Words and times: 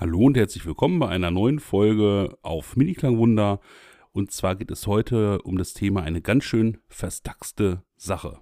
Hallo 0.00 0.20
und 0.20 0.36
herzlich 0.38 0.64
willkommen 0.64 0.98
bei 0.98 1.08
einer 1.08 1.30
neuen 1.30 1.58
Folge 1.58 2.38
auf 2.40 2.74
Mini-Klangwunder. 2.74 3.60
Und 4.12 4.32
zwar 4.32 4.56
geht 4.56 4.70
es 4.70 4.86
heute 4.86 5.42
um 5.42 5.58
das 5.58 5.74
Thema 5.74 6.02
eine 6.02 6.22
ganz 6.22 6.44
schön 6.44 6.78
verstaxte 6.88 7.84
Sache. 7.96 8.40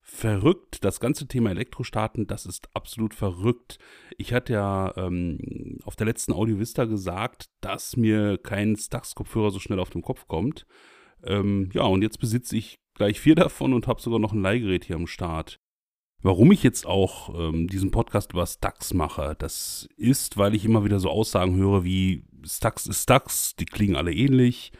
Verrückt, 0.00 0.82
das 0.82 0.98
ganze 0.98 1.28
Thema 1.28 1.50
Elektrostarten, 1.50 2.26
das 2.26 2.44
ist 2.44 2.70
absolut 2.74 3.14
verrückt. 3.14 3.78
Ich 4.18 4.32
hatte 4.32 4.54
ja 4.54 4.92
ähm, 4.96 5.78
auf 5.84 5.94
der 5.94 6.08
letzten 6.08 6.32
Audio 6.32 6.58
Vista 6.58 6.86
gesagt, 6.86 7.48
dass 7.60 7.96
mir 7.96 8.36
kein 8.36 8.74
Stax-Kopfhörer 8.74 9.52
so 9.52 9.60
schnell 9.60 9.78
auf 9.78 9.90
den 9.90 10.02
Kopf 10.02 10.26
kommt. 10.26 10.66
Ähm, 11.22 11.70
ja, 11.72 11.82
und 11.82 12.02
jetzt 12.02 12.18
besitze 12.18 12.56
ich 12.56 12.80
gleich 12.94 13.20
vier 13.20 13.34
davon 13.36 13.72
und 13.74 13.86
habe 13.86 14.02
sogar 14.02 14.18
noch 14.18 14.32
ein 14.32 14.42
Leihgerät 14.42 14.86
hier 14.86 14.96
am 14.96 15.06
Start. 15.06 15.60
Warum 16.22 16.52
ich 16.52 16.62
jetzt 16.62 16.86
auch 16.86 17.34
ähm, 17.34 17.66
diesen 17.66 17.90
Podcast 17.90 18.32
über 18.32 18.46
Stax 18.46 18.92
mache, 18.92 19.34
das 19.38 19.88
ist, 19.96 20.36
weil 20.36 20.54
ich 20.54 20.66
immer 20.66 20.84
wieder 20.84 21.00
so 21.00 21.08
Aussagen 21.08 21.56
höre 21.56 21.82
wie 21.84 22.24
Stax 22.44 22.86
ist 22.86 23.02
Stax, 23.02 23.56
die 23.56 23.64
klingen 23.64 23.96
alle 23.96 24.12
ähnlich. 24.12 24.72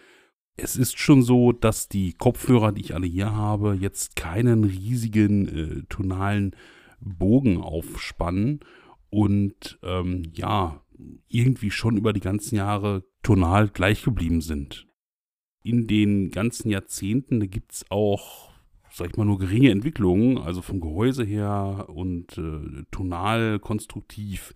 Es 0.57 0.77
ist 0.77 0.99
schon 0.99 1.23
so, 1.23 1.53
dass 1.53 1.89
die 1.89 2.13
Kopfhörer, 2.13 2.73
die 2.73 2.83
ich 2.83 2.95
alle 2.95 3.07
hier 3.07 3.35
habe, 3.35 3.75
jetzt 3.75 4.17
keinen 4.17 4.65
riesigen 4.65 5.49
äh, 5.49 5.83
tonalen 5.89 6.55
Bogen 7.01 7.63
aufspannen 7.63 8.61
und 9.09 9.79
ähm, 9.83 10.25
ja, 10.35 10.83
irgendwie 11.29 11.71
schon 11.71 11.97
über 11.97 12.13
die 12.13 12.21
ganzen 12.21 12.57
Jahre 12.57 13.05
tonal 13.23 13.69
gleich 13.69 14.03
geblieben 14.03 14.43
sind. 14.43 14.87
In 15.63 15.87
den 15.87 16.31
ganzen 16.31 16.71
Jahrzehnten 16.71 17.51
gibt 17.51 17.73
es 17.73 17.85
auch 17.89 18.50
sag 18.93 19.11
ich 19.11 19.17
mal, 19.17 19.25
nur 19.25 19.39
geringe 19.39 19.71
Entwicklungen, 19.71 20.39
also 20.39 20.63
vom 20.63 20.81
Gehäuse 20.81 21.25
her 21.25 21.87
und 21.89 22.37
äh, 22.39 22.85
tonal, 22.91 23.59
konstruktiv. 23.59 24.55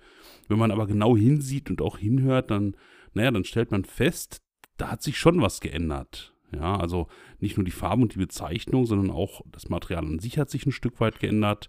Wenn 0.49 0.59
man 0.59 0.71
aber 0.71 0.87
genau 0.87 1.17
hinsieht 1.17 1.71
und 1.71 1.81
auch 1.81 1.99
hinhört, 1.99 2.51
dann, 2.51 2.77
naja, 3.15 3.31
dann 3.31 3.45
stellt 3.45 3.71
man 3.71 3.85
fest, 3.85 4.43
da 4.77 4.91
hat 4.91 5.03
sich 5.03 5.19
schon 5.19 5.41
was 5.41 5.61
geändert. 5.61 6.35
Ja, 6.53 6.77
also 6.77 7.09
nicht 7.41 7.57
nur 7.57 7.65
die 7.65 7.73
Farben 7.73 8.03
und 8.03 8.15
die 8.15 8.19
Bezeichnung, 8.19 8.87
sondern 8.87 9.11
auch 9.11 9.43
das 9.51 9.69
Material 9.69 10.05
an 10.05 10.19
sich 10.19 10.39
hat 10.39 10.51
sich 10.51 10.67
ein 10.67 10.73
Stück 10.73 11.01
weit 11.01 11.19
geändert. 11.19 11.69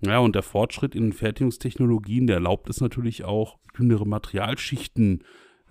Ja, 0.00 0.18
und 0.18 0.34
der 0.34 0.42
Fortschritt 0.42 0.94
in 0.94 1.12
Fertigungstechnologien, 1.12 2.26
der 2.26 2.36
erlaubt 2.36 2.70
es 2.70 2.80
natürlich 2.80 3.24
auch, 3.24 3.58
dünnere 3.76 4.06
Materialschichten 4.06 5.24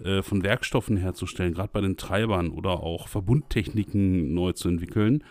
äh, 0.04 0.22
von 0.22 0.44
Werkstoffen 0.44 0.98
herzustellen, 0.98 1.54
gerade 1.54 1.72
bei 1.72 1.82
den 1.82 1.98
Treibern 1.98 2.50
oder 2.50 2.84
auch 2.84 3.08
Verbundtechniken 3.08 4.34
neu 4.34 4.52
zu 4.52 4.70
entwickeln. 4.70 5.24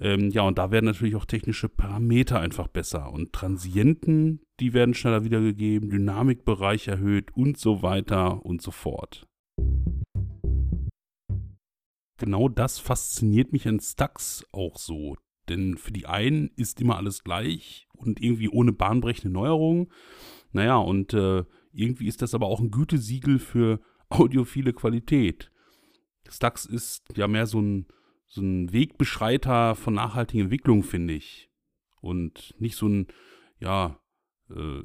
Ähm, 0.00 0.30
ja, 0.30 0.42
und 0.42 0.58
da 0.58 0.70
werden 0.70 0.86
natürlich 0.86 1.16
auch 1.16 1.24
technische 1.24 1.68
Parameter 1.68 2.40
einfach 2.40 2.68
besser. 2.68 3.12
Und 3.12 3.32
Transienten, 3.32 4.40
die 4.60 4.72
werden 4.72 4.94
schneller 4.94 5.24
wiedergegeben, 5.24 5.90
Dynamikbereich 5.90 6.88
erhöht 6.88 7.36
und 7.36 7.58
so 7.58 7.82
weiter 7.82 8.44
und 8.44 8.60
so 8.60 8.70
fort. 8.70 9.26
Genau 12.18 12.48
das 12.48 12.78
fasziniert 12.78 13.52
mich 13.52 13.68
an 13.68 13.80
Stacks 13.80 14.44
auch 14.52 14.78
so. 14.78 15.16
Denn 15.48 15.76
für 15.76 15.92
die 15.92 16.06
einen 16.06 16.50
ist 16.56 16.80
immer 16.80 16.96
alles 16.96 17.22
gleich 17.22 17.86
und 17.92 18.20
irgendwie 18.20 18.48
ohne 18.48 18.72
bahnbrechende 18.72 19.32
Neuerungen. 19.32 19.88
Naja, 20.52 20.76
und 20.76 21.12
äh, 21.12 21.44
irgendwie 21.72 22.06
ist 22.06 22.22
das 22.22 22.34
aber 22.34 22.46
auch 22.46 22.60
ein 22.60 22.70
Gütesiegel 22.70 23.38
für 23.38 23.80
audiophile 24.08 24.72
Qualität. 24.72 25.50
Stax 26.28 26.64
ist 26.64 27.04
ja 27.16 27.28
mehr 27.28 27.46
so 27.46 27.60
ein 27.60 27.86
so 28.34 28.42
ein 28.42 28.72
Wegbeschreiter 28.72 29.76
von 29.76 29.94
nachhaltigen 29.94 30.44
Entwicklung, 30.44 30.82
finde 30.82 31.14
ich. 31.14 31.50
Und 32.00 32.54
nicht 32.58 32.76
so 32.76 32.88
ein, 32.88 33.06
ja, 33.60 34.00
äh, 34.50 34.82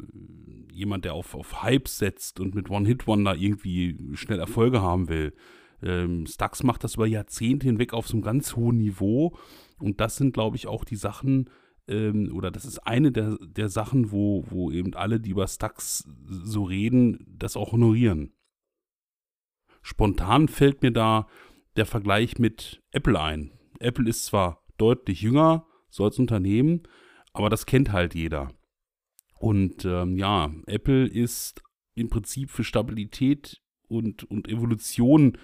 jemand, 0.72 1.04
der 1.06 1.16
auf, 1.16 1.34
auf 1.34 1.64
Hype 1.64 1.88
setzt 1.88 2.40
und 2.40 2.54
mit 2.54 2.70
One-Hit-Wonder 2.70 3.36
irgendwie 3.36 3.98
schnell 4.14 4.40
Erfolge 4.40 4.82
haben 4.82 5.10
will. 5.10 5.34
Ähm, 5.82 6.28
Stax 6.28 6.62
macht 6.62 6.84
das 6.84 6.96
über 6.96 7.08
Jahrzehnte 7.08 7.66
hinweg 7.66 7.94
auf 7.94 8.08
so 8.08 8.18
einem 8.18 8.22
ganz 8.22 8.56
hohen 8.56 8.78
Niveau. 8.78 9.36
Und 9.80 10.00
das 10.00 10.18
sind, 10.18 10.34
glaube 10.34 10.56
ich, 10.56 10.68
auch 10.68 10.86
die 10.86 10.96
Sachen, 10.96 11.50
ähm, 11.88 12.32
oder 12.36 12.52
das 12.52 12.66
ist 12.66 12.80
eine 12.80 13.12
der, 13.12 13.36
der 13.42 13.70
Sachen, 13.70 14.12
wo, 14.12 14.46
wo 14.50 14.70
eben 14.70 14.94
alle, 14.94 15.20
die 15.20 15.32
über 15.32 15.48
Stax 15.48 16.08
so 16.28 16.64
reden, 16.64 17.26
das 17.28 17.58
auch 17.58 17.72
honorieren. 17.72 18.32
Spontan 19.82 20.50
fällt 20.50 20.84
mir 20.84 20.92
da 20.92 21.28
der 21.76 21.86
Vergleich 21.86 22.40
mit 22.40 22.82
Apple 22.92 23.20
ein. 23.20 23.52
Apple 23.80 24.10
ist 24.10 24.26
zwar 24.26 24.64
deutlich 24.78 25.22
jünger, 25.22 25.66
so 25.90 26.04
als 26.04 26.20
Unternehmen, 26.20 26.84
aber 27.34 27.50
das 27.50 27.66
kennt 27.66 27.92
halt 27.92 28.16
jeder. 28.16 28.52
Und 29.40 29.86
ähm, 29.86 30.18
ja, 30.18 30.52
Apple 30.66 31.08
ist 31.08 31.62
im 31.96 32.10
Prinzip 32.10 32.50
für 32.50 32.64
Stabilität 32.64 33.62
und, 33.88 34.24
und 34.26 34.48
Evolution 34.48 35.38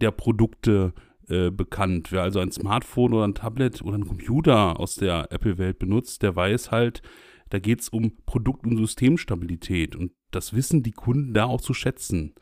der 0.00 0.10
Produkte 0.10 0.94
äh, 1.28 1.50
bekannt. 1.50 2.12
Wer 2.12 2.22
also 2.22 2.40
ein 2.40 2.52
Smartphone 2.52 3.14
oder 3.14 3.26
ein 3.26 3.34
Tablet 3.34 3.82
oder 3.82 3.96
ein 3.96 4.06
Computer 4.06 4.78
aus 4.80 4.96
der 4.96 5.30
Apple-Welt 5.30 5.78
benutzt, 5.78 6.22
der 6.22 6.36
weiß 6.36 6.70
halt, 6.70 7.02
da 7.50 7.58
geht 7.58 7.80
es 7.80 7.88
um 7.88 8.24
Produkt- 8.26 8.66
und 8.66 8.76
Systemstabilität. 8.76 9.94
Und 9.96 10.12
das 10.30 10.54
wissen 10.54 10.82
die 10.82 10.92
Kunden 10.92 11.34
da 11.34 11.44
auch 11.44 11.60
zu 11.60 11.74
schätzen. 11.74 12.34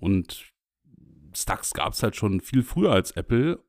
Und 0.00 0.49
Stacks 1.34 1.72
gab 1.72 1.92
es 1.92 2.02
halt 2.02 2.16
schon 2.16 2.40
viel 2.40 2.62
früher 2.62 2.92
als 2.92 3.12
Apple. 3.12 3.62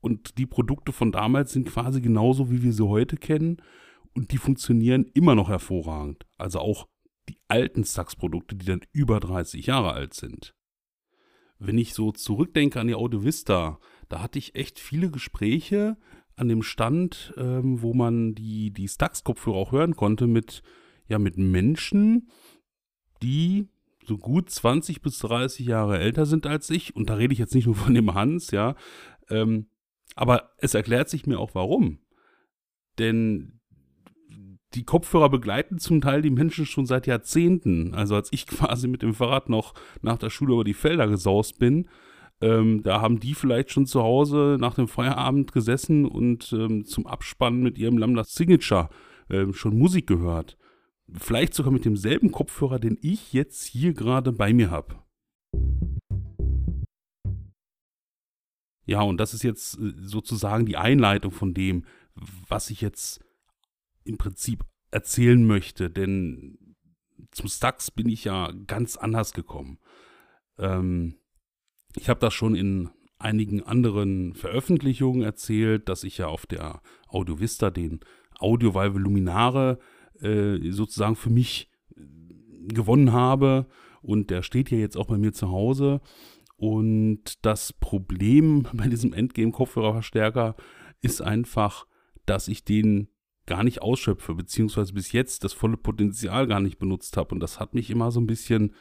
Und 0.00 0.38
die 0.38 0.46
Produkte 0.46 0.92
von 0.92 1.12
damals 1.12 1.52
sind 1.52 1.68
quasi 1.68 2.00
genauso, 2.00 2.50
wie 2.50 2.62
wir 2.62 2.72
sie 2.72 2.86
heute 2.86 3.16
kennen. 3.16 3.62
Und 4.14 4.32
die 4.32 4.38
funktionieren 4.38 5.06
immer 5.14 5.34
noch 5.34 5.48
hervorragend. 5.48 6.26
Also 6.36 6.58
auch 6.58 6.88
die 7.28 7.38
alten 7.48 7.84
Stacks-Produkte, 7.84 8.56
die 8.56 8.66
dann 8.66 8.80
über 8.92 9.20
30 9.20 9.66
Jahre 9.66 9.92
alt 9.92 10.14
sind. 10.14 10.54
Wenn 11.58 11.78
ich 11.78 11.94
so 11.94 12.10
zurückdenke 12.10 12.80
an 12.80 12.88
die 12.88 12.94
Audio 12.94 13.24
Vista, 13.24 13.78
da 14.08 14.20
hatte 14.20 14.38
ich 14.38 14.56
echt 14.56 14.80
viele 14.80 15.10
Gespräche 15.10 15.96
an 16.34 16.48
dem 16.48 16.62
Stand, 16.62 17.32
ähm, 17.36 17.82
wo 17.82 17.94
man 17.94 18.34
die, 18.34 18.72
die 18.72 18.88
Stax-Kopfhörer 18.88 19.56
auch 19.56 19.72
hören 19.72 19.94
konnte 19.94 20.26
mit, 20.26 20.62
ja, 21.06 21.18
mit 21.18 21.38
Menschen, 21.38 22.28
die 23.22 23.68
so 24.04 24.18
gut 24.18 24.50
20 24.50 25.02
bis 25.02 25.18
30 25.18 25.66
Jahre 25.66 25.98
älter 25.98 26.26
sind 26.26 26.46
als 26.46 26.70
ich, 26.70 26.96
und 26.96 27.10
da 27.10 27.14
rede 27.14 27.32
ich 27.32 27.38
jetzt 27.38 27.54
nicht 27.54 27.66
nur 27.66 27.74
von 27.74 27.94
dem 27.94 28.14
Hans, 28.14 28.50
ja, 28.50 28.74
ähm, 29.30 29.66
aber 30.14 30.50
es 30.58 30.74
erklärt 30.74 31.08
sich 31.08 31.26
mir 31.26 31.38
auch 31.38 31.54
warum. 31.54 31.98
Denn 32.98 33.60
die 34.74 34.84
Kopfhörer 34.84 35.28
begleiten 35.28 35.78
zum 35.78 36.00
Teil 36.00 36.22
die 36.22 36.30
Menschen 36.30 36.66
schon 36.66 36.86
seit 36.86 37.06
Jahrzehnten. 37.06 37.94
Also 37.94 38.14
als 38.14 38.28
ich 38.32 38.46
quasi 38.48 38.88
mit 38.88 39.02
dem 39.02 39.14
Fahrrad 39.14 39.48
noch 39.48 39.74
nach 40.00 40.18
der 40.18 40.30
Schule 40.30 40.54
über 40.54 40.64
die 40.64 40.74
Felder 40.74 41.08
gesaust 41.08 41.58
bin, 41.58 41.88
ähm, 42.40 42.82
da 42.82 43.00
haben 43.00 43.20
die 43.20 43.34
vielleicht 43.34 43.70
schon 43.70 43.86
zu 43.86 44.02
Hause 44.02 44.56
nach 44.58 44.74
dem 44.74 44.88
Feierabend 44.88 45.52
gesessen 45.52 46.06
und 46.06 46.52
ähm, 46.52 46.84
zum 46.84 47.06
Abspannen 47.06 47.62
mit 47.62 47.78
ihrem 47.78 47.98
Lambda 47.98 48.24
Signature 48.24 48.88
ähm, 49.30 49.54
schon 49.54 49.78
Musik 49.78 50.08
gehört. 50.08 50.56
Vielleicht 51.14 51.54
sogar 51.54 51.72
mit 51.72 51.84
demselben 51.84 52.30
Kopfhörer, 52.30 52.78
den 52.78 52.98
ich 53.00 53.32
jetzt 53.32 53.64
hier 53.64 53.92
gerade 53.92 54.32
bei 54.32 54.52
mir 54.52 54.70
habe. 54.70 55.02
Ja, 58.84 59.02
und 59.02 59.18
das 59.18 59.34
ist 59.34 59.42
jetzt 59.42 59.78
äh, 59.78 59.92
sozusagen 59.96 60.66
die 60.66 60.76
Einleitung 60.76 61.32
von 61.32 61.54
dem, 61.54 61.84
was 62.48 62.70
ich 62.70 62.80
jetzt 62.80 63.24
im 64.04 64.18
Prinzip 64.18 64.64
erzählen 64.90 65.44
möchte. 65.46 65.90
Denn 65.90 66.76
zum 67.30 67.48
Stax 67.48 67.90
bin 67.90 68.08
ich 68.08 68.24
ja 68.24 68.52
ganz 68.66 68.96
anders 68.96 69.32
gekommen. 69.32 69.78
Ähm, 70.58 71.16
ich 71.96 72.08
habe 72.08 72.20
das 72.20 72.34
schon 72.34 72.54
in 72.54 72.90
einigen 73.18 73.62
anderen 73.62 74.34
Veröffentlichungen 74.34 75.22
erzählt, 75.22 75.88
dass 75.88 76.04
ich 76.04 76.18
ja 76.18 76.26
auf 76.26 76.46
der 76.46 76.82
Audio 77.06 77.38
Vista 77.38 77.70
den 77.70 78.00
Audio 78.38 78.74
Valve 78.74 78.98
Luminare 78.98 79.78
äh, 80.22 80.70
sozusagen 80.70 81.16
für 81.16 81.30
mich 81.30 81.70
gewonnen 82.68 83.12
habe. 83.12 83.66
Und 84.00 84.30
der 84.30 84.42
steht 84.42 84.70
ja 84.70 84.78
jetzt 84.78 84.96
auch 84.96 85.06
bei 85.06 85.18
mir 85.18 85.32
zu 85.32 85.50
Hause. 85.50 86.00
Und 86.56 87.44
das 87.44 87.72
Problem 87.72 88.66
bei 88.72 88.88
diesem 88.88 89.12
Endgame-Kopfhörerverstärker 89.12 90.56
ist 91.00 91.20
einfach, 91.20 91.86
dass 92.26 92.48
ich 92.48 92.64
den 92.64 93.08
gar 93.46 93.64
nicht 93.64 93.82
ausschöpfe, 93.82 94.34
beziehungsweise 94.34 94.92
bis 94.92 95.10
jetzt 95.12 95.42
das 95.42 95.52
volle 95.52 95.76
Potenzial 95.76 96.46
gar 96.46 96.60
nicht 96.60 96.78
benutzt 96.78 97.16
habe. 97.16 97.34
Und 97.34 97.40
das 97.40 97.58
hat 97.58 97.74
mich 97.74 97.90
immer 97.90 98.12
so 98.12 98.20
ein 98.20 98.26
bisschen, 98.26 98.74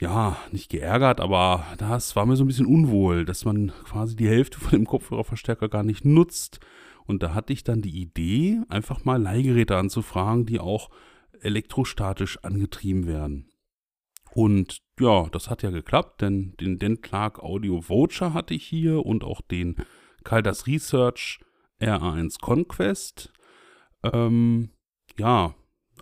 ja, 0.00 0.36
nicht 0.50 0.70
geärgert, 0.70 1.20
aber 1.20 1.64
das 1.78 2.16
war 2.16 2.26
mir 2.26 2.34
so 2.34 2.42
ein 2.42 2.48
bisschen 2.48 2.66
unwohl, 2.66 3.24
dass 3.24 3.44
man 3.44 3.72
quasi 3.84 4.16
die 4.16 4.28
Hälfte 4.28 4.58
von 4.58 4.72
dem 4.72 4.86
Kopfhörerverstärker 4.86 5.68
gar 5.68 5.84
nicht 5.84 6.04
nutzt. 6.04 6.58
Und 7.06 7.22
da 7.22 7.34
hatte 7.34 7.52
ich 7.52 7.64
dann 7.64 7.82
die 7.82 8.00
Idee, 8.00 8.60
einfach 8.68 9.04
mal 9.04 9.20
Leihgeräte 9.20 9.76
anzufragen, 9.76 10.46
die 10.46 10.60
auch 10.60 10.90
elektrostatisch 11.40 12.38
angetrieben 12.42 13.06
werden. 13.06 13.50
Und 14.32 14.82
ja, 14.98 15.28
das 15.30 15.48
hat 15.48 15.62
ja 15.62 15.70
geklappt, 15.70 16.22
denn 16.22 16.54
den 16.58 16.78
Dent 16.78 17.02
Clark 17.02 17.40
Audio 17.40 17.88
Voucher 17.88 18.34
hatte 18.34 18.54
ich 18.54 18.66
hier 18.66 19.04
und 19.06 19.22
auch 19.22 19.40
den 19.40 19.76
Caldas 20.24 20.66
Research 20.66 21.40
RA1 21.80 22.40
Conquest. 22.40 23.32
Ähm, 24.02 24.70
ja, 25.18 25.54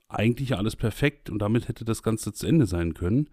eigentlich 0.08 0.56
alles 0.56 0.76
perfekt 0.76 1.28
und 1.28 1.40
damit 1.40 1.69
hätte 1.69 1.84
das 1.84 2.02
Ganze 2.02 2.32
zu 2.32 2.46
Ende 2.46 2.66
sein 2.66 2.94
können. 2.94 3.28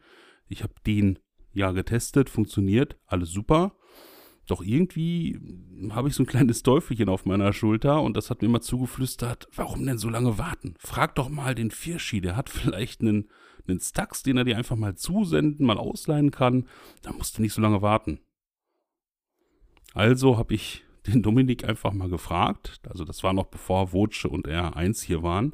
Ich 0.48 0.63
habe 0.63 0.74
den 0.86 1.19
ja 1.51 1.72
getestet, 1.72 2.30
funktioniert, 2.30 2.98
alles 3.06 3.31
super. 3.31 3.75
Doch 4.50 4.63
irgendwie 4.63 5.40
habe 5.92 6.07
ich 6.07 6.16
so 6.16 6.24
ein 6.24 6.25
kleines 6.25 6.63
Teufelchen 6.63 7.07
auf 7.07 7.25
meiner 7.25 7.54
Schulter 7.54 8.01
und 8.01 8.18
das 8.18 8.31
hat 8.31 8.42
mir 8.42 8.48
immer 8.48 8.62
zugeflüstert, 8.62 9.48
warum 9.56 9.86
denn 9.86 10.00
so 10.00 10.10
lange 10.10 10.40
warten? 10.40 10.74
Frag 10.80 11.13
doch 11.16 11.30
mal 11.30 11.54
den 11.54 11.69
Firschi, 11.69 12.19
der 12.19 12.36
hat 12.36 12.50
vielleicht 12.50 13.01
einen, 13.01 13.30
einen 13.68 13.80
Stax, 13.80 14.24
den 14.24 14.38
er 14.38 14.46
dir 14.46 14.57
einfach 14.57 14.75
mal 14.75 14.96
zusenden, 14.96 15.68
mal 15.68 15.78
ausleihen 15.78 16.31
kann. 16.31 16.68
Da 17.04 17.13
musst 17.13 17.38
du 17.38 17.44
nicht 17.44 17.54
so 17.54 17.62
lange 17.62 17.84
warten. 17.84 18.22
Also 19.94 20.38
habe 20.38 20.56
ich 20.56 20.84
den 21.06 21.22
Dominik 21.22 21.63
einfach 21.63 21.94
mal 21.94 22.10
gefragt. 22.10 22.81
Also 22.90 23.06
das 23.06 23.24
war 23.24 23.34
noch 23.34 23.48
bevor 23.48 23.94
Wotsche 23.94 24.30
und 24.30 24.48
R1 24.48 25.06
hier 25.06 25.22
waren. 25.22 25.54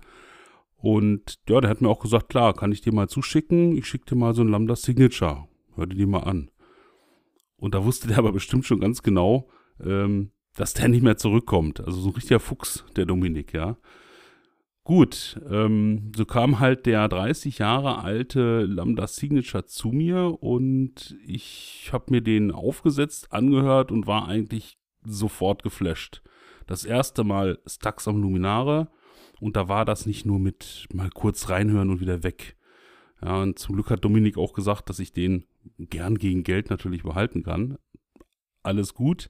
Und 0.77 1.39
ja, 1.49 1.59
der 1.59 1.69
hat 1.69 1.81
mir 1.81 1.89
auch 1.89 1.99
gesagt, 1.99 2.29
klar, 2.29 2.53
kann 2.53 2.71
ich 2.71 2.79
dir 2.79 2.93
mal 2.93 3.09
zuschicken. 3.09 3.75
Ich 3.75 3.87
schicke 3.87 4.05
dir 4.05 4.15
mal 4.15 4.33
so 4.33 4.41
ein 4.41 4.47
Lambda 4.47 4.77
Signature. 4.77 5.49
Hör 5.75 5.85
dir 5.85 5.95
die 5.95 6.05
mal 6.05 6.19
an. 6.19 6.49
Und 7.65 7.73
da 7.73 7.83
wusste 7.83 8.07
der 8.07 8.19
aber 8.19 8.31
bestimmt 8.31 8.63
schon 8.63 8.79
ganz 8.79 9.01
genau, 9.01 9.49
ähm, 9.83 10.29
dass 10.55 10.75
der 10.75 10.87
nicht 10.87 11.01
mehr 11.01 11.17
zurückkommt. 11.17 11.79
Also 11.79 11.99
so 11.99 12.09
ein 12.09 12.13
richtiger 12.13 12.39
Fuchs, 12.39 12.85
der 12.95 13.07
Dominik, 13.07 13.53
ja. 13.53 13.75
Gut, 14.83 15.41
ähm, 15.49 16.11
so 16.15 16.25
kam 16.25 16.59
halt 16.59 16.85
der 16.85 17.07
30 17.07 17.57
Jahre 17.57 18.03
alte 18.03 18.65
Lambda 18.65 19.07
Signature 19.07 19.65
zu 19.65 19.87
mir 19.87 20.37
und 20.43 21.17
ich 21.25 21.89
habe 21.91 22.11
mir 22.11 22.21
den 22.21 22.51
aufgesetzt, 22.51 23.31
angehört 23.33 23.91
und 23.91 24.05
war 24.05 24.27
eigentlich 24.27 24.77
sofort 25.03 25.63
geflasht. 25.63 26.21
Das 26.67 26.85
erste 26.85 27.23
Mal 27.23 27.57
Stax 27.65 28.07
am 28.07 28.21
Luminare 28.21 28.89
und 29.39 29.55
da 29.55 29.67
war 29.67 29.85
das 29.85 30.05
nicht 30.05 30.23
nur 30.23 30.37
mit 30.37 30.87
mal 30.93 31.09
kurz 31.09 31.49
reinhören 31.49 31.89
und 31.89 31.99
wieder 31.99 32.21
weg. 32.21 32.57
Ja, 33.23 33.41
und 33.41 33.57
zum 33.57 33.73
Glück 33.73 33.89
hat 33.89 34.05
Dominik 34.05 34.37
auch 34.37 34.53
gesagt, 34.53 34.87
dass 34.91 34.99
ich 34.99 35.13
den 35.13 35.45
gern 35.77 36.17
gegen 36.17 36.43
Geld 36.43 36.69
natürlich 36.69 37.03
behalten 37.03 37.43
kann. 37.43 37.77
Alles 38.63 38.93
gut. 38.93 39.29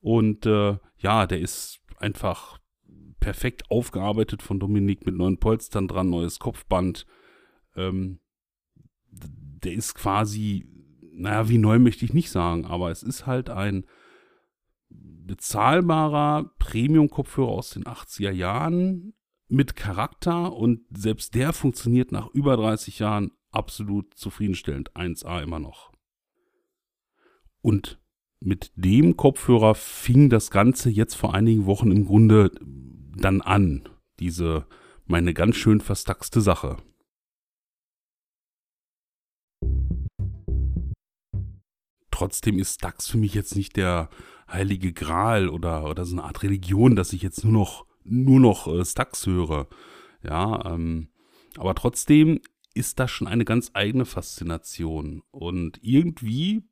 Und 0.00 0.46
äh, 0.46 0.78
ja, 0.98 1.26
der 1.26 1.40
ist 1.40 1.80
einfach 1.98 2.58
perfekt 3.20 3.70
aufgearbeitet 3.70 4.42
von 4.42 4.58
Dominik 4.58 5.06
mit 5.06 5.16
neuen 5.16 5.38
Polstern 5.38 5.88
dran, 5.88 6.10
neues 6.10 6.38
Kopfband. 6.38 7.06
Ähm, 7.76 8.18
der 9.10 9.72
ist 9.72 9.94
quasi, 9.94 10.66
naja, 11.12 11.48
wie 11.48 11.58
neu 11.58 11.78
möchte 11.78 12.04
ich 12.04 12.14
nicht 12.14 12.30
sagen, 12.30 12.64
aber 12.64 12.90
es 12.90 13.02
ist 13.02 13.26
halt 13.26 13.48
ein 13.48 13.84
bezahlbarer 14.90 16.52
Premium-Kopfhörer 16.58 17.48
aus 17.50 17.70
den 17.70 17.84
80er 17.84 18.32
Jahren 18.32 19.14
mit 19.48 19.76
Charakter 19.76 20.52
und 20.52 20.80
selbst 20.90 21.34
der 21.34 21.52
funktioniert 21.52 22.10
nach 22.10 22.28
über 22.30 22.56
30 22.56 22.98
Jahren 22.98 23.32
absolut 23.52 24.14
zufriedenstellend. 24.14 24.92
1A 24.94 25.42
immer 25.42 25.58
noch. 25.58 25.92
Und 27.60 28.00
mit 28.40 28.72
dem 28.74 29.16
Kopfhörer 29.16 29.74
fing 29.74 30.28
das 30.28 30.50
Ganze 30.50 30.90
jetzt 30.90 31.14
vor 31.14 31.34
einigen 31.34 31.66
Wochen 31.66 31.92
im 31.92 32.04
Grunde 32.06 32.50
dann 33.16 33.40
an. 33.40 33.88
Diese 34.18 34.66
meine 35.06 35.34
ganz 35.34 35.56
schön 35.56 35.80
verstaxte 35.80 36.40
Sache. 36.40 36.78
Trotzdem 42.10 42.58
ist 42.58 42.74
Stax 42.74 43.08
für 43.08 43.18
mich 43.18 43.34
jetzt 43.34 43.56
nicht 43.56 43.76
der 43.76 44.08
heilige 44.48 44.92
Gral 44.92 45.48
oder, 45.48 45.88
oder 45.88 46.04
so 46.04 46.14
eine 46.14 46.24
Art 46.24 46.42
Religion, 46.42 46.94
dass 46.94 47.12
ich 47.12 47.22
jetzt 47.22 47.44
nur 47.44 47.52
noch, 47.52 47.86
nur 48.04 48.38
noch 48.38 48.66
äh, 48.68 48.84
Stax 48.84 49.26
höre. 49.26 49.66
Ja, 50.22 50.72
ähm, 50.72 51.08
aber 51.56 51.74
trotzdem 51.74 52.40
ist 52.74 52.98
das 52.98 53.10
schon 53.10 53.26
eine 53.26 53.44
ganz 53.44 53.70
eigene 53.74 54.04
Faszination. 54.04 55.22
Und 55.30 55.78
irgendwie, 55.82 56.62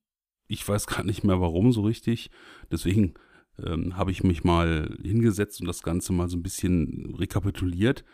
ich 0.46 0.66
weiß 0.66 0.86
gar 0.86 1.04
nicht 1.04 1.24
mehr 1.24 1.40
warum 1.40 1.72
so 1.72 1.82
richtig, 1.82 2.30
deswegen 2.70 3.14
ähm, 3.58 3.96
habe 3.96 4.10
ich 4.10 4.22
mich 4.24 4.44
mal 4.44 4.96
hingesetzt 5.02 5.60
und 5.60 5.66
das 5.66 5.82
Ganze 5.82 6.12
mal 6.12 6.28
so 6.28 6.36
ein 6.36 6.42
bisschen 6.42 7.14
rekapituliert. 7.18 8.04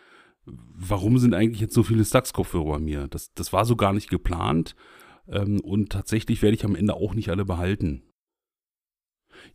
Warum 0.45 1.17
sind 1.17 1.33
eigentlich 1.33 1.61
jetzt 1.61 1.73
so 1.73 1.83
viele 1.83 2.05
Stax-Kopfhörer 2.05 2.73
bei 2.73 2.79
mir? 2.79 3.07
Das, 3.07 3.33
das 3.33 3.51
war 3.53 3.65
so 3.65 3.75
gar 3.75 3.93
nicht 3.93 4.09
geplant. 4.09 4.75
Ähm, 5.27 5.59
und 5.59 5.91
tatsächlich 5.91 6.41
werde 6.41 6.55
ich 6.55 6.65
am 6.65 6.75
Ende 6.75 6.93
auch 6.93 7.13
nicht 7.13 7.29
alle 7.29 7.45
behalten. 7.45 8.03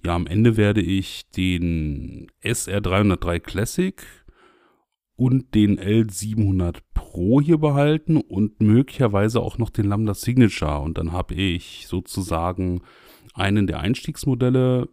Ja, 0.05 0.14
am 0.14 0.26
Ende 0.26 0.56
werde 0.56 0.81
ich 0.81 1.29
den 1.31 2.31
SR303 2.43 3.40
Classic 3.40 4.02
und 5.23 5.55
den 5.55 5.79
L700 5.79 6.79
Pro 6.95 7.41
hier 7.41 7.59
behalten 7.59 8.17
und 8.17 8.61
möglicherweise 8.61 9.41
auch 9.41 9.57
noch 9.57 9.71
den 9.71 9.87
Lambda 9.87 10.15
Signature. 10.15 10.81
Und 10.81 10.99
dann 10.99 11.13
habe 11.13 11.35
ich 11.35 11.87
sozusagen 11.87 12.83
einen 13.33 13.69
der 13.69 13.79
Einstiegsmodelle, 13.79 14.89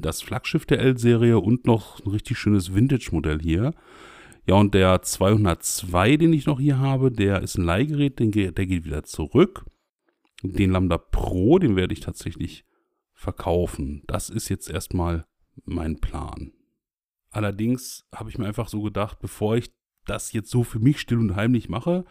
das 0.00 0.22
Flaggschiff 0.22 0.64
der 0.64 0.78
L-Serie 0.78 1.38
und 1.38 1.66
noch 1.66 2.00
ein 2.00 2.10
richtig 2.10 2.38
schönes 2.38 2.74
Vintage-Modell 2.74 3.38
hier. 3.42 3.74
Ja, 4.46 4.54
und 4.54 4.72
der 4.72 5.02
202, 5.02 6.16
den 6.16 6.32
ich 6.32 6.46
noch 6.46 6.58
hier 6.58 6.78
habe, 6.78 7.12
der 7.12 7.42
ist 7.42 7.58
ein 7.58 7.64
Leihgerät, 7.64 8.18
der 8.18 8.28
geht 8.28 8.86
wieder 8.86 9.02
zurück. 9.02 9.66
Den 10.42 10.70
Lambda 10.70 10.96
Pro, 10.96 11.58
den 11.58 11.76
werde 11.76 11.92
ich 11.92 12.00
tatsächlich 12.00 12.64
verkaufen. 13.12 14.04
Das 14.06 14.30
ist 14.30 14.48
jetzt 14.48 14.70
erstmal 14.70 15.26
mein 15.66 15.98
Plan. 15.98 16.52
Allerdings 17.36 18.08
habe 18.14 18.30
ich 18.30 18.38
mir 18.38 18.46
einfach 18.46 18.66
so 18.66 18.80
gedacht, 18.80 19.18
bevor 19.18 19.58
ich 19.58 19.70
das 20.06 20.32
jetzt 20.32 20.48
so 20.48 20.64
für 20.64 20.78
mich 20.78 20.98
still 20.98 21.18
und 21.18 21.36
heimlich 21.36 21.68
mache, 21.68 22.06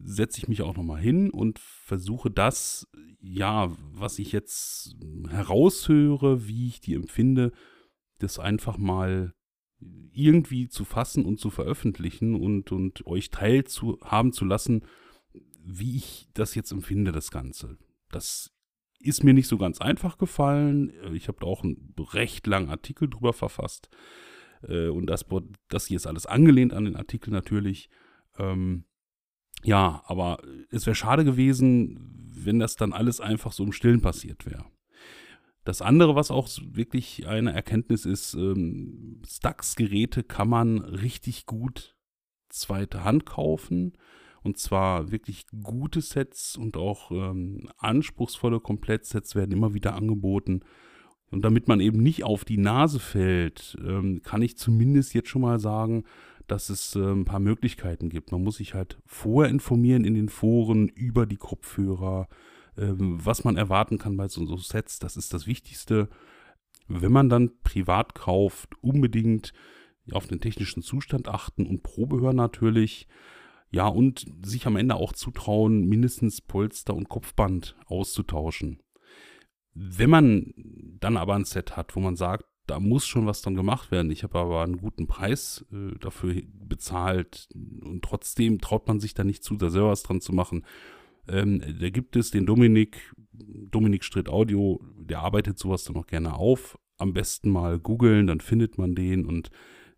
setze 0.00 0.38
ich 0.38 0.48
mich 0.48 0.62
auch 0.62 0.76
nochmal 0.76 1.00
hin 1.00 1.30
und 1.30 1.60
versuche 1.60 2.28
das, 2.28 2.88
ja, 3.20 3.70
was 3.92 4.18
ich 4.18 4.32
jetzt 4.32 4.96
heraushöre, 5.28 6.48
wie 6.48 6.66
ich 6.66 6.80
die 6.80 6.94
empfinde, 6.94 7.52
das 8.18 8.40
einfach 8.40 8.78
mal 8.78 9.32
irgendwie 9.78 10.68
zu 10.68 10.84
fassen 10.84 11.24
und 11.24 11.38
zu 11.38 11.50
veröffentlichen 11.50 12.34
und, 12.34 12.72
und 12.72 13.06
euch 13.06 13.30
teilhaben 13.30 14.32
zu 14.32 14.44
lassen, 14.44 14.84
wie 15.60 15.94
ich 15.94 16.30
das 16.34 16.56
jetzt 16.56 16.72
empfinde, 16.72 17.12
das 17.12 17.30
Ganze. 17.30 17.78
Das 18.10 18.50
ist 18.98 19.22
mir 19.22 19.34
nicht 19.34 19.46
so 19.46 19.56
ganz 19.56 19.80
einfach 19.80 20.18
gefallen. 20.18 20.92
Ich 21.14 21.28
habe 21.28 21.38
da 21.42 21.46
auch 21.46 21.62
einen 21.62 21.94
recht 22.12 22.48
langen 22.48 22.70
Artikel 22.70 23.08
drüber 23.08 23.32
verfasst. 23.32 23.88
Äh, 24.66 24.88
und 24.88 25.06
das, 25.06 25.24
das 25.68 25.86
hier 25.86 25.96
ist 25.96 26.06
alles 26.06 26.26
angelehnt 26.26 26.72
an 26.72 26.84
den 26.84 26.96
Artikel 26.96 27.30
natürlich. 27.30 27.90
Ähm, 28.38 28.84
ja, 29.64 30.02
aber 30.06 30.38
es 30.70 30.86
wäre 30.86 30.94
schade 30.94 31.24
gewesen, 31.24 31.98
wenn 32.44 32.58
das 32.58 32.76
dann 32.76 32.92
alles 32.92 33.20
einfach 33.20 33.52
so 33.52 33.64
im 33.64 33.72
Stillen 33.72 34.00
passiert 34.00 34.46
wäre. 34.46 34.66
Das 35.64 35.82
andere, 35.82 36.14
was 36.14 36.30
auch 36.30 36.48
wirklich 36.62 37.26
eine 37.26 37.52
Erkenntnis 37.52 38.06
ist, 38.06 38.34
ähm, 38.34 39.20
Stax-Geräte 39.26 40.22
kann 40.22 40.48
man 40.48 40.78
richtig 40.78 41.44
gut 41.44 41.96
zweite 42.48 43.04
Hand 43.04 43.26
kaufen. 43.26 43.92
Und 44.42 44.56
zwar 44.56 45.10
wirklich 45.10 45.46
gute 45.62 46.00
Sets 46.00 46.56
und 46.56 46.76
auch 46.76 47.10
ähm, 47.10 47.68
anspruchsvolle 47.76 48.60
Komplettsets 48.60 49.34
werden 49.34 49.52
immer 49.52 49.74
wieder 49.74 49.94
angeboten. 49.94 50.60
Und 51.30 51.44
damit 51.44 51.68
man 51.68 51.80
eben 51.80 52.02
nicht 52.02 52.24
auf 52.24 52.44
die 52.44 52.56
Nase 52.56 52.98
fällt, 52.98 53.76
ähm, 53.84 54.22
kann 54.22 54.42
ich 54.42 54.56
zumindest 54.56 55.14
jetzt 55.14 55.28
schon 55.28 55.42
mal 55.42 55.60
sagen, 55.60 56.04
dass 56.46 56.70
es 56.70 56.96
äh, 56.96 57.00
ein 57.00 57.24
paar 57.24 57.40
Möglichkeiten 57.40 58.08
gibt. 58.08 58.32
Man 58.32 58.42
muss 58.42 58.56
sich 58.56 58.74
halt 58.74 58.98
vorher 59.04 59.50
informieren 59.50 60.04
in 60.04 60.14
den 60.14 60.30
Foren 60.30 60.88
über 60.88 61.26
die 61.26 61.36
Kopfhörer, 61.36 62.28
ähm, 62.78 63.18
was 63.22 63.44
man 63.44 63.56
erwarten 63.56 63.98
kann 63.98 64.16
bei 64.16 64.28
so, 64.28 64.46
so 64.46 64.56
Sets. 64.56 64.98
Das 64.98 65.16
ist 65.16 65.34
das 65.34 65.46
Wichtigste. 65.46 66.08
Wenn 66.88 67.12
man 67.12 67.28
dann 67.28 67.50
privat 67.62 68.14
kauft, 68.14 68.70
unbedingt 68.80 69.52
auf 70.12 70.26
den 70.26 70.40
technischen 70.40 70.82
Zustand 70.82 71.28
achten 71.28 71.66
und 71.66 71.82
Probehör 71.82 72.32
natürlich. 72.32 73.06
Ja, 73.70 73.86
und 73.86 74.24
sich 74.42 74.66
am 74.66 74.76
Ende 74.76 74.94
auch 74.94 75.12
zutrauen, 75.12 75.86
mindestens 75.86 76.40
Polster 76.40 76.94
und 76.94 77.10
Kopfband 77.10 77.76
auszutauschen. 77.84 78.80
Wenn 79.80 80.10
man 80.10 80.54
dann 80.98 81.16
aber 81.16 81.36
ein 81.36 81.44
Set 81.44 81.76
hat, 81.76 81.94
wo 81.94 82.00
man 82.00 82.16
sagt, 82.16 82.44
da 82.66 82.80
muss 82.80 83.06
schon 83.06 83.26
was 83.26 83.42
dann 83.42 83.54
gemacht 83.54 83.92
werden. 83.92 84.10
Ich 84.10 84.24
habe 84.24 84.38
aber 84.38 84.62
einen 84.62 84.78
guten 84.78 85.06
Preis 85.06 85.64
äh, 85.72 85.96
dafür 86.00 86.42
bezahlt 86.52 87.48
und 87.54 88.02
trotzdem 88.02 88.60
traut 88.60 88.88
man 88.88 88.98
sich 88.98 89.14
da 89.14 89.24
nicht 89.24 89.44
zu, 89.44 89.56
da 89.56 89.70
selber 89.70 89.90
was 89.90 90.02
dran 90.02 90.20
zu 90.20 90.34
machen. 90.34 90.66
Ähm, 91.28 91.62
da 91.80 91.90
gibt 91.90 92.16
es 92.16 92.30
den 92.30 92.44
Dominik, 92.44 93.14
Dominik 93.32 94.04
Stritt 94.04 94.28
Audio, 94.28 94.80
der 94.98 95.20
arbeitet 95.20 95.58
sowas 95.58 95.84
dann 95.84 95.96
auch 95.96 96.06
gerne 96.06 96.34
auf. 96.34 96.78
Am 96.98 97.12
besten 97.12 97.50
mal 97.50 97.78
googeln, 97.78 98.26
dann 98.26 98.40
findet 98.40 98.78
man 98.78 98.96
den 98.96 99.24
und 99.26 99.50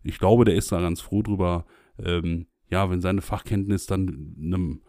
ich 0.02 0.18
glaube, 0.18 0.44
der 0.44 0.54
ist 0.54 0.70
da 0.70 0.80
ganz 0.80 1.00
froh 1.00 1.22
drüber, 1.22 1.64
ähm, 1.98 2.46
ja, 2.68 2.90
wenn 2.90 3.00
seine 3.00 3.22
Fachkenntnis 3.22 3.86
dann 3.86 4.36
einem 4.38 4.82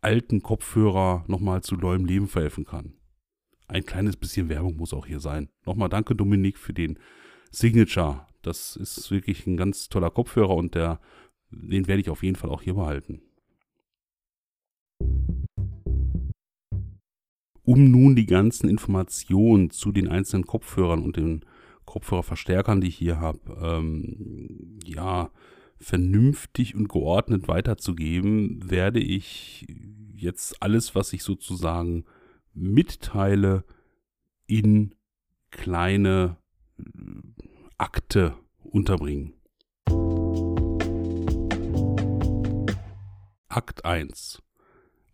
alten 0.00 0.42
Kopfhörer 0.42 1.24
nochmal 1.28 1.62
zu 1.62 1.76
neuem 1.76 2.04
Leben 2.04 2.26
verhelfen 2.26 2.64
kann 2.64 2.94
ein 3.68 3.84
kleines 3.84 4.16
bisschen 4.16 4.48
Werbung 4.48 4.76
muss 4.76 4.92
auch 4.92 5.06
hier 5.06 5.20
sein. 5.20 5.48
Nochmal 5.64 5.88
danke 5.88 6.14
Dominik 6.14 6.58
für 6.58 6.72
den 6.74 6.98
Signature. 7.50 8.26
Das 8.42 8.76
ist 8.76 9.10
wirklich 9.10 9.46
ein 9.46 9.56
ganz 9.56 9.88
toller 9.88 10.10
Kopfhörer 10.10 10.54
und 10.54 10.74
der 10.74 11.00
den 11.50 11.86
werde 11.86 12.00
ich 12.00 12.10
auf 12.10 12.22
jeden 12.22 12.36
Fall 12.36 12.50
auch 12.50 12.62
hier 12.62 12.74
behalten. 12.74 13.20
Um 17.62 17.90
nun 17.90 18.14
die 18.14 18.26
ganzen 18.26 18.68
Informationen 18.68 19.70
zu 19.70 19.90
den 19.90 20.08
einzelnen 20.08 20.46
Kopfhörern 20.46 21.02
und 21.02 21.16
den 21.16 21.44
Kopfhörerverstärkern, 21.86 22.80
die 22.80 22.88
ich 22.88 22.96
hier 22.96 23.20
habe, 23.20 23.38
ähm, 23.62 24.78
ja, 24.84 25.30
vernünftig 25.78 26.74
und 26.74 26.88
geordnet 26.88 27.48
weiterzugeben, 27.48 28.70
werde 28.70 29.00
ich 29.00 29.66
jetzt 30.14 30.62
alles, 30.62 30.94
was 30.94 31.12
ich 31.12 31.22
sozusagen 31.22 32.04
mitteile, 32.54 33.64
in 34.46 34.94
kleine 35.50 36.36
äh, 36.78 36.82
Akte 37.78 38.34
unterbringen. 38.62 39.34
Akt 43.48 43.84
1. 43.84 44.42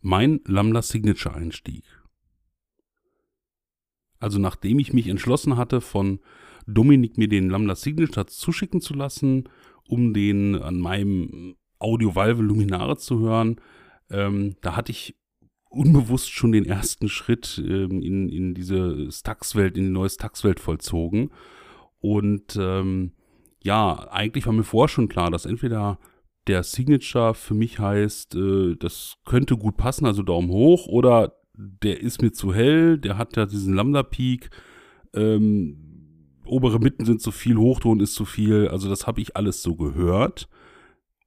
Mein 0.01 0.41
Lambda 0.47 0.81
Signature 0.81 1.35
Einstieg. 1.35 1.85
Also 4.19 4.39
nachdem 4.39 4.79
ich 4.79 4.93
mich 4.93 5.09
entschlossen 5.09 5.57
hatte, 5.57 5.81
von 5.81 6.21
Dominik 6.67 7.19
mir 7.19 7.29
den 7.29 7.51
Lambda 7.51 7.75
Signature 7.75 8.27
zuschicken 8.27 8.81
zu 8.81 8.95
lassen, 8.95 9.49
um 9.89 10.15
den 10.15 10.57
an 10.57 10.79
meinem 10.79 11.57
Audio 11.79 12.15
Valve 12.15 12.43
Luminare 12.43 12.97
zu 12.97 13.21
hören, 13.21 13.61
ähm, 14.11 14.57
da 14.61 14.77
hatte 14.77 14.93
ich 14.93 15.17
unbewusst 15.71 16.31
schon 16.31 16.53
den 16.53 16.67
ersten 16.67 17.09
Schritt 17.09 17.62
ähm, 17.65 18.03
in, 18.03 18.29
in 18.29 18.55
diese 18.55 19.11
Stax-Welt, 19.11 19.79
in 19.79 19.85
die 19.85 19.91
neue 19.91 20.11
Stax-Welt 20.11 20.61
vollzogen. 20.61 21.31
Und 22.00 22.57
ähm, 22.61 23.12
ja, 23.62 24.09
eigentlich 24.11 24.47
war 24.47 24.53
mir 24.53 24.65
vorher 24.65 24.89
schon 24.89 25.09
klar, 25.09 25.31
dass 25.31 25.47
entweder 25.47 25.99
der 26.47 26.65
Signature 26.65 27.35
für 27.35 27.55
mich 27.55 27.79
heißt, 27.79 28.35
äh, 28.35 28.77
das 28.77 29.19
könnte 29.25 29.57
gut 29.57 29.77
passen, 29.77 30.07
also 30.07 30.23
Daumen 30.23 30.50
hoch, 30.50 30.89
oder 30.89 31.37
der 31.55 32.00
ist 32.00 32.21
mir 32.21 32.33
zu 32.33 32.53
hell, 32.53 32.99
der 32.99 33.17
hat 33.17 33.37
ja 33.37 33.47
diesen 33.47 33.75
Lambda-Peak, 33.75 34.50
ähm, 35.15 35.77
obere 36.45 36.81
Mitten 36.81 37.05
sind 37.05 37.23
zu 37.23 37.31
viel, 37.31 37.57
Hochton 37.57 38.00
ist 38.00 38.15
zu 38.15 38.25
viel, 38.25 38.69
also 38.69 38.89
das 38.89 39.07
habe 39.07 39.21
ich 39.21 39.37
alles 39.37 39.62
so 39.62 39.77
gehört. 39.77 40.49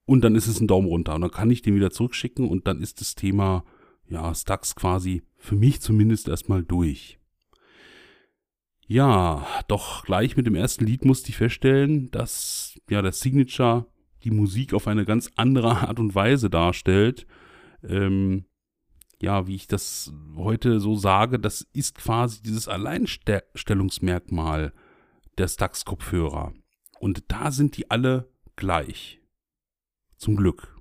Und 0.06 0.22
dann 0.26 0.36
ist 0.36 0.48
es 0.48 0.60
ein 0.60 0.68
Daumen 0.68 0.90
runter 0.90 1.16
und 1.16 1.22
dann 1.22 1.32
kann 1.32 1.50
ich 1.50 1.62
den 1.62 1.76
wieder 1.76 1.92
zurückschicken 1.92 2.50
und 2.50 2.68
dann 2.68 2.82
ist 2.82 3.00
das 3.00 3.16
Thema, 3.16 3.64
ja, 4.08 4.34
Stacks 4.34 4.76
quasi 4.76 5.24
für 5.38 5.56
mich 5.56 5.82
zumindest 5.82 6.28
erstmal 6.28 6.64
durch. 6.64 7.20
Ja, 8.86 9.48
doch 9.68 10.04
gleich 10.04 10.38
mit 10.38 10.46
dem 10.46 10.56
ersten 10.56 10.86
Lied 10.86 11.06
musste 11.06 11.30
ich 11.30 11.38
feststellen, 11.38 12.12
dass 12.12 12.80
ja 12.90 13.02
der 13.02 13.14
Signature 13.14 13.88
die 14.24 14.32
Musik 14.32 14.74
auf 14.74 14.88
eine 14.88 15.06
ganz 15.06 15.32
andere 15.36 15.78
Art 15.88 16.00
und 16.00 16.16
Weise 16.16 16.50
darstellt. 16.50 17.28
Ähm, 17.82 18.46
ja, 19.22 19.48
wie 19.48 19.56
ich 19.56 19.68
das 19.68 20.14
heute 20.36 20.80
so 20.80 20.96
sage, 20.96 21.40
das 21.40 21.62
ist 21.74 21.96
quasi 21.96 22.42
dieses 22.42 22.68
Alleinstellungsmerkmal 22.68 24.74
der 25.38 25.48
Stax-Kopfhörer. 25.48 26.54
Und 27.00 27.24
da 27.30 27.52
sind 27.52 27.78
die 27.78 27.90
alle 27.90 28.30
gleich. 28.56 29.22
Zum 30.18 30.36
Glück. 30.36 30.73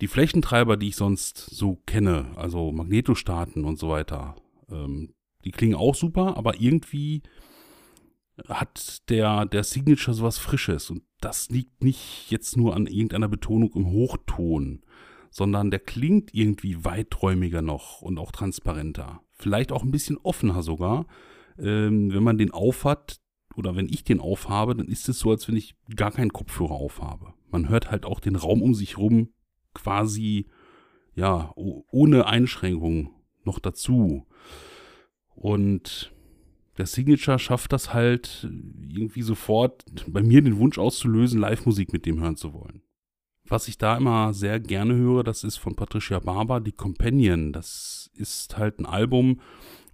Die 0.00 0.08
Flächentreiber, 0.08 0.76
die 0.76 0.88
ich 0.88 0.96
sonst 0.96 1.36
so 1.38 1.76
kenne, 1.86 2.32
also 2.36 2.72
Magnetostaaten 2.72 3.64
und 3.64 3.78
so 3.78 3.90
weiter, 3.90 4.34
ähm, 4.70 5.12
die 5.44 5.50
klingen 5.50 5.74
auch 5.74 5.94
super, 5.94 6.36
aber 6.36 6.60
irgendwie 6.60 7.22
hat 8.48 9.08
der, 9.10 9.44
der 9.44 9.64
Signature 9.64 10.14
sowas 10.14 10.38
Frisches. 10.38 10.90
Und 10.90 11.02
das 11.20 11.50
liegt 11.50 11.84
nicht 11.84 12.30
jetzt 12.30 12.56
nur 12.56 12.74
an 12.74 12.86
irgendeiner 12.86 13.28
Betonung 13.28 13.72
im 13.74 13.86
Hochton, 13.90 14.82
sondern 15.30 15.70
der 15.70 15.80
klingt 15.80 16.32
irgendwie 16.34 16.84
weiträumiger 16.84 17.60
noch 17.60 18.00
und 18.00 18.18
auch 18.18 18.32
transparenter. 18.32 19.20
Vielleicht 19.32 19.70
auch 19.70 19.82
ein 19.82 19.90
bisschen 19.90 20.16
offener 20.16 20.62
sogar. 20.62 21.06
Ähm, 21.58 22.12
wenn 22.12 22.22
man 22.22 22.38
den 22.38 22.52
aufhat 22.52 23.20
oder 23.54 23.76
wenn 23.76 23.88
ich 23.88 24.04
den 24.04 24.20
aufhabe, 24.20 24.74
dann 24.74 24.88
ist 24.88 25.10
es 25.10 25.18
so, 25.18 25.30
als 25.30 25.46
wenn 25.46 25.56
ich 25.56 25.74
gar 25.94 26.10
keinen 26.10 26.32
Kopfhörer 26.32 26.72
aufhabe. 26.72 27.34
Man 27.50 27.68
hört 27.68 27.90
halt 27.90 28.06
auch 28.06 28.20
den 28.20 28.36
Raum 28.36 28.62
um 28.62 28.74
sich 28.74 28.96
rum 28.96 29.28
quasi, 29.74 30.46
ja, 31.14 31.52
ohne 31.54 32.26
Einschränkung 32.26 33.10
noch 33.44 33.58
dazu. 33.58 34.26
Und 35.34 36.12
der 36.78 36.86
Signature 36.86 37.38
schafft 37.38 37.72
das 37.72 37.92
halt 37.92 38.48
irgendwie 38.88 39.22
sofort 39.22 39.84
bei 40.06 40.22
mir 40.22 40.42
den 40.42 40.58
Wunsch 40.58 40.78
auszulösen, 40.78 41.40
Live-Musik 41.40 41.92
mit 41.92 42.06
dem 42.06 42.20
hören 42.20 42.36
zu 42.36 42.54
wollen. 42.54 42.82
Was 43.44 43.68
ich 43.68 43.78
da 43.78 43.96
immer 43.96 44.32
sehr 44.32 44.60
gerne 44.60 44.94
höre, 44.94 45.24
das 45.24 45.42
ist 45.42 45.56
von 45.56 45.74
Patricia 45.74 46.20
Barber, 46.20 46.60
die 46.60 46.72
Companion. 46.72 47.52
Das 47.52 48.10
ist 48.14 48.56
halt 48.56 48.78
ein 48.78 48.86
Album, 48.86 49.40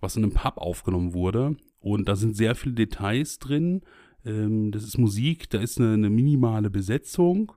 was 0.00 0.16
in 0.16 0.24
einem 0.24 0.34
Pub 0.34 0.58
aufgenommen 0.58 1.14
wurde. 1.14 1.56
Und 1.80 2.08
da 2.08 2.16
sind 2.16 2.36
sehr 2.36 2.54
viele 2.54 2.74
Details 2.74 3.38
drin. 3.38 3.82
Ähm, 4.24 4.72
das 4.72 4.84
ist 4.84 4.98
Musik, 4.98 5.48
da 5.50 5.58
ist 5.58 5.80
eine, 5.80 5.94
eine 5.94 6.10
minimale 6.10 6.68
Besetzung. 6.68 7.52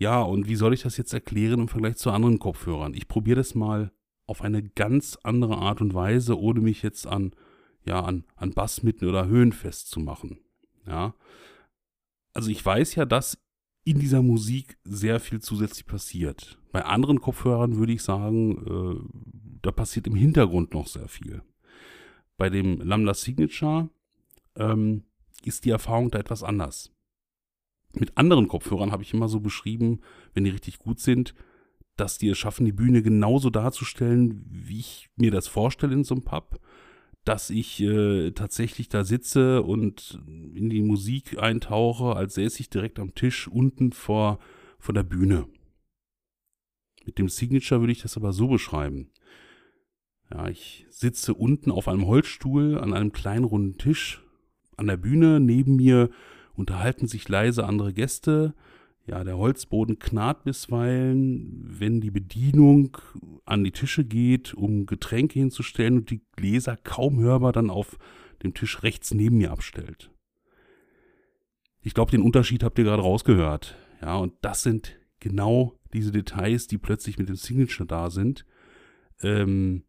Ja, 0.00 0.22
und 0.22 0.48
wie 0.48 0.56
soll 0.56 0.72
ich 0.72 0.82
das 0.82 0.96
jetzt 0.96 1.12
erklären 1.12 1.60
im 1.60 1.68
Vergleich 1.68 1.96
zu 1.98 2.10
anderen 2.10 2.38
Kopfhörern? 2.38 2.94
Ich 2.94 3.06
probiere 3.06 3.36
das 3.36 3.54
mal 3.54 3.92
auf 4.26 4.40
eine 4.40 4.62
ganz 4.62 5.18
andere 5.24 5.58
Art 5.58 5.82
und 5.82 5.92
Weise, 5.92 6.40
ohne 6.40 6.60
mich 6.60 6.82
jetzt 6.82 7.06
an, 7.06 7.34
ja, 7.84 8.02
an, 8.02 8.24
an 8.34 8.52
Bassmitten 8.52 9.06
oder 9.06 9.26
Höhen 9.26 9.52
festzumachen. 9.52 10.38
Ja. 10.86 11.14
Also 12.32 12.50
ich 12.50 12.64
weiß 12.64 12.94
ja, 12.94 13.04
dass 13.04 13.44
in 13.84 13.98
dieser 13.98 14.22
Musik 14.22 14.78
sehr 14.84 15.20
viel 15.20 15.40
zusätzlich 15.40 15.84
passiert. 15.84 16.58
Bei 16.72 16.82
anderen 16.86 17.20
Kopfhörern 17.20 17.76
würde 17.76 17.92
ich 17.92 18.02
sagen, 18.02 18.56
äh, 18.66 19.60
da 19.60 19.70
passiert 19.70 20.06
im 20.06 20.14
Hintergrund 20.14 20.72
noch 20.72 20.86
sehr 20.86 21.08
viel. 21.08 21.42
Bei 22.38 22.48
dem 22.48 22.80
Lambda 22.80 23.12
Signature 23.12 23.90
ähm, 24.56 25.04
ist 25.44 25.66
die 25.66 25.70
Erfahrung 25.70 26.10
da 26.10 26.18
etwas 26.18 26.42
anders. 26.42 26.90
Mit 27.92 28.16
anderen 28.16 28.48
Kopfhörern 28.48 28.92
habe 28.92 29.02
ich 29.02 29.12
immer 29.12 29.28
so 29.28 29.40
beschrieben, 29.40 30.00
wenn 30.34 30.44
die 30.44 30.50
richtig 30.50 30.78
gut 30.78 31.00
sind, 31.00 31.34
dass 31.96 32.18
die 32.18 32.28
es 32.28 32.38
schaffen, 32.38 32.64
die 32.64 32.72
Bühne 32.72 33.02
genauso 33.02 33.50
darzustellen, 33.50 34.44
wie 34.48 34.78
ich 34.78 35.08
mir 35.16 35.30
das 35.30 35.48
vorstelle 35.48 35.94
in 35.94 36.04
so 36.04 36.14
einem 36.14 36.24
Pub, 36.24 36.60
dass 37.24 37.50
ich 37.50 37.80
äh, 37.80 38.30
tatsächlich 38.30 38.88
da 38.88 39.04
sitze 39.04 39.62
und 39.62 40.20
in 40.26 40.70
die 40.70 40.82
Musik 40.82 41.38
eintauche, 41.38 42.16
als 42.16 42.34
säße 42.34 42.60
ich 42.60 42.70
direkt 42.70 42.98
am 42.98 43.14
Tisch 43.14 43.48
unten 43.48 43.92
vor, 43.92 44.38
vor 44.78 44.94
der 44.94 45.02
Bühne. 45.02 45.46
Mit 47.04 47.18
dem 47.18 47.28
Signature 47.28 47.80
würde 47.80 47.92
ich 47.92 48.02
das 48.02 48.16
aber 48.16 48.32
so 48.32 48.48
beschreiben. 48.48 49.10
Ja, 50.30 50.48
ich 50.48 50.86
sitze 50.90 51.34
unten 51.34 51.70
auf 51.70 51.88
einem 51.88 52.06
Holzstuhl 52.06 52.78
an 52.78 52.94
einem 52.94 53.12
kleinen 53.12 53.44
runden 53.44 53.78
Tisch 53.78 54.22
an 54.76 54.86
der 54.86 54.96
Bühne. 54.96 55.40
Neben 55.40 55.76
mir 55.76 56.10
unterhalten 56.60 57.06
sich 57.06 57.28
leise 57.28 57.66
andere 57.66 57.92
Gäste. 57.92 58.54
Ja, 59.06 59.24
der 59.24 59.38
Holzboden 59.38 59.98
knarrt 59.98 60.44
bisweilen, 60.44 61.64
wenn 61.64 62.00
die 62.00 62.10
Bedienung 62.10 62.98
an 63.44 63.64
die 63.64 63.72
Tische 63.72 64.04
geht, 64.04 64.54
um 64.54 64.86
Getränke 64.86 65.38
hinzustellen 65.38 65.98
und 65.98 66.10
die 66.10 66.22
Gläser 66.36 66.76
kaum 66.76 67.18
hörbar 67.18 67.52
dann 67.52 67.70
auf 67.70 67.98
dem 68.42 68.54
Tisch 68.54 68.82
rechts 68.82 69.12
neben 69.12 69.38
mir 69.38 69.50
abstellt. 69.50 70.10
Ich 71.82 71.94
glaube, 71.94 72.10
den 72.10 72.22
Unterschied 72.22 72.62
habt 72.62 72.78
ihr 72.78 72.84
gerade 72.84 73.02
rausgehört. 73.02 73.76
Ja, 74.02 74.16
und 74.16 74.34
das 74.42 74.62
sind 74.62 74.98
genau 75.18 75.78
diese 75.92 76.12
Details, 76.12 76.66
die 76.66 76.78
plötzlich 76.78 77.18
mit 77.18 77.28
dem 77.28 77.36
Signature 77.36 77.86
da 77.86 78.10
sind. 78.10 78.44
Ähm, 79.22 79.84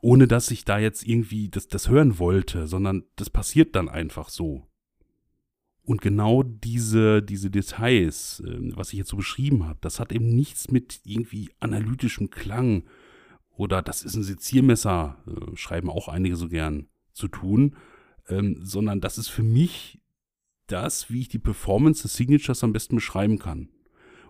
ohne 0.00 0.28
dass 0.28 0.50
ich 0.50 0.64
da 0.64 0.78
jetzt 0.78 1.06
irgendwie 1.06 1.48
das, 1.48 1.68
das 1.68 1.88
hören 1.88 2.18
wollte, 2.18 2.66
sondern 2.66 3.04
das 3.16 3.30
passiert 3.30 3.74
dann 3.74 3.88
einfach 3.88 4.28
so. 4.28 4.66
Und 5.86 6.02
genau 6.02 6.42
diese, 6.42 7.22
diese 7.22 7.48
Details, 7.48 8.42
äh, 8.44 8.58
was 8.76 8.92
ich 8.92 8.98
jetzt 8.98 9.10
so 9.10 9.16
beschrieben 9.16 9.66
habe, 9.66 9.78
das 9.80 10.00
hat 10.00 10.12
eben 10.12 10.34
nichts 10.34 10.70
mit 10.70 11.00
irgendwie 11.04 11.50
analytischem 11.60 12.28
Klang 12.28 12.82
oder 13.50 13.82
das 13.82 14.02
ist 14.02 14.16
ein 14.16 14.24
Seziermesser, 14.24 15.16
äh, 15.28 15.56
schreiben 15.56 15.88
auch 15.88 16.08
einige 16.08 16.34
so 16.34 16.48
gern, 16.48 16.88
zu 17.12 17.28
tun, 17.28 17.76
ähm, 18.28 18.58
sondern 18.62 19.00
das 19.00 19.16
ist 19.16 19.28
für 19.28 19.44
mich 19.44 20.00
das, 20.66 21.08
wie 21.08 21.20
ich 21.20 21.28
die 21.28 21.38
Performance 21.38 22.02
des 22.02 22.14
Signatures 22.14 22.64
am 22.64 22.72
besten 22.72 22.96
beschreiben 22.96 23.38
kann. 23.38 23.68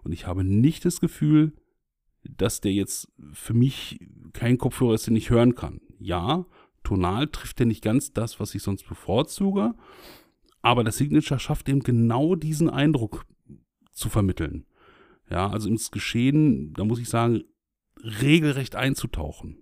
Und 0.04 0.12
ich 0.12 0.26
habe 0.26 0.44
nicht 0.44 0.84
das 0.84 1.00
Gefühl, 1.00 1.54
dass 2.22 2.60
der 2.60 2.74
jetzt 2.74 3.08
für 3.32 3.54
mich 3.54 3.98
kein 4.34 4.58
Kopfhörer 4.58 4.94
ist, 4.94 5.06
den 5.06 5.16
ich 5.16 5.30
hören 5.30 5.54
kann. 5.54 5.80
Ja, 5.98 6.44
tonal 6.84 7.28
trifft 7.28 7.60
er 7.60 7.66
nicht 7.66 7.82
ganz 7.82 8.12
das, 8.12 8.38
was 8.40 8.54
ich 8.54 8.62
sonst 8.62 8.86
bevorzuge, 8.86 9.74
aber 10.66 10.82
der 10.82 10.92
Signature 10.92 11.38
schafft 11.38 11.68
eben 11.68 11.78
genau 11.78 12.34
diesen 12.34 12.68
Eindruck 12.68 13.24
zu 13.92 14.08
vermitteln. 14.08 14.66
Ja, 15.30 15.48
also 15.48 15.68
ins 15.68 15.92
Geschehen, 15.92 16.72
da 16.72 16.84
muss 16.84 16.98
ich 16.98 17.08
sagen, 17.08 17.44
regelrecht 18.02 18.74
einzutauchen. 18.74 19.58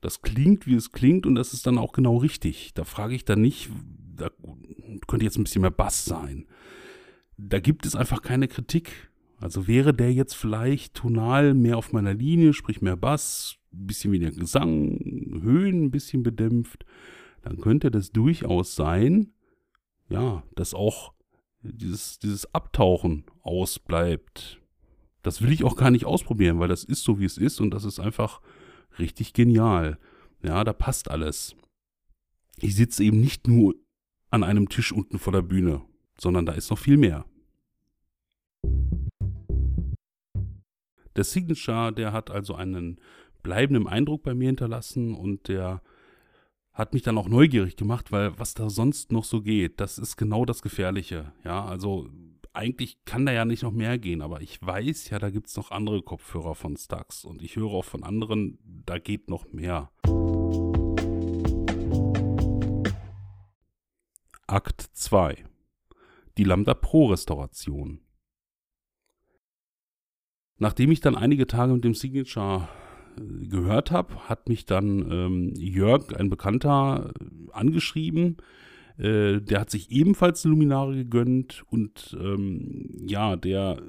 Das 0.00 0.22
klingt, 0.22 0.66
wie 0.66 0.76
es 0.76 0.92
klingt, 0.92 1.26
und 1.26 1.34
das 1.34 1.52
ist 1.52 1.66
dann 1.66 1.76
auch 1.76 1.92
genau 1.92 2.16
richtig. 2.16 2.72
Da 2.72 2.84
frage 2.84 3.14
ich 3.14 3.26
dann 3.26 3.42
nicht, 3.42 3.68
da 4.14 4.30
könnte 5.06 5.26
jetzt 5.26 5.36
ein 5.36 5.44
bisschen 5.44 5.60
mehr 5.60 5.70
Bass 5.70 6.06
sein. 6.06 6.46
da 7.36 7.60
gibt 7.60 7.84
es 7.84 7.94
einfach 7.94 8.22
keine 8.22 8.48
Kritik. 8.48 9.10
Also 9.38 9.68
wäre 9.68 9.92
der 9.92 10.10
jetzt 10.10 10.34
vielleicht 10.34 10.94
tonal 10.94 11.52
mehr 11.52 11.76
auf 11.76 11.92
meiner 11.92 12.14
Linie, 12.14 12.54
sprich 12.54 12.80
mehr 12.80 12.96
Bass, 12.96 13.58
ein 13.74 13.86
bisschen 13.86 14.10
weniger 14.10 14.30
Gesang, 14.30 14.98
Höhen 15.42 15.84
ein 15.84 15.90
bisschen 15.90 16.22
bedämpft, 16.22 16.86
dann 17.42 17.60
könnte 17.60 17.90
das 17.90 18.10
durchaus 18.10 18.74
sein, 18.74 19.34
ja, 20.08 20.42
dass 20.54 20.74
auch 20.74 21.12
dieses, 21.62 22.18
dieses 22.18 22.54
Abtauchen 22.54 23.24
ausbleibt. 23.42 24.60
Das 25.22 25.42
will 25.42 25.52
ich 25.52 25.64
auch 25.64 25.76
gar 25.76 25.90
nicht 25.90 26.04
ausprobieren, 26.04 26.60
weil 26.60 26.68
das 26.68 26.84
ist 26.84 27.02
so, 27.02 27.18
wie 27.18 27.24
es 27.24 27.38
ist 27.38 27.60
und 27.60 27.70
das 27.70 27.84
ist 27.84 27.98
einfach 27.98 28.40
richtig 28.98 29.32
genial. 29.32 29.98
Ja, 30.42 30.62
da 30.64 30.72
passt 30.72 31.10
alles. 31.10 31.56
Ich 32.58 32.76
sitze 32.76 33.02
eben 33.02 33.20
nicht 33.20 33.48
nur 33.48 33.74
an 34.30 34.44
einem 34.44 34.68
Tisch 34.68 34.92
unten 34.92 35.18
vor 35.18 35.32
der 35.32 35.42
Bühne, 35.42 35.82
sondern 36.18 36.46
da 36.46 36.52
ist 36.52 36.70
noch 36.70 36.78
viel 36.78 36.96
mehr. 36.96 37.26
Der 41.16 41.24
Signature, 41.24 41.92
der 41.92 42.12
hat 42.12 42.30
also 42.30 42.54
einen 42.54 43.00
bleibenden 43.42 43.86
Eindruck 43.86 44.22
bei 44.22 44.34
mir 44.34 44.46
hinterlassen 44.46 45.14
und 45.14 45.48
der 45.48 45.82
hat 46.76 46.92
mich 46.92 47.02
dann 47.02 47.16
auch 47.16 47.28
neugierig 47.28 47.76
gemacht, 47.76 48.12
weil 48.12 48.38
was 48.38 48.52
da 48.52 48.68
sonst 48.68 49.10
noch 49.10 49.24
so 49.24 49.40
geht, 49.40 49.80
das 49.80 49.96
ist 49.96 50.18
genau 50.18 50.44
das 50.44 50.60
Gefährliche. 50.60 51.32
Ja, 51.42 51.64
also 51.64 52.10
eigentlich 52.52 53.02
kann 53.06 53.24
da 53.24 53.32
ja 53.32 53.46
nicht 53.46 53.62
noch 53.62 53.72
mehr 53.72 53.98
gehen, 53.98 54.20
aber 54.20 54.42
ich 54.42 54.60
weiß 54.60 55.08
ja, 55.08 55.18
da 55.18 55.30
gibt 55.30 55.48
es 55.48 55.56
noch 55.56 55.70
andere 55.70 56.02
Kopfhörer 56.02 56.54
von 56.54 56.76
Stax 56.76 57.24
und 57.24 57.42
ich 57.42 57.56
höre 57.56 57.70
auch 57.70 57.84
von 57.86 58.04
anderen, 58.04 58.58
da 58.62 58.98
geht 58.98 59.30
noch 59.30 59.50
mehr. 59.52 59.90
Akt 64.46 64.82
2 64.92 65.44
Die 66.36 66.44
Lambda 66.44 66.74
Pro 66.74 67.06
Restauration 67.06 68.00
Nachdem 70.58 70.92
ich 70.92 71.00
dann 71.00 71.16
einige 71.16 71.46
Tage 71.46 71.72
mit 71.72 71.84
dem 71.84 71.94
Signature 71.94 72.68
gehört 73.48 73.90
habe, 73.90 74.28
hat 74.28 74.48
mich 74.48 74.66
dann 74.66 75.10
ähm, 75.10 75.52
Jörg, 75.56 76.14
ein 76.16 76.30
Bekannter, 76.30 77.12
angeschrieben. 77.52 78.36
Äh, 78.98 79.40
der 79.40 79.60
hat 79.60 79.70
sich 79.70 79.90
ebenfalls 79.90 80.44
Luminare 80.44 80.94
gegönnt 80.96 81.64
und 81.70 82.16
ähm, 82.20 82.90
ja, 83.06 83.36
der 83.36 83.82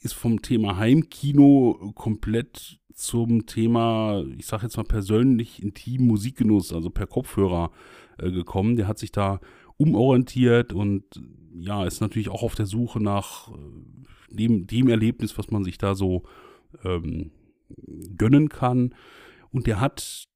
ist 0.00 0.14
vom 0.14 0.42
Thema 0.42 0.76
Heimkino 0.76 1.92
komplett 1.94 2.78
zum 2.94 3.46
Thema, 3.46 4.24
ich 4.36 4.46
sag 4.46 4.62
jetzt 4.62 4.76
mal 4.76 4.84
persönlich 4.84 5.62
intim 5.62 6.06
Musikgenuss, 6.06 6.72
also 6.72 6.90
per 6.90 7.06
Kopfhörer 7.06 7.70
äh, 8.18 8.30
gekommen. 8.30 8.76
Der 8.76 8.88
hat 8.88 8.98
sich 8.98 9.12
da 9.12 9.40
umorientiert 9.76 10.72
und 10.72 11.04
ja, 11.54 11.84
ist 11.84 12.00
natürlich 12.00 12.28
auch 12.28 12.42
auf 12.42 12.54
der 12.54 12.66
Suche 12.66 13.02
nach 13.02 13.48
äh, 13.52 13.54
dem, 14.30 14.66
dem 14.66 14.88
Erlebnis, 14.88 15.38
was 15.38 15.50
man 15.50 15.64
sich 15.64 15.78
da 15.78 15.94
so 15.94 16.24
ähm, 16.84 17.30
gönnen 18.16 18.48
kann. 18.48 18.94
Und 19.50 19.66
der 19.66 19.80
hat 19.80 20.28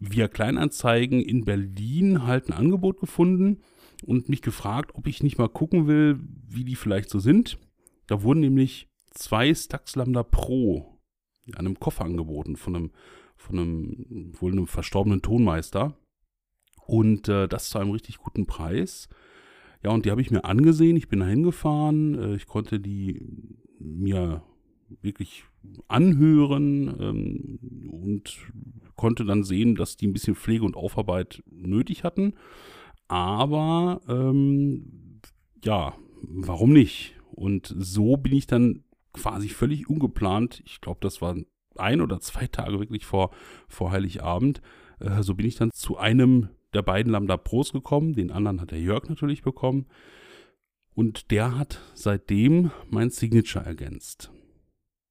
via 0.00 0.28
Kleinanzeigen 0.28 1.20
in 1.20 1.44
Berlin 1.44 2.26
halt 2.26 2.48
ein 2.48 2.52
Angebot 2.52 3.00
gefunden 3.00 3.62
und 4.04 4.28
mich 4.28 4.42
gefragt, 4.42 4.92
ob 4.94 5.06
ich 5.06 5.22
nicht 5.22 5.38
mal 5.38 5.48
gucken 5.48 5.86
will, 5.86 6.20
wie 6.48 6.64
die 6.64 6.76
vielleicht 6.76 7.10
so 7.10 7.18
sind. 7.18 7.58
Da 8.06 8.22
wurden 8.22 8.40
nämlich 8.40 8.88
zwei 9.10 9.54
Stax 9.54 9.96
Lambda 9.96 10.22
Pro 10.22 11.00
in 11.46 11.54
einem 11.54 11.78
Koffer 11.78 12.04
angeboten 12.04 12.56
von 12.56 12.76
einem, 12.76 12.90
von 13.36 13.58
einem 13.58 14.32
wohl 14.38 14.52
einem 14.52 14.66
verstorbenen 14.66 15.22
Tonmeister. 15.22 15.96
Und 16.86 17.28
äh, 17.28 17.48
das 17.48 17.70
zu 17.70 17.78
einem 17.78 17.90
richtig 17.90 18.18
guten 18.18 18.46
Preis. 18.46 19.08
Ja, 19.82 19.90
und 19.90 20.04
die 20.04 20.10
habe 20.10 20.20
ich 20.20 20.30
mir 20.30 20.44
angesehen. 20.44 20.96
Ich 20.96 21.08
bin 21.08 21.20
da 21.20 21.26
hingefahren. 21.26 22.14
Äh, 22.14 22.36
ich 22.36 22.46
konnte 22.46 22.78
die 22.78 23.20
mir 23.78 24.42
wirklich 25.00 25.44
anhören 25.88 26.96
ähm, 27.00 27.88
und 27.90 28.38
konnte 28.96 29.24
dann 29.24 29.44
sehen, 29.44 29.74
dass 29.74 29.96
die 29.96 30.06
ein 30.06 30.12
bisschen 30.12 30.34
Pflege 30.34 30.64
und 30.64 30.76
Aufarbeit 30.76 31.42
nötig 31.50 32.04
hatten. 32.04 32.34
Aber 33.08 34.00
ähm, 34.08 35.20
ja, 35.64 35.94
warum 36.22 36.72
nicht? 36.72 37.14
Und 37.32 37.74
so 37.78 38.16
bin 38.16 38.34
ich 38.34 38.46
dann 38.46 38.84
quasi 39.12 39.48
völlig 39.48 39.88
ungeplant, 39.88 40.62
ich 40.66 40.80
glaube, 40.80 40.98
das 41.02 41.20
waren 41.20 41.46
ein 41.76 42.00
oder 42.00 42.20
zwei 42.20 42.46
Tage 42.52 42.78
wirklich 42.78 43.04
vor, 43.04 43.30
vor 43.68 43.90
Heiligabend, 43.90 44.60
äh, 45.00 45.22
so 45.22 45.34
bin 45.34 45.46
ich 45.46 45.56
dann 45.56 45.70
zu 45.72 45.96
einem 45.96 46.48
der 46.74 46.82
beiden 46.82 47.12
Lambda 47.12 47.36
Pros 47.36 47.72
gekommen. 47.72 48.12
Den 48.12 48.30
anderen 48.30 48.60
hat 48.60 48.70
der 48.70 48.80
Jörg 48.80 49.08
natürlich 49.08 49.42
bekommen. 49.42 49.86
Und 50.94 51.30
der 51.30 51.58
hat 51.58 51.80
seitdem 51.94 52.70
mein 52.88 53.10
Signature 53.10 53.64
ergänzt. 53.64 54.30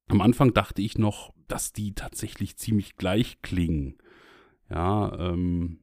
Am 0.08 0.20
Anfang 0.20 0.54
dachte 0.54 0.82
ich 0.82 0.98
noch, 0.98 1.34
dass 1.48 1.72
die 1.72 1.94
tatsächlich 1.94 2.56
ziemlich 2.56 2.96
gleich 2.96 3.42
klingen. 3.42 3.96
Ja, 4.70 5.16
ähm, 5.18 5.80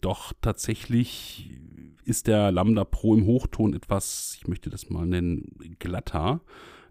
doch 0.00 0.32
tatsächlich 0.40 1.50
ist 2.04 2.26
der 2.26 2.52
Lambda 2.52 2.84
Pro 2.84 3.14
im 3.14 3.26
Hochton 3.26 3.74
etwas, 3.74 4.36
ich 4.38 4.48
möchte 4.48 4.70
das 4.70 4.90
mal 4.90 5.06
nennen, 5.06 5.56
glatter. 5.78 6.40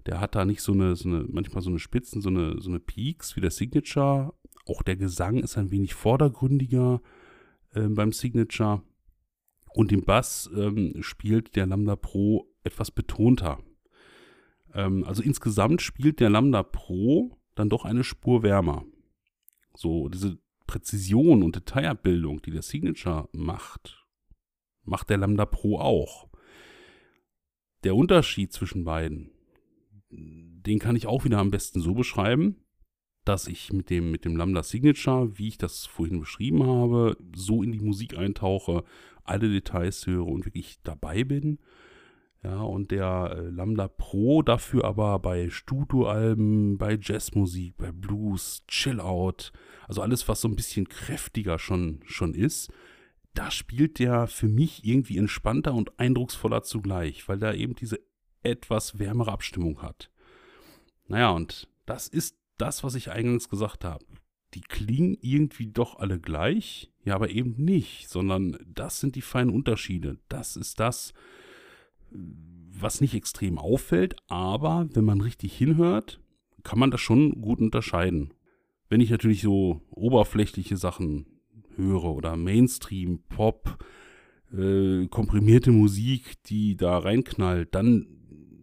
Der 0.06 0.20
hat 0.20 0.36
da 0.36 0.46
nicht 0.46 0.62
so 0.62 0.74
eine, 0.74 0.96
so 0.96 1.10
eine 1.10 1.26
manchmal 1.30 1.64
so 1.64 1.70
eine 1.70 1.80
Spitzen, 1.80 2.22
so 2.22 2.30
eine, 2.30 2.62
so 2.62 2.70
eine 2.70 2.80
Peaks 2.80 3.36
wie 3.36 3.42
der 3.42 3.52
Signature. 3.52 4.34
Auch 4.68 4.84
der 4.84 4.98
Gesang 4.98 5.40
ist 5.40 5.58
ein 5.58 5.72
wenig 5.72 5.94
vordergründiger 5.94 7.02
äh, 7.74 7.88
beim 7.88 8.12
Signature. 8.12 8.84
Und 9.74 9.92
im 9.92 10.04
Bass 10.04 10.50
ähm, 10.56 10.96
spielt 11.02 11.56
der 11.56 11.66
Lambda 11.66 11.96
Pro 11.96 12.48
etwas 12.64 12.92
betonter. 12.92 13.60
Ähm, 14.76 15.04
also 15.06 15.24
insgesamt 15.24 15.82
spielt 15.82 16.20
der 16.20 16.30
Lambda 16.30 16.62
Pro 16.62 17.40
dann 17.56 17.70
doch 17.70 17.86
eine 17.86 18.04
Spur 18.04 18.44
wärmer. 18.44 18.86
So, 19.74 20.10
diese 20.10 20.38
Präzision 20.68 21.42
und 21.42 21.56
Detailabbildung, 21.56 22.42
die 22.42 22.52
der 22.52 22.62
Signature 22.62 23.30
macht, 23.32 24.06
macht 24.84 25.10
der 25.10 25.18
Lambda 25.18 25.46
Pro 25.46 25.80
auch. 25.80 26.30
Der 27.84 27.96
Unterschied 27.96 28.52
zwischen 28.52 28.84
beiden, 28.84 29.32
den 30.10 30.80
kann 30.80 30.96
ich 30.96 31.08
auch 31.08 31.24
wieder 31.24 31.40
am 31.40 31.52
besten 31.52 31.82
so 31.82 31.94
beschreiben, 31.94 32.58
dass 33.26 33.48
ich 33.48 33.74
mit 33.74 33.90
dem, 33.90 34.12
mit 34.12 34.26
dem 34.26 34.36
Lambda 34.36 34.64
Signature, 34.64 35.38
wie 35.38 35.48
ich 35.48 35.58
das 35.58 35.86
vorhin 35.86 36.20
beschrieben 36.20 36.66
habe, 36.66 37.18
so 37.36 37.64
in 37.64 37.72
die 37.72 37.80
Musik 37.80 38.18
eintauche, 38.18 38.84
alle 39.24 39.50
Details 39.50 40.06
höre 40.06 40.28
und 40.28 40.46
wirklich 40.46 40.80
dabei 40.84 41.24
bin. 41.24 41.60
Ja, 42.46 42.62
und 42.62 42.92
der 42.92 43.36
äh, 43.36 43.50
Lambda 43.50 43.88
Pro 43.88 44.44
dafür 44.44 44.86
aber 44.86 45.18
bei 45.18 45.50
Studioalben, 45.50 46.78
bei 46.78 46.96
Jazzmusik, 47.02 47.76
bei 47.76 47.92
Blues, 47.92 48.64
Chillout, 48.68 49.52
also 49.88 50.04
alles, 50.04 50.28
was 50.28 50.42
so 50.42 50.48
ein 50.48 50.56
bisschen 50.56 50.88
kräftiger 50.88 51.58
schon, 51.58 52.02
schon 52.06 52.36
ist, 52.36 52.72
da 53.34 53.50
spielt 53.50 53.98
der 53.98 54.28
für 54.28 54.48
mich 54.48 54.86
irgendwie 54.86 55.18
entspannter 55.18 55.74
und 55.74 56.00
eindrucksvoller 56.00 56.62
zugleich, 56.62 57.28
weil 57.28 57.40
da 57.40 57.52
eben 57.52 57.74
diese 57.74 58.00
etwas 58.44 59.00
wärmere 59.00 59.32
Abstimmung 59.32 59.82
hat. 59.82 60.12
Naja, 61.08 61.32
und 61.32 61.68
das 61.88 62.08
ist 62.08 62.38
das, 62.60 62.84
was 62.84 62.94
ich 62.94 63.10
eingangs 63.10 63.50
gesagt 63.50 63.84
habe. 63.84 64.06
Die 64.54 64.62
klingen 64.62 65.18
irgendwie 65.20 65.66
doch 65.66 65.98
alle 65.98 66.20
gleich, 66.20 66.92
ja, 67.04 67.16
aber 67.16 67.32
eben 67.32 67.56
nicht, 67.58 68.08
sondern 68.08 68.60
das 68.68 69.00
sind 69.00 69.16
die 69.16 69.24
feinen 69.24 69.52
Unterschiede. 69.52 70.20
Das 70.30 70.56
ist 70.56 70.80
das, 70.80 71.12
was 71.12 71.45
nicht 73.02 73.16
extrem 73.16 73.58
auffällt, 73.58 74.16
aber 74.28 74.88
wenn 74.94 75.06
man 75.06 75.22
richtig 75.22 75.58
hinhört, 75.58 76.20
kann 76.64 76.80
man 76.80 76.92
das 76.92 77.02
schon 77.02 77.42
gut 77.42 77.60
unterscheiden. 77.60 78.34
Wenn 78.90 79.02
ich 79.02 79.10
natürlich 79.10 79.42
so 79.42 79.82
oberflächliche 79.90 80.78
Sachen 80.78 81.26
höre 81.76 82.06
oder 82.06 82.36
Mainstream, 82.38 83.20
Pop, 83.30 83.84
äh, 84.54 85.08
komprimierte 85.08 85.72
Musik, 85.72 86.44
die 86.46 86.78
da 86.78 86.98
reinknallt, 86.98 87.74
dann 87.74 88.08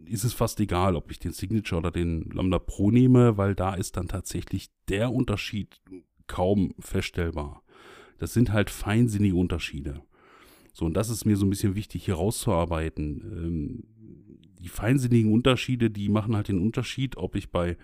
ist 0.05 0.23
es 0.23 0.33
fast 0.33 0.59
egal, 0.59 0.95
ob 0.95 1.11
ich 1.11 1.19
den 1.19 1.31
Signature 1.31 1.79
oder 1.79 1.91
den 1.91 2.29
Lambda 2.31 2.59
Pro 2.59 2.91
nehme, 2.91 3.37
weil 3.37 3.55
da 3.55 3.73
ist 3.73 3.97
dann 3.97 4.07
tatsächlich 4.07 4.69
der 4.87 5.11
Unterschied 5.11 5.81
kaum 6.27 6.73
feststellbar. 6.79 7.63
Das 8.17 8.33
sind 8.33 8.53
halt 8.53 8.69
feinsinnige 8.69 9.35
Unterschiede. 9.35 10.01
So, 10.73 10.85
und 10.85 10.95
das 10.95 11.09
ist 11.09 11.25
mir 11.25 11.37
so 11.37 11.45
ein 11.45 11.49
bisschen 11.49 11.75
wichtig 11.75 12.05
hier 12.05 12.15
rauszuarbeiten. 12.15 13.21
Ähm, 13.21 13.83
die 14.59 14.69
feinsinnigen 14.69 15.31
Unterschiede, 15.31 15.89
die 15.89 16.09
machen 16.09 16.35
halt 16.35 16.47
den 16.47 16.59
Unterschied, 16.59 17.17
ob 17.17 17.35
ich 17.35 17.51
bei 17.51 17.77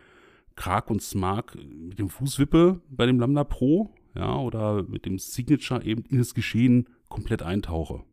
Krag 0.56 0.90
und 0.90 1.02
Smark 1.02 1.56
mit 1.56 2.00
dem 2.00 2.10
Fuß 2.10 2.40
wippe 2.40 2.82
bei 2.90 3.06
dem 3.06 3.20
Lambda 3.20 3.44
Pro, 3.44 3.94
ja, 4.16 4.36
oder 4.38 4.84
mit 4.84 5.06
dem 5.06 5.20
Signature 5.20 5.86
eben 5.86 6.04
in 6.10 6.18
das 6.18 6.34
Geschehen 6.34 6.90
komplett 7.08 7.44
eintauche. 7.44 8.04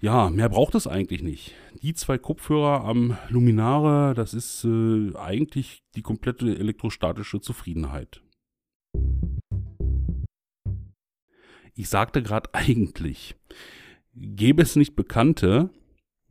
Ja, 0.00 0.30
mehr 0.30 0.48
braucht 0.48 0.76
es 0.76 0.86
eigentlich 0.86 1.22
nicht. 1.22 1.54
Die 1.82 1.92
zwei 1.92 2.18
Kopfhörer 2.18 2.84
am 2.84 3.18
Luminare, 3.30 4.14
das 4.14 4.32
ist 4.32 4.64
äh, 4.64 5.16
eigentlich 5.16 5.82
die 5.96 6.02
komplette 6.02 6.56
elektrostatische 6.56 7.40
Zufriedenheit. 7.40 8.22
Ich 11.74 11.88
sagte 11.88 12.22
gerade 12.22 12.50
eigentlich, 12.54 13.34
gäbe 14.20 14.62
es 14.62 14.76
nicht 14.76 14.96
Bekannte, 14.96 15.70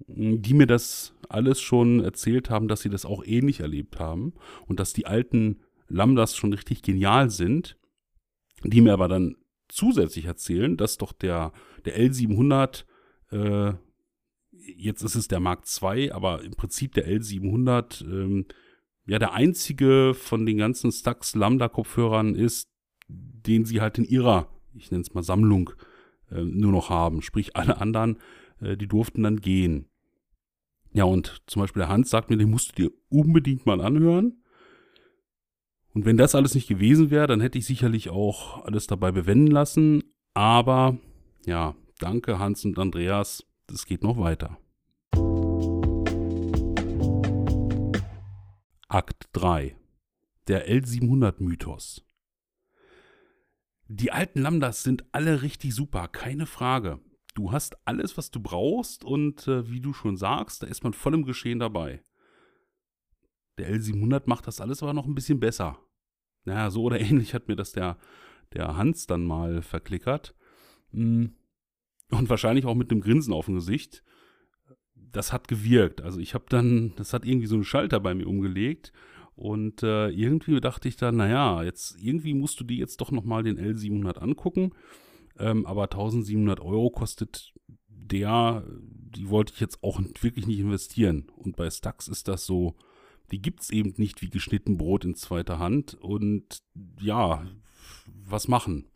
die 0.07 0.53
mir 0.53 0.67
das 0.67 1.13
alles 1.29 1.59
schon 1.59 2.03
erzählt 2.03 2.49
haben, 2.49 2.67
dass 2.67 2.81
sie 2.81 2.89
das 2.89 3.05
auch 3.05 3.23
ähnlich 3.25 3.59
erlebt 3.59 3.99
haben 3.99 4.33
und 4.67 4.79
dass 4.79 4.93
die 4.93 5.05
alten 5.05 5.61
Lambdas 5.87 6.35
schon 6.35 6.53
richtig 6.53 6.81
genial 6.81 7.29
sind, 7.29 7.77
die 8.63 8.81
mir 8.81 8.93
aber 8.93 9.07
dann 9.07 9.35
zusätzlich 9.67 10.25
erzählen, 10.25 10.77
dass 10.77 10.97
doch 10.97 11.13
der, 11.13 11.51
der 11.85 11.99
L700, 11.99 12.85
äh, 13.31 13.73
jetzt 14.51 15.03
ist 15.03 15.15
es 15.15 15.27
der 15.27 15.39
Mark 15.39 15.65
II, 15.81 16.11
aber 16.11 16.43
im 16.43 16.51
Prinzip 16.51 16.93
der 16.93 17.07
L700, 17.07 18.03
ähm, 18.05 18.45
ja, 19.05 19.19
der 19.19 19.33
einzige 19.33 20.13
von 20.13 20.45
den 20.45 20.57
ganzen 20.57 20.91
Stax 20.91 21.35
Lambda-Kopfhörern 21.35 22.35
ist, 22.35 22.69
den 23.07 23.65
sie 23.65 23.79
halt 23.79 23.97
in 23.97 24.05
ihrer, 24.05 24.49
ich 24.73 24.91
nenne 24.91 25.01
es 25.01 25.13
mal 25.13 25.23
Sammlung, 25.23 25.71
äh, 26.31 26.41
nur 26.41 26.71
noch 26.71 26.89
haben. 26.89 27.21
Sprich, 27.21 27.55
alle 27.55 27.79
anderen, 27.79 28.17
äh, 28.61 28.77
die 28.77 28.87
durften 28.87 29.23
dann 29.23 29.37
gehen. 29.37 29.87
Ja, 30.93 31.03
und 31.03 31.41
zum 31.47 31.61
Beispiel 31.61 31.81
der 31.81 31.89
Hans 31.89 32.09
sagt 32.09 32.29
mir, 32.29 32.37
den 32.37 32.49
musst 32.49 32.71
du 32.71 32.83
dir 32.83 32.91
unbedingt 33.09 33.65
mal 33.65 33.81
anhören. 33.81 34.41
Und 35.93 36.05
wenn 36.05 36.17
das 36.17 36.35
alles 36.35 36.55
nicht 36.55 36.67
gewesen 36.67 37.09
wäre, 37.09 37.27
dann 37.27 37.41
hätte 37.41 37.57
ich 37.57 37.65
sicherlich 37.65 38.09
auch 38.09 38.63
alles 38.65 38.87
dabei 38.87 39.11
bewenden 39.11 39.47
lassen. 39.47 40.03
Aber 40.33 40.97
ja, 41.45 41.75
danke 41.99 42.39
Hans 42.39 42.65
und 42.65 42.77
Andreas, 42.77 43.43
das 43.67 43.85
geht 43.85 44.03
noch 44.03 44.17
weiter. 44.17 44.57
Akt 48.89 49.27
3 49.33 49.75
Der 50.47 50.69
L700-Mythos 50.69 52.06
Die 53.89 54.11
alten 54.11 54.41
Lambdas 54.41 54.83
sind 54.83 55.05
alle 55.13 55.41
richtig 55.41 55.73
super, 55.73 56.07
keine 56.09 56.45
Frage. 56.45 56.99
Du 57.35 57.51
hast 57.51 57.77
alles, 57.87 58.17
was 58.17 58.31
du 58.31 58.41
brauchst 58.41 59.05
und 59.05 59.47
äh, 59.47 59.69
wie 59.69 59.79
du 59.79 59.93
schon 59.93 60.17
sagst, 60.17 60.63
da 60.63 60.67
ist 60.67 60.83
man 60.83 60.93
voll 60.93 61.13
im 61.13 61.23
Geschehen 61.23 61.59
dabei. 61.59 62.01
Der 63.57 63.73
L700 63.73 64.23
macht 64.25 64.47
das 64.47 64.59
alles 64.59 64.83
aber 64.83 64.93
noch 64.93 65.05
ein 65.05 65.15
bisschen 65.15 65.39
besser. 65.39 65.79
Naja, 66.43 66.69
so 66.69 66.83
oder 66.83 66.99
ähnlich 67.01 67.33
hat 67.33 67.47
mir 67.47 67.55
das 67.55 67.71
der, 67.71 67.97
der 68.53 68.75
Hans 68.75 69.07
dann 69.07 69.25
mal 69.25 69.61
verklickert. 69.61 70.35
Hm. 70.91 71.35
Und 72.09 72.29
wahrscheinlich 72.29 72.65
auch 72.65 72.75
mit 72.75 72.91
einem 72.91 73.01
Grinsen 73.01 73.33
auf 73.33 73.45
dem 73.45 73.55
Gesicht. 73.55 74.03
Das 74.95 75.31
hat 75.31 75.47
gewirkt. 75.47 76.01
Also 76.01 76.19
ich 76.19 76.33
habe 76.33 76.45
dann, 76.49 76.93
das 76.95 77.13
hat 77.13 77.25
irgendwie 77.25 77.47
so 77.47 77.55
einen 77.55 77.63
Schalter 77.63 77.99
bei 77.99 78.13
mir 78.13 78.27
umgelegt. 78.27 78.91
Und 79.37 79.83
äh, 79.83 80.09
irgendwie 80.09 80.59
dachte 80.59 80.87
ich 80.87 80.97
dann, 80.97 81.17
naja, 81.17 81.61
jetzt 81.61 81.95
irgendwie 82.01 82.33
musst 82.33 82.59
du 82.59 82.63
dir 82.63 82.77
jetzt 82.77 82.99
doch 82.99 83.11
nochmal 83.11 83.43
den 83.43 83.59
L700 83.59 84.17
angucken. 84.17 84.71
Ähm, 85.37 85.67
aber 85.67 85.83
1700 85.83 86.59
Euro 86.59 86.89
kostet 86.89 87.53
der, 87.87 88.63
die 88.79 89.29
wollte 89.29 89.53
ich 89.53 89.59
jetzt 89.59 89.83
auch 89.83 90.01
wirklich 90.21 90.47
nicht 90.47 90.59
investieren. 90.59 91.27
Und 91.35 91.55
bei 91.55 91.69
Stax 91.69 92.07
ist 92.07 92.27
das 92.27 92.47
so, 92.47 92.73
die 93.31 93.39
gibt 93.39 93.61
es 93.61 93.69
eben 93.69 93.93
nicht 93.97 94.23
wie 94.23 94.31
geschnitten 94.31 94.75
Brot 94.75 95.05
in 95.05 95.13
zweiter 95.13 95.59
Hand. 95.59 95.93
Und 95.93 96.63
ja, 96.99 97.45
was 98.25 98.47
machen? 98.47 98.87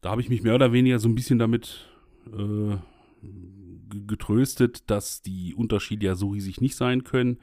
Da 0.00 0.10
habe 0.10 0.22
ich 0.22 0.28
mich 0.28 0.42
mehr 0.42 0.56
oder 0.56 0.72
weniger 0.72 0.98
so 0.98 1.08
ein 1.08 1.14
bisschen 1.14 1.38
damit 1.38 1.86
äh, 2.26 2.76
getröstet, 4.08 4.90
dass 4.90 5.22
die 5.22 5.54
Unterschiede 5.54 6.06
ja 6.06 6.16
so 6.16 6.30
riesig 6.30 6.60
nicht 6.60 6.74
sein 6.74 7.04
können. 7.04 7.38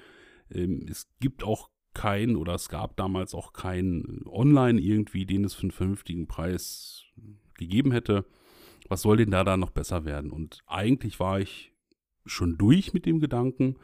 Ähm, 0.52 0.86
es 0.90 1.08
gibt 1.20 1.44
auch 1.44 1.70
keinen 1.94 2.36
oder 2.36 2.54
es 2.54 2.70
gab 2.70 2.98
damals 2.98 3.34
auch 3.34 3.54
keinen 3.54 4.24
Online 4.28 4.80
irgendwie, 4.80 5.26
den 5.26 5.46
es 5.46 5.54
für 5.54 5.64
einen 5.64 5.72
vernünftigen 5.72 6.28
Preis 6.28 7.06
gegeben 7.58 7.92
hätte. 7.92 8.26
Was 8.88 9.02
soll 9.02 9.18
denn 9.18 9.32
da 9.32 9.44
dann 9.44 9.62
noch 9.62 9.72
besser 9.72 10.06
werden? 10.06 10.32
Und 10.32 10.60
eigentlich 10.68 11.20
war 11.20 11.40
ich 11.40 11.74
schon 12.26 12.58
durch 12.58 12.94
mit 12.94 13.06
dem 13.06 13.20
Gedanken, 13.20 13.78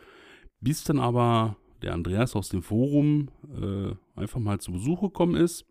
bis 0.59 0.83
dann 0.83 0.99
aber 0.99 1.57
der 1.81 1.93
Andreas 1.93 2.35
aus 2.35 2.49
dem 2.49 2.61
Forum 2.61 3.29
äh, 3.55 3.95
einfach 4.19 4.39
mal 4.39 4.59
zu 4.59 4.71
Besuch 4.71 5.01
gekommen 5.01 5.35
ist. 5.35 5.65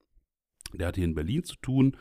Der 0.72 0.88
hat 0.88 0.96
hier 0.96 1.04
in 1.04 1.14
Berlin 1.14 1.44
zu 1.44 1.56
tun 1.56 1.96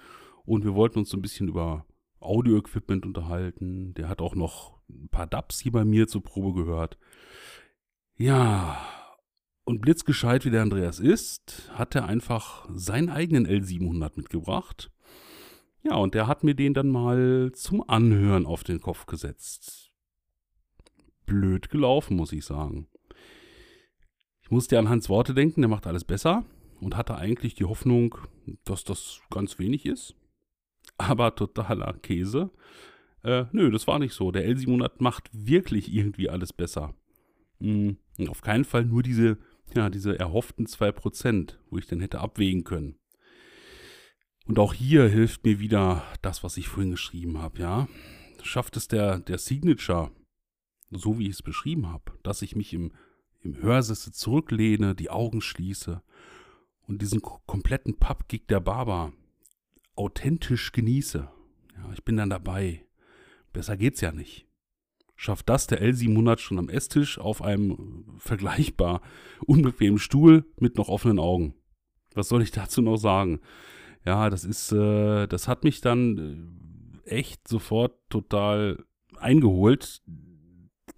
und 0.46 0.64
wir 0.64 0.74
wollten 0.74 1.00
uns 1.00 1.10
so 1.10 1.18
ein 1.18 1.22
bisschen 1.22 1.48
über 1.48 1.86
Audio-Equipment 2.20 3.06
unterhalten. 3.06 3.94
Der 3.94 4.10
hat 4.10 4.22
auch 4.22 4.36
noch 4.36 4.80
ein 4.90 5.10
paar 5.10 5.28
Dubs 5.28 5.60
hier 5.60 5.72
bei 5.72 5.86
mir 5.86 6.08
zur 6.08 6.24
Probe 6.24 6.64
gehört. 6.64 6.98
Ja, 8.22 8.78
und 9.64 9.80
blitzgescheit 9.80 10.44
wie 10.44 10.50
der 10.50 10.62
Andreas 10.62 11.00
ist, 11.00 11.72
hat 11.76 11.96
er 11.96 12.06
einfach 12.06 12.68
seinen 12.74 13.10
eigenen 13.10 13.48
L700 13.48 14.12
mitgebracht. 14.18 14.92
Ja, 15.84 15.96
und 15.96 16.16
der 16.16 16.28
hat 16.28 16.44
mir 16.44 16.54
den 16.54 16.74
dann 16.74 16.90
mal 16.90 17.54
zum 17.54 17.82
Anhören 17.88 18.46
auf 18.46 18.66
den 18.66 18.82
Kopf 18.82 19.06
gesetzt. 19.06 19.94
Blöd 21.26 21.70
gelaufen, 21.70 22.18
muss 22.18 22.34
ich 22.34 22.44
sagen. 22.44 22.90
Ich 24.42 24.52
musste 24.52 24.78
an 24.78 24.90
Hans 24.90 25.08
Worte 25.08 25.34
denken, 25.34 25.62
der 25.62 25.70
macht 25.70 25.88
alles 25.88 26.04
besser 26.04 26.44
und 26.82 26.98
hatte 26.98 27.16
eigentlich 27.16 27.56
die 27.56 27.66
Hoffnung, 27.66 28.18
dass 28.66 28.84
das 28.84 29.22
ganz 29.30 29.60
wenig 29.60 29.86
ist. 29.86 30.14
Aber 30.98 31.36
totaler 31.36 31.94
Käse. 31.94 32.52
Äh, 33.24 33.46
nö, 33.54 33.72
das 33.72 33.88
war 33.88 33.98
nicht 33.98 34.14
so. 34.14 34.30
Der 34.32 34.46
L700 34.46 34.96
macht 34.98 35.30
wirklich 35.32 35.94
irgendwie 35.94 36.30
alles 36.30 36.52
besser. 36.52 36.94
Mhm. 37.60 37.96
Und 38.20 38.30
auf 38.30 38.42
keinen 38.42 38.66
Fall 38.66 38.86
nur 38.86 39.02
diese, 39.02 39.38
ja, 39.74 39.90
diese 39.90 40.18
erhofften 40.20 40.68
2%, 40.68 41.56
wo 41.70 41.78
ich 41.78 41.88
dann 41.88 42.02
hätte 42.02 42.20
abwägen 42.20 42.64
können. 42.64 42.96
Und 44.46 44.60
auch 44.60 44.74
hier 44.74 45.08
hilft 45.08 45.46
mir 45.46 45.60
wieder 45.60 46.04
das, 46.22 46.44
was 46.44 46.58
ich 46.58 46.68
vorhin 46.68 46.92
geschrieben 46.92 47.38
habe, 47.40 47.60
ja. 47.60 47.88
Schafft 48.42 48.78
es 48.78 48.88
der, 48.88 49.20
der 49.20 49.38
Signature, 49.38 50.12
so 50.90 51.20
wie 51.20 51.26
ich 51.26 51.34
es 51.34 51.42
beschrieben 51.42 51.88
habe, 51.88 52.14
dass 52.24 52.42
ich 52.42 52.56
mich 52.56 52.74
im 52.74 52.92
im 53.42 53.62
Hörsessel 53.62 54.14
zurücklehne, 54.14 54.96
die 54.96 55.10
Augen 55.10 55.42
schließe 55.42 56.02
und 56.88 57.02
diesen 57.02 57.22
kompletten 57.22 57.98
Pub-Gig 57.98 58.48
der 58.48 58.60
Barber 58.60 59.14
authentisch 59.96 60.72
genieße. 60.72 61.30
Ja, 61.78 61.94
ich 61.94 62.04
bin 62.04 62.18
dann 62.18 62.30
dabei. 62.30 62.86
Besser 63.54 63.78
geht's 63.78 64.02
ja 64.02 64.12
nicht. 64.12 64.49
Schafft 65.22 65.50
das 65.50 65.68
der 65.68 65.82
L700 65.84 66.40
schon 66.40 66.60
am 66.60 66.70
Esstisch 66.70 67.20
auf 67.20 67.42
einem 67.42 68.06
vergleichbar 68.20 69.02
unbequemen 69.46 70.00
Stuhl 70.00 70.46
mit 70.58 70.78
noch 70.78 70.88
offenen 70.88 71.20
Augen. 71.20 71.56
Was 72.14 72.30
soll 72.30 72.42
ich 72.42 72.52
dazu 72.52 72.82
noch 72.82 72.96
sagen? 72.96 73.42
Ja, 74.06 74.30
das 74.30 74.46
ist, 74.46 74.72
äh, 74.72 75.28
das 75.28 75.50
hat 75.50 75.66
mich 75.66 75.82
dann 75.82 77.02
äh, 77.04 77.10
echt 77.10 77.50
sofort 77.50 77.98
total 78.10 78.86
eingeholt 79.18 80.02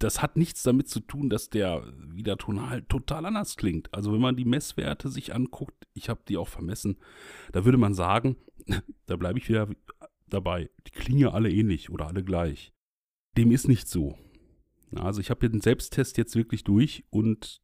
das 0.04 0.22
hat 0.22 0.38
nichts 0.38 0.64
damit 0.64 0.88
zu 0.88 1.00
tun, 1.00 1.30
dass 1.30 1.50
der 1.50 1.84
wieder 1.96 2.38
tonal 2.38 2.82
total 2.84 3.26
anders 3.26 3.56
klingt. 3.56 3.94
Also 3.94 4.12
wenn 4.14 4.22
man 4.22 4.36
die 4.36 4.46
Messwerte 4.46 5.10
sich 5.10 5.34
anguckt, 5.34 5.88
ich 5.94 6.10
habe 6.10 6.22
die 6.28 6.38
auch 6.38 6.48
vermessen, 6.48 6.98
da 7.52 7.66
würde 7.66 7.78
man 7.78 7.94
sagen, 7.94 8.36
da 9.06 9.16
bleibe 9.16 9.40
ich 9.40 9.50
wieder 9.50 9.68
dabei, 10.28 10.70
die 10.88 10.92
klingen 10.92 11.20
ja 11.20 11.32
alle 11.32 11.52
ähnlich 11.52 11.90
oder 11.90 12.08
alle 12.08 12.24
gleich. 12.24 12.74
Dem 13.38 13.52
ist 13.52 13.68
nicht 13.68 13.88
so. 13.88 14.18
Also 14.94 15.22
ich 15.22 15.30
habe 15.30 15.50
den 15.50 15.62
Selbsttest 15.62 16.18
jetzt 16.18 16.36
wirklich 16.36 16.64
durch 16.64 17.06
und 17.10 17.62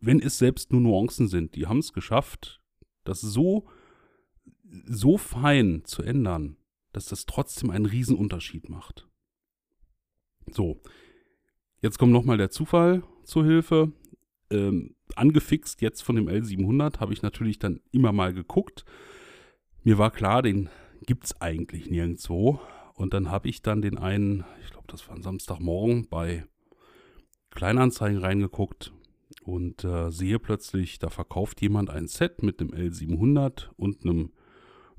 wenn 0.00 0.20
es 0.20 0.38
selbst 0.38 0.72
nur 0.72 0.80
Nuancen 0.80 1.28
sind, 1.28 1.54
die 1.54 1.66
haben 1.66 1.78
es 1.78 1.92
geschafft, 1.92 2.62
das 3.04 3.20
so, 3.20 3.68
so 4.86 5.18
fein 5.18 5.82
zu 5.84 6.02
ändern, 6.02 6.56
dass 6.92 7.06
das 7.06 7.26
trotzdem 7.26 7.70
einen 7.70 7.86
Riesenunterschied 7.86 8.68
macht. 8.68 9.08
So, 10.50 10.80
Jetzt 11.84 11.98
kommt 11.98 12.12
nochmal 12.12 12.38
der 12.38 12.48
Zufall 12.48 13.02
zur 13.24 13.44
Hilfe. 13.44 13.92
Ähm, 14.48 14.94
angefixt 15.16 15.82
jetzt 15.82 16.00
von 16.00 16.16
dem 16.16 16.30
L700 16.30 16.98
habe 16.98 17.12
ich 17.12 17.20
natürlich 17.20 17.58
dann 17.58 17.82
immer 17.92 18.10
mal 18.10 18.32
geguckt. 18.32 18.86
Mir 19.82 19.98
war 19.98 20.10
klar, 20.10 20.40
den 20.40 20.70
gibt 21.04 21.26
es 21.26 21.38
eigentlich 21.42 21.90
nirgendwo. 21.90 22.58
Und 22.94 23.12
dann 23.12 23.30
habe 23.30 23.48
ich 23.48 23.62
dann 23.62 23.82
den 23.82 23.98
einen, 23.98 24.44
ich 24.62 24.70
glaube, 24.70 24.86
das 24.88 25.06
war 25.08 25.16
ein 25.16 25.22
Samstagmorgen, 25.22 26.08
bei 26.08 26.46
Kleinanzeigen 27.50 28.18
reingeguckt 28.18 28.92
und 29.42 29.84
äh, 29.84 30.10
sehe 30.10 30.38
plötzlich, 30.38 30.98
da 30.98 31.10
verkauft 31.10 31.60
jemand 31.60 31.90
ein 31.90 32.06
Set 32.06 32.42
mit 32.42 32.60
dem 32.60 32.70
L700 32.70 33.68
und 33.76 34.04
einem 34.04 34.32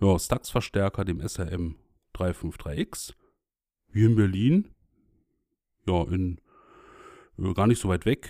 ja, 0.02 0.20
Stax-Verstärker, 0.20 1.06
dem 1.06 1.26
SRM 1.26 1.76
353X, 2.16 3.14
hier 3.94 4.08
in 4.08 4.16
Berlin. 4.16 4.70
Ja, 5.88 6.04
in 6.04 6.42
äh, 7.38 7.54
gar 7.54 7.68
nicht 7.68 7.80
so 7.80 7.90
weit 7.90 8.06
weg, 8.06 8.30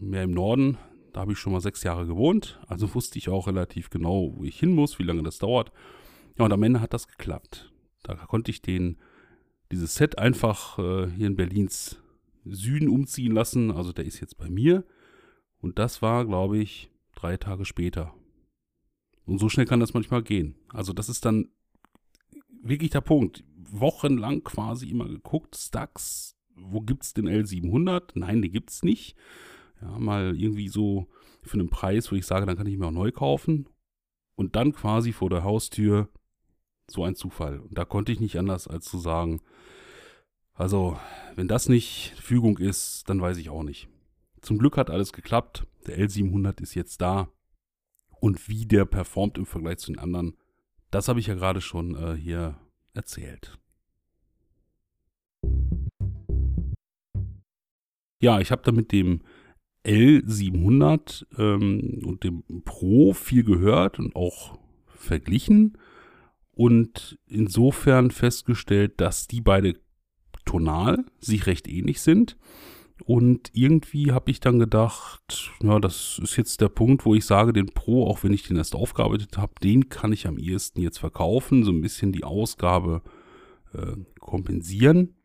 mehr 0.00 0.24
im 0.24 0.32
Norden. 0.32 0.78
Da 1.12 1.20
habe 1.20 1.32
ich 1.32 1.38
schon 1.38 1.52
mal 1.52 1.60
sechs 1.60 1.84
Jahre 1.84 2.06
gewohnt, 2.06 2.60
also 2.66 2.92
wusste 2.94 3.18
ich 3.18 3.28
auch 3.28 3.46
relativ 3.46 3.90
genau, 3.90 4.32
wo 4.36 4.44
ich 4.44 4.58
hin 4.58 4.74
muss, 4.74 4.98
wie 4.98 5.04
lange 5.04 5.22
das 5.22 5.38
dauert. 5.38 5.72
Ja, 6.36 6.44
und 6.44 6.52
am 6.52 6.62
Ende 6.64 6.80
hat 6.80 6.92
das 6.92 7.06
geklappt. 7.06 7.72
Da 8.04 8.14
konnte 8.14 8.50
ich 8.50 8.62
den, 8.62 8.98
dieses 9.72 9.96
Set 9.96 10.18
einfach 10.18 10.78
äh, 10.78 11.10
hier 11.10 11.26
in 11.26 11.36
Berlins 11.36 12.00
Süden 12.44 12.88
umziehen 12.88 13.32
lassen. 13.32 13.70
Also 13.70 13.92
der 13.92 14.04
ist 14.04 14.20
jetzt 14.20 14.36
bei 14.36 14.48
mir. 14.48 14.84
Und 15.60 15.78
das 15.78 16.02
war, 16.02 16.24
glaube 16.26 16.58
ich, 16.58 16.90
drei 17.14 17.36
Tage 17.36 17.64
später. 17.64 18.14
Und 19.24 19.38
so 19.38 19.48
schnell 19.48 19.66
kann 19.66 19.80
das 19.80 19.94
manchmal 19.94 20.22
gehen. 20.22 20.54
Also 20.68 20.92
das 20.92 21.08
ist 21.08 21.24
dann 21.24 21.48
wirklich 22.62 22.90
der 22.90 23.00
Punkt. 23.00 23.44
Wochenlang 23.70 24.44
quasi 24.44 24.88
immer 24.90 25.08
geguckt, 25.08 25.56
Stacks, 25.56 26.36
wo 26.54 26.80
gibt 26.82 27.04
es 27.04 27.14
den 27.14 27.28
L700? 27.28 28.10
Nein, 28.14 28.42
den 28.42 28.52
gibt 28.52 28.70
es 28.70 28.82
nicht. 28.82 29.16
Ja, 29.80 29.98
mal 29.98 30.38
irgendwie 30.38 30.68
so 30.68 31.08
für 31.42 31.58
einen 31.58 31.70
Preis, 31.70 32.12
wo 32.12 32.16
ich 32.16 32.26
sage, 32.26 32.46
dann 32.46 32.56
kann 32.56 32.66
ich 32.66 32.76
mir 32.76 32.86
auch 32.86 32.92
neu 32.92 33.10
kaufen. 33.10 33.68
Und 34.36 34.56
dann 34.56 34.72
quasi 34.72 35.12
vor 35.12 35.30
der 35.30 35.44
Haustür 35.44 36.08
so 36.88 37.04
ein 37.04 37.14
Zufall. 37.14 37.60
Und 37.60 37.78
da 37.78 37.84
konnte 37.84 38.12
ich 38.12 38.20
nicht 38.20 38.38
anders 38.38 38.68
als 38.68 38.86
zu 38.86 38.98
sagen, 38.98 39.40
also 40.54 40.98
wenn 41.34 41.48
das 41.48 41.68
nicht 41.68 42.14
Fügung 42.20 42.58
ist, 42.58 43.08
dann 43.08 43.20
weiß 43.20 43.38
ich 43.38 43.50
auch 43.50 43.62
nicht. 43.62 43.88
Zum 44.40 44.58
Glück 44.58 44.76
hat 44.76 44.90
alles 44.90 45.12
geklappt. 45.12 45.66
Der 45.86 45.98
L700 45.98 46.62
ist 46.62 46.74
jetzt 46.74 47.00
da. 47.00 47.28
Und 48.20 48.48
wie 48.48 48.66
der 48.66 48.84
performt 48.84 49.36
im 49.36 49.46
Vergleich 49.46 49.78
zu 49.78 49.92
den 49.92 49.98
anderen, 49.98 50.36
das 50.90 51.08
habe 51.08 51.18
ich 51.18 51.26
ja 51.26 51.34
gerade 51.34 51.60
schon 51.60 51.96
äh, 51.96 52.14
hier 52.14 52.58
erzählt. 52.94 53.58
Ja, 58.20 58.40
ich 58.40 58.52
habe 58.52 58.62
da 58.64 58.72
mit 58.72 58.92
dem 58.92 59.22
L700 59.84 61.26
ähm, 61.38 62.02
und 62.04 62.24
dem 62.24 62.44
Pro 62.64 63.12
viel 63.12 63.44
gehört 63.44 63.98
und 63.98 64.16
auch 64.16 64.58
verglichen 64.86 65.76
und 66.54 67.18
insofern 67.26 68.10
festgestellt, 68.10 69.00
dass 69.00 69.26
die 69.26 69.40
beide 69.40 69.74
tonal 70.44 71.04
sich 71.20 71.46
recht 71.46 71.68
ähnlich 71.68 72.00
sind. 72.00 72.36
Und 73.04 73.50
irgendwie 73.52 74.12
habe 74.12 74.30
ich 74.30 74.38
dann 74.38 74.60
gedacht, 74.60 75.50
ja, 75.60 75.80
das 75.80 76.20
ist 76.22 76.36
jetzt 76.36 76.60
der 76.60 76.68
Punkt, 76.68 77.04
wo 77.04 77.14
ich 77.14 77.26
sage, 77.26 77.52
den 77.52 77.66
Pro, 77.66 78.06
auch 78.06 78.22
wenn 78.22 78.32
ich 78.32 78.44
den 78.44 78.56
erst 78.56 78.76
aufgearbeitet 78.76 79.36
habe, 79.36 79.52
den 79.62 79.88
kann 79.88 80.12
ich 80.12 80.28
am 80.28 80.38
ehesten 80.38 80.80
jetzt 80.80 80.98
verkaufen, 80.98 81.64
so 81.64 81.72
ein 81.72 81.80
bisschen 81.80 82.12
die 82.12 82.22
Ausgabe 82.22 83.02
äh, 83.72 83.96
kompensieren. 84.20 85.16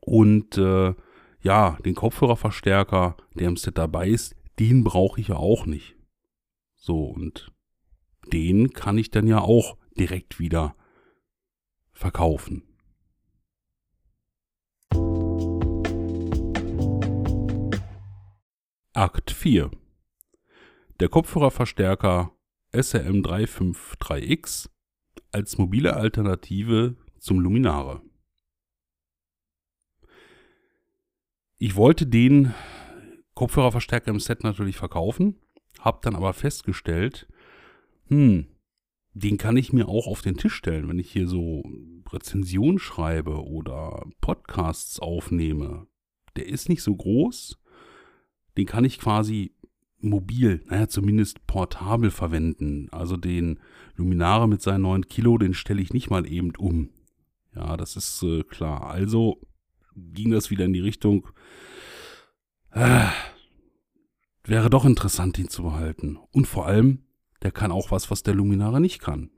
Und 0.00 0.58
äh, 0.58 0.94
ja, 1.40 1.78
den 1.84 1.94
Kopfhörerverstärker, 1.94 3.16
der 3.34 3.48
im 3.48 3.56
Set 3.56 3.78
dabei 3.78 4.08
ist, 4.08 4.34
den 4.58 4.82
brauche 4.82 5.20
ich 5.20 5.28
ja 5.28 5.36
auch 5.36 5.66
nicht. 5.66 5.94
So, 6.76 7.04
und 7.04 7.52
den 8.32 8.72
kann 8.72 8.98
ich 8.98 9.12
dann 9.12 9.28
ja 9.28 9.40
auch 9.40 9.76
direkt 9.98 10.38
wieder 10.38 10.76
verkaufen. 11.92 12.62
Akt 18.94 19.30
4 19.30 19.70
Der 21.00 21.08
Kopfhörerverstärker 21.08 22.36
SRM353X 22.72 24.68
als 25.30 25.58
mobile 25.58 25.96
Alternative 25.96 26.96
zum 27.18 27.40
Luminare. 27.40 28.02
Ich 31.58 31.76
wollte 31.76 32.06
den 32.06 32.52
Kopfhörerverstärker 33.34 34.10
im 34.10 34.20
Set 34.20 34.42
natürlich 34.44 34.76
verkaufen, 34.76 35.40
habe 35.78 36.00
dann 36.02 36.16
aber 36.16 36.34
festgestellt, 36.34 37.28
hm, 38.08 38.51
den 39.14 39.38
kann 39.38 39.56
ich 39.56 39.72
mir 39.72 39.88
auch 39.88 40.06
auf 40.06 40.22
den 40.22 40.36
Tisch 40.36 40.54
stellen, 40.54 40.88
wenn 40.88 40.98
ich 40.98 41.10
hier 41.10 41.28
so 41.28 41.62
Rezensionen 42.10 42.78
schreibe 42.78 43.44
oder 43.44 44.06
Podcasts 44.20 45.00
aufnehme. 45.00 45.86
Der 46.36 46.46
ist 46.46 46.68
nicht 46.68 46.82
so 46.82 46.94
groß, 46.94 47.58
den 48.56 48.66
kann 48.66 48.84
ich 48.84 48.98
quasi 48.98 49.54
mobil, 49.98 50.62
naja, 50.66 50.88
zumindest 50.88 51.46
portabel 51.46 52.10
verwenden. 52.10 52.88
Also 52.90 53.16
den 53.16 53.60
Luminare 53.94 54.48
mit 54.48 54.62
seinen 54.62 54.82
9 54.82 55.06
Kilo, 55.06 55.38
den 55.38 55.54
stelle 55.54 55.82
ich 55.82 55.92
nicht 55.92 56.10
mal 56.10 56.26
eben 56.26 56.54
um. 56.56 56.90
Ja, 57.54 57.76
das 57.76 57.96
ist 57.96 58.22
äh, 58.22 58.42
klar. 58.42 58.90
Also 58.90 59.40
ging 59.94 60.30
das 60.30 60.50
wieder 60.50 60.64
in 60.64 60.72
die 60.72 60.80
Richtung, 60.80 61.28
äh, 62.70 63.06
wäre 64.44 64.70
doch 64.70 64.84
interessant, 64.84 65.38
ihn 65.38 65.48
zu 65.48 65.62
behalten. 65.62 66.18
Und 66.32 66.46
vor 66.46 66.66
allem, 66.66 67.04
der 67.42 67.50
kann 67.50 67.72
auch 67.72 67.90
was, 67.90 68.10
was 68.10 68.22
der 68.22 68.34
Luminare 68.34 68.80
nicht 68.80 69.00
kann. 69.00 69.30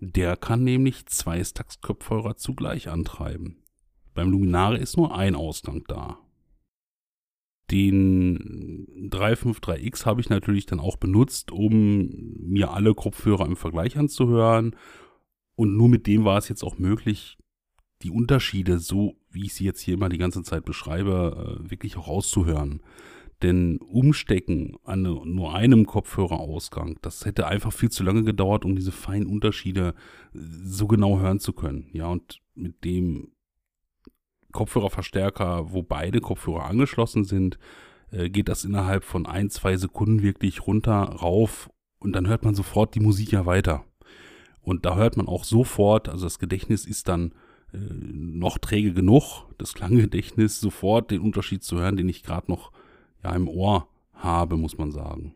Der 0.00 0.36
kann 0.36 0.64
nämlich 0.64 1.06
zwei 1.06 1.42
Stacks-Kopfhörer 1.44 2.36
zugleich 2.36 2.88
antreiben. 2.88 3.62
Beim 4.14 4.30
Luminare 4.30 4.78
ist 4.78 4.96
nur 4.96 5.14
ein 5.14 5.34
Ausgang 5.34 5.84
da. 5.86 6.18
Den 7.70 9.08
353X 9.10 10.04
habe 10.06 10.20
ich 10.20 10.28
natürlich 10.28 10.66
dann 10.66 10.80
auch 10.80 10.96
benutzt, 10.96 11.52
um 11.52 12.08
mir 12.38 12.72
alle 12.72 12.94
Kopfhörer 12.94 13.46
im 13.46 13.56
Vergleich 13.56 13.96
anzuhören. 13.96 14.74
Und 15.54 15.76
nur 15.76 15.88
mit 15.88 16.06
dem 16.06 16.24
war 16.24 16.38
es 16.38 16.48
jetzt 16.48 16.64
auch 16.64 16.78
möglich, 16.78 17.38
die 18.02 18.10
Unterschiede, 18.10 18.78
so 18.78 19.16
wie 19.30 19.44
ich 19.44 19.54
sie 19.54 19.64
jetzt 19.64 19.82
hier 19.82 19.94
immer 19.94 20.08
die 20.08 20.18
ganze 20.18 20.42
Zeit 20.42 20.64
beschreibe, 20.64 21.60
äh, 21.60 21.70
wirklich 21.70 21.96
auch 21.96 22.08
rauszuhören. 22.08 22.82
Denn 23.42 23.78
Umstecken 23.78 24.76
an 24.84 25.02
nur 25.02 25.54
einem 25.54 25.86
Kopfhörerausgang, 25.86 26.98
das 27.00 27.24
hätte 27.24 27.46
einfach 27.46 27.72
viel 27.72 27.90
zu 27.90 28.02
lange 28.02 28.22
gedauert, 28.22 28.64
um 28.64 28.76
diese 28.76 28.92
feinen 28.92 29.26
Unterschiede 29.26 29.94
äh, 30.34 30.38
so 30.64 30.86
genau 30.86 31.18
hören 31.18 31.40
zu 31.40 31.52
können. 31.52 31.88
Ja, 31.92 32.08
und 32.08 32.40
mit 32.54 32.84
dem 32.84 33.32
Kopfhörerverstärker, 34.52 35.72
wo 35.72 35.82
beide 35.82 36.20
Kopfhörer 36.20 36.66
angeschlossen 36.66 37.24
sind, 37.24 37.58
äh, 38.10 38.28
geht 38.28 38.48
das 38.48 38.64
innerhalb 38.64 39.04
von 39.04 39.26
ein, 39.26 39.48
zwei 39.48 39.76
Sekunden 39.76 40.22
wirklich 40.22 40.66
runter, 40.66 40.92
rauf 40.92 41.70
und 41.98 42.12
dann 42.12 42.26
hört 42.26 42.44
man 42.44 42.54
sofort 42.54 42.94
die 42.94 43.00
Musik 43.00 43.32
ja 43.32 43.46
weiter. 43.46 43.84
Und 44.62 44.84
da 44.84 44.96
hört 44.96 45.16
man 45.16 45.28
auch 45.28 45.44
sofort, 45.44 46.08
also 46.08 46.26
das 46.26 46.38
Gedächtnis 46.38 46.84
ist 46.84 47.08
dann 47.08 47.32
äh, 47.72 47.78
noch 47.78 48.58
träge 48.58 48.92
genug, 48.92 49.46
das 49.56 49.74
Klanggedächtnis 49.74 50.60
sofort 50.60 51.10
den 51.10 51.20
Unterschied 51.20 51.62
zu 51.62 51.78
hören, 51.78 51.96
den 51.96 52.08
ich 52.08 52.22
gerade 52.22 52.50
noch 52.50 52.72
ja, 53.24 53.34
im 53.34 53.48
Ohr 53.48 53.88
habe, 54.14 54.56
muss 54.56 54.78
man 54.78 54.92
sagen. 54.92 55.34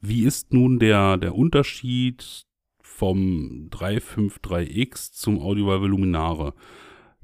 Wie 0.00 0.24
ist 0.24 0.52
nun 0.52 0.78
der, 0.78 1.16
der 1.16 1.34
Unterschied 1.34 2.44
vom 2.82 3.68
353X 3.70 5.12
zum 5.12 5.38
Audiovalve 5.38 5.86
Luminare? 5.86 6.54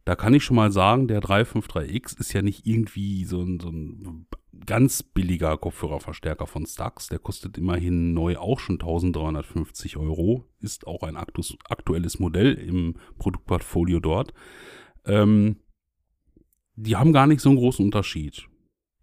Da 0.04 0.16
kann 0.16 0.32
ich 0.32 0.44
schon 0.44 0.56
mal 0.56 0.72
sagen, 0.72 1.06
der 1.06 1.20
353X 1.20 2.18
ist 2.18 2.32
ja 2.32 2.40
nicht 2.40 2.66
irgendwie 2.66 3.24
so 3.24 3.42
ein, 3.42 3.60
so 3.60 3.68
ein 3.68 4.26
ganz 4.64 5.02
billiger 5.02 5.56
Kopfhörerverstärker 5.58 6.46
von 6.46 6.66
Stax. 6.66 7.08
Der 7.08 7.18
kostet 7.18 7.58
immerhin 7.58 8.14
neu 8.14 8.38
auch 8.38 8.58
schon 8.58 8.76
1350 8.76 9.96
Euro. 9.96 10.44
Ist 10.60 10.86
auch 10.86 11.02
ein 11.02 11.16
aktuelles 11.16 12.18
Modell 12.18 12.54
im 12.54 12.94
Produktportfolio 13.18 14.00
dort. 14.00 14.32
Ähm, 15.04 15.56
die 16.76 16.96
haben 16.96 17.12
gar 17.12 17.26
nicht 17.26 17.40
so 17.40 17.50
einen 17.50 17.58
großen 17.58 17.84
Unterschied. 17.84 18.48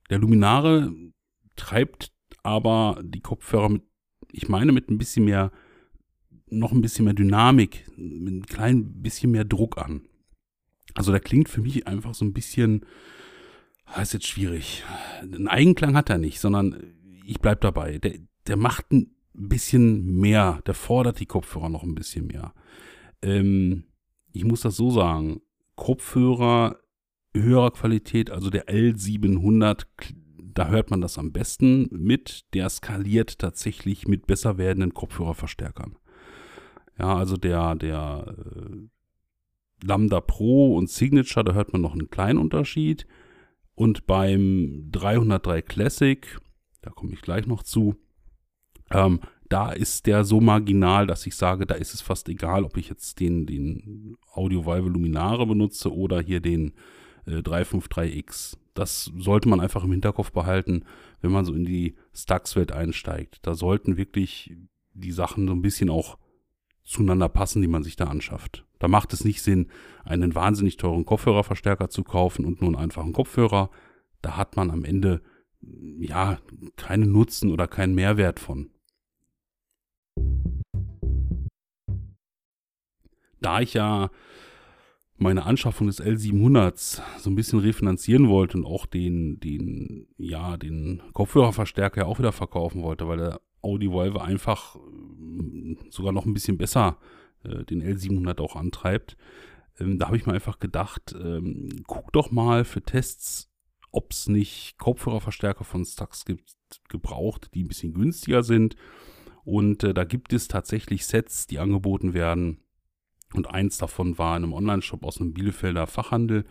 Der 0.10 0.20
Luminare 0.20 0.94
treibt 1.56 2.12
aber 2.44 3.02
die 3.04 3.22
Kopfhörer 3.22 3.70
mit, 3.70 3.84
ich 4.32 4.50
meine, 4.50 4.72
mit 4.72 4.90
ein 4.90 4.98
bisschen 4.98 5.26
mehr, 5.26 5.52
noch 6.50 6.72
ein 6.72 6.82
bisschen 6.82 7.06
mehr 7.06 7.14
Dynamik, 7.14 7.86
mit 7.98 8.34
ein 8.34 8.46
klein 8.46 9.02
bisschen 9.02 9.32
mehr 9.32 9.46
Druck 9.46 9.78
an. 9.78 10.02
Also 10.94 11.12
der 11.12 11.22
klingt 11.22 11.50
für 11.50 11.62
mich 11.62 11.88
einfach 11.88 12.14
so 12.14 12.24
ein 12.24 12.34
bisschen, 12.34 12.86
ah, 13.86 14.02
ist 14.02 14.14
jetzt 14.14 14.28
schwierig. 14.28 14.84
Einen 15.22 15.48
Eigenklang 15.48 15.96
hat 15.96 16.10
er 16.10 16.18
nicht, 16.18 16.40
sondern 16.40 16.94
ich 17.26 17.40
bleib 17.40 17.62
dabei. 17.62 17.98
Der, 17.98 18.20
der 18.48 18.58
macht 18.58 18.92
ein 18.92 19.12
bisschen 19.34 20.20
mehr, 20.20 20.62
der 20.68 20.76
fordert 20.76 21.20
die 21.20 21.26
Kopfhörer 21.26 21.70
noch 21.70 21.84
ein 21.84 21.96
bisschen 21.96 22.28
mehr. 22.28 22.54
Ähm, 23.22 23.86
ich 24.32 24.46
muss 24.46 24.62
das 24.62 24.76
so 24.76 24.92
sagen, 24.92 25.42
Kopfhörer 25.76 26.80
höherer 27.44 27.72
Qualität, 27.72 28.30
also 28.32 28.50
der 28.50 28.68
L700, 28.68 29.86
da 30.40 30.68
hört 30.68 30.90
man 30.90 31.02
das 31.02 31.18
am 31.18 31.32
besten 31.32 31.88
mit. 31.92 32.46
Der 32.54 32.70
skaliert 32.70 33.40
tatsächlich 33.40 34.08
mit 34.08 34.26
besser 34.26 34.58
werdenden 34.58 34.94
Kopfhörerverstärkern. 34.94 35.98
Ja, 36.98 37.16
also 37.16 37.36
der, 37.36 37.76
der 37.76 38.36
äh, 38.38 39.86
Lambda 39.86 40.22
Pro 40.22 40.78
und 40.78 40.90
Signature, 40.90 41.44
da 41.44 41.54
hört 41.54 41.74
man 41.74 41.82
noch 41.82 41.94
einen 41.94 42.10
kleinen 42.10 42.40
Unterschied. 42.40 43.06
Und 43.76 44.08
beim 44.08 44.88
303 44.92 45.62
Classic, 45.62 46.40
da 46.82 46.90
komme 46.92 47.14
ich 47.14 47.22
gleich 47.22 47.46
noch 47.46 47.64
zu, 47.64 47.96
ähm, 48.92 49.20
da 49.50 49.72
ist 49.72 50.08
der 50.08 50.24
so 50.24 50.40
marginal, 50.40 51.06
dass 51.06 51.26
ich 51.28 51.36
sage, 51.36 51.66
da 51.66 51.76
ist 51.76 51.94
es 51.94 52.02
fast 52.02 52.30
egal, 52.30 52.64
ob 52.64 52.78
ich 52.78 52.90
jetzt 52.90 53.20
den, 53.20 53.46
den 53.46 54.18
Audio 54.34 54.66
Valve 54.66 54.90
Luminare 54.90 55.46
benutze 55.46 55.94
oder 55.94 56.22
hier 56.22 56.40
den 56.40 56.74
äh, 57.26 57.40
353X. 57.40 58.58
Das 58.74 59.12
sollte 59.18 59.48
man 59.50 59.62
einfach 59.62 59.84
im 59.84 59.92
Hinterkopf 59.92 60.32
behalten, 60.32 60.84
wenn 61.22 61.32
man 61.32 61.46
so 61.46 61.54
in 61.54 61.66
die 61.66 61.96
Stax-Welt 62.14 62.72
einsteigt. 62.72 63.40
Da 63.44 63.54
sollten 63.56 63.98
wirklich 63.98 64.56
die 64.94 65.12
Sachen 65.12 65.48
so 65.48 65.54
ein 65.54 65.62
bisschen 65.62 65.90
auch 65.90 66.18
zueinander 66.84 67.30
passen, 67.30 67.62
die 67.62 67.68
man 67.68 67.84
sich 67.84 67.96
da 67.96 68.06
anschafft. 68.06 68.66
Da 68.80 68.88
macht 68.88 69.14
es 69.14 69.24
nicht 69.24 69.42
Sinn, 69.42 69.72
einen 70.04 70.36
wahnsinnig 70.36 70.78
teuren 70.78 71.06
Kopfhörerverstärker 71.06 71.90
zu 71.90 72.04
kaufen 72.04 72.46
und 72.46 72.62
nur 72.62 72.70
einen 72.70 72.78
einfachen 72.78 73.14
Kopfhörer. 73.14 73.70
Da 74.22 74.38
hat 74.38 74.56
man 74.56 74.70
am 74.70 74.84
Ende 74.84 75.22
ja 75.62 76.40
keinen 76.76 77.12
Nutzen 77.12 77.52
oder 77.52 77.68
keinen 77.68 77.96
Mehrwert 77.96 78.40
von. 78.40 78.70
Da 83.42 83.62
ich 83.62 83.74
ja 83.74 84.10
meine 85.18 85.46
Anschaffung 85.46 85.88
des 85.88 86.04
L700s 86.04 87.02
so 87.18 87.30
ein 87.30 87.36
bisschen 87.36 87.60
refinanzieren 87.60 88.28
wollte 88.28 88.58
und 88.58 88.66
auch 88.66 88.86
den, 88.86 89.40
den, 89.40 90.08
ja, 90.18 90.58
den 90.58 91.02
Kopfhörerverstärker 91.14 92.06
auch 92.06 92.20
wieder 92.20 92.34
verkaufen 92.34 92.84
wollte, 92.84 93.08
weil 93.08 93.18
der 93.18 93.42
Audi 93.62 93.90
Volvo 93.90 94.20
einfach 94.20 94.76
äh, 94.76 95.76
sogar 95.90 96.12
noch 96.12 96.26
ein 96.26 96.34
bisschen 96.34 96.58
besser 96.58 96.98
äh, 97.44 97.64
den 97.64 97.82
L700 97.82 98.42
auch 98.42 98.56
antreibt. 98.56 99.16
Ähm, 99.80 99.98
da 100.00 100.08
habe 100.08 100.18
ich 100.18 100.26
mir 100.26 100.34
einfach 100.34 100.60
gedacht, 100.60 101.16
ähm, 101.18 101.70
guck 101.88 102.12
doch 102.12 102.32
mal 102.32 102.66
für 102.66 102.82
Tests, 102.82 103.50
ob 103.92 104.12
es 104.12 104.28
nicht 104.28 104.78
Kopfhörerverstärker 104.78 105.64
von 105.64 105.86
Stax 105.86 106.26
gibt, 106.26 106.54
gebraucht, 106.90 107.52
die 107.54 107.64
ein 107.64 107.70
bisschen 107.70 107.94
günstiger 107.94 108.44
sind. 108.44 108.76
Und 109.46 109.84
äh, 109.84 109.94
da 109.94 110.04
gibt 110.04 110.34
es 110.34 110.50
tatsächlich 110.50 111.06
Sets, 111.06 111.48
die 111.48 111.60
angeboten 111.60 112.14
werden 112.14 112.65
und 113.36 113.50
eins 113.50 113.78
davon 113.78 114.18
war 114.18 114.38
in 114.38 114.44
einem 114.44 114.54
Online-Shop 114.54 115.04
aus 115.04 115.20
einem 115.20 115.34
Bielefelder 115.34 115.88
Fachhandel. 115.88 116.46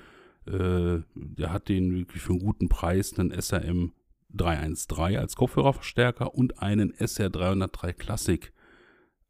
Äh, 0.46 1.00
der 1.14 1.52
hat 1.52 1.68
den 1.68 1.94
wirklich 1.94 2.22
für 2.22 2.32
einen 2.32 2.40
guten 2.40 2.68
Preis 2.68 3.18
einen 3.18 3.30
SRM 3.30 3.92
313 4.30 5.18
als 5.18 5.36
Kopfhörerverstärker 5.36 6.34
und 6.34 6.60
einen 6.60 6.92
SR 6.92 7.30
303 7.30 7.92
Classic 7.92 8.52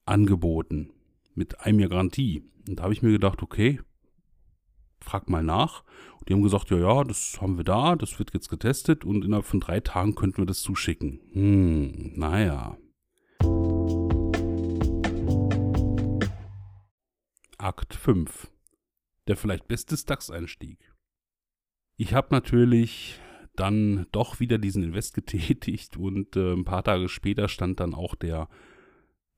angeboten. 0.06 0.90
Mit 1.34 1.60
einem 1.60 1.80
Jahr 1.80 1.90
Garantie. 1.90 2.42
Und 2.68 2.78
da 2.78 2.84
habe 2.84 2.92
ich 2.92 3.02
mir 3.02 3.12
gedacht, 3.12 3.42
okay, 3.42 3.80
frag 5.00 5.28
mal 5.28 5.42
nach. 5.42 5.84
Und 6.18 6.28
die 6.28 6.34
haben 6.34 6.42
gesagt, 6.42 6.70
ja, 6.70 6.78
ja, 6.78 7.04
das 7.04 7.40
haben 7.40 7.56
wir 7.56 7.64
da, 7.64 7.96
das 7.96 8.18
wird 8.18 8.32
jetzt 8.34 8.48
getestet 8.48 9.04
und 9.04 9.24
innerhalb 9.24 9.44
von 9.44 9.60
drei 9.60 9.80
Tagen 9.80 10.14
könnten 10.14 10.38
wir 10.38 10.46
das 10.46 10.62
zuschicken. 10.62 11.20
Hm, 11.32 12.12
naja. 12.16 12.78
Akt 17.58 17.94
5. 17.94 18.50
Der 19.26 19.36
vielleicht 19.36 19.68
beste 19.68 19.96
DAX-Einstieg. 19.96 20.92
Ich 21.96 22.12
habe 22.14 22.28
natürlich 22.30 23.20
dann 23.56 24.06
doch 24.12 24.40
wieder 24.40 24.58
diesen 24.58 24.82
Invest 24.82 25.14
getätigt 25.14 25.96
und 25.96 26.36
äh, 26.36 26.52
ein 26.52 26.64
paar 26.64 26.82
Tage 26.82 27.08
später 27.08 27.48
stand 27.48 27.80
dann 27.80 27.94
auch 27.94 28.14
der 28.14 28.48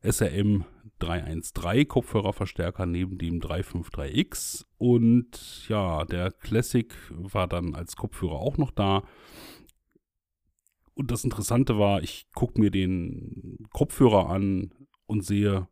SRM 0.02 0.64
313 0.98 1.88
Kopfhörerverstärker 1.88 2.86
neben 2.86 3.18
dem 3.18 3.40
353X 3.40 4.64
und 4.78 5.68
ja, 5.68 6.04
der 6.04 6.30
Classic 6.30 6.94
war 7.10 7.46
dann 7.48 7.74
als 7.74 7.96
Kopfhörer 7.96 8.36
auch 8.36 8.56
noch 8.56 8.70
da. 8.70 9.02
Und 10.94 11.10
das 11.10 11.24
Interessante 11.24 11.78
war, 11.78 12.02
ich 12.02 12.26
gucke 12.34 12.58
mir 12.58 12.70
den 12.70 13.66
Kopfhörer 13.70 14.30
an 14.30 14.72
und 15.06 15.22
sehe 15.24 15.68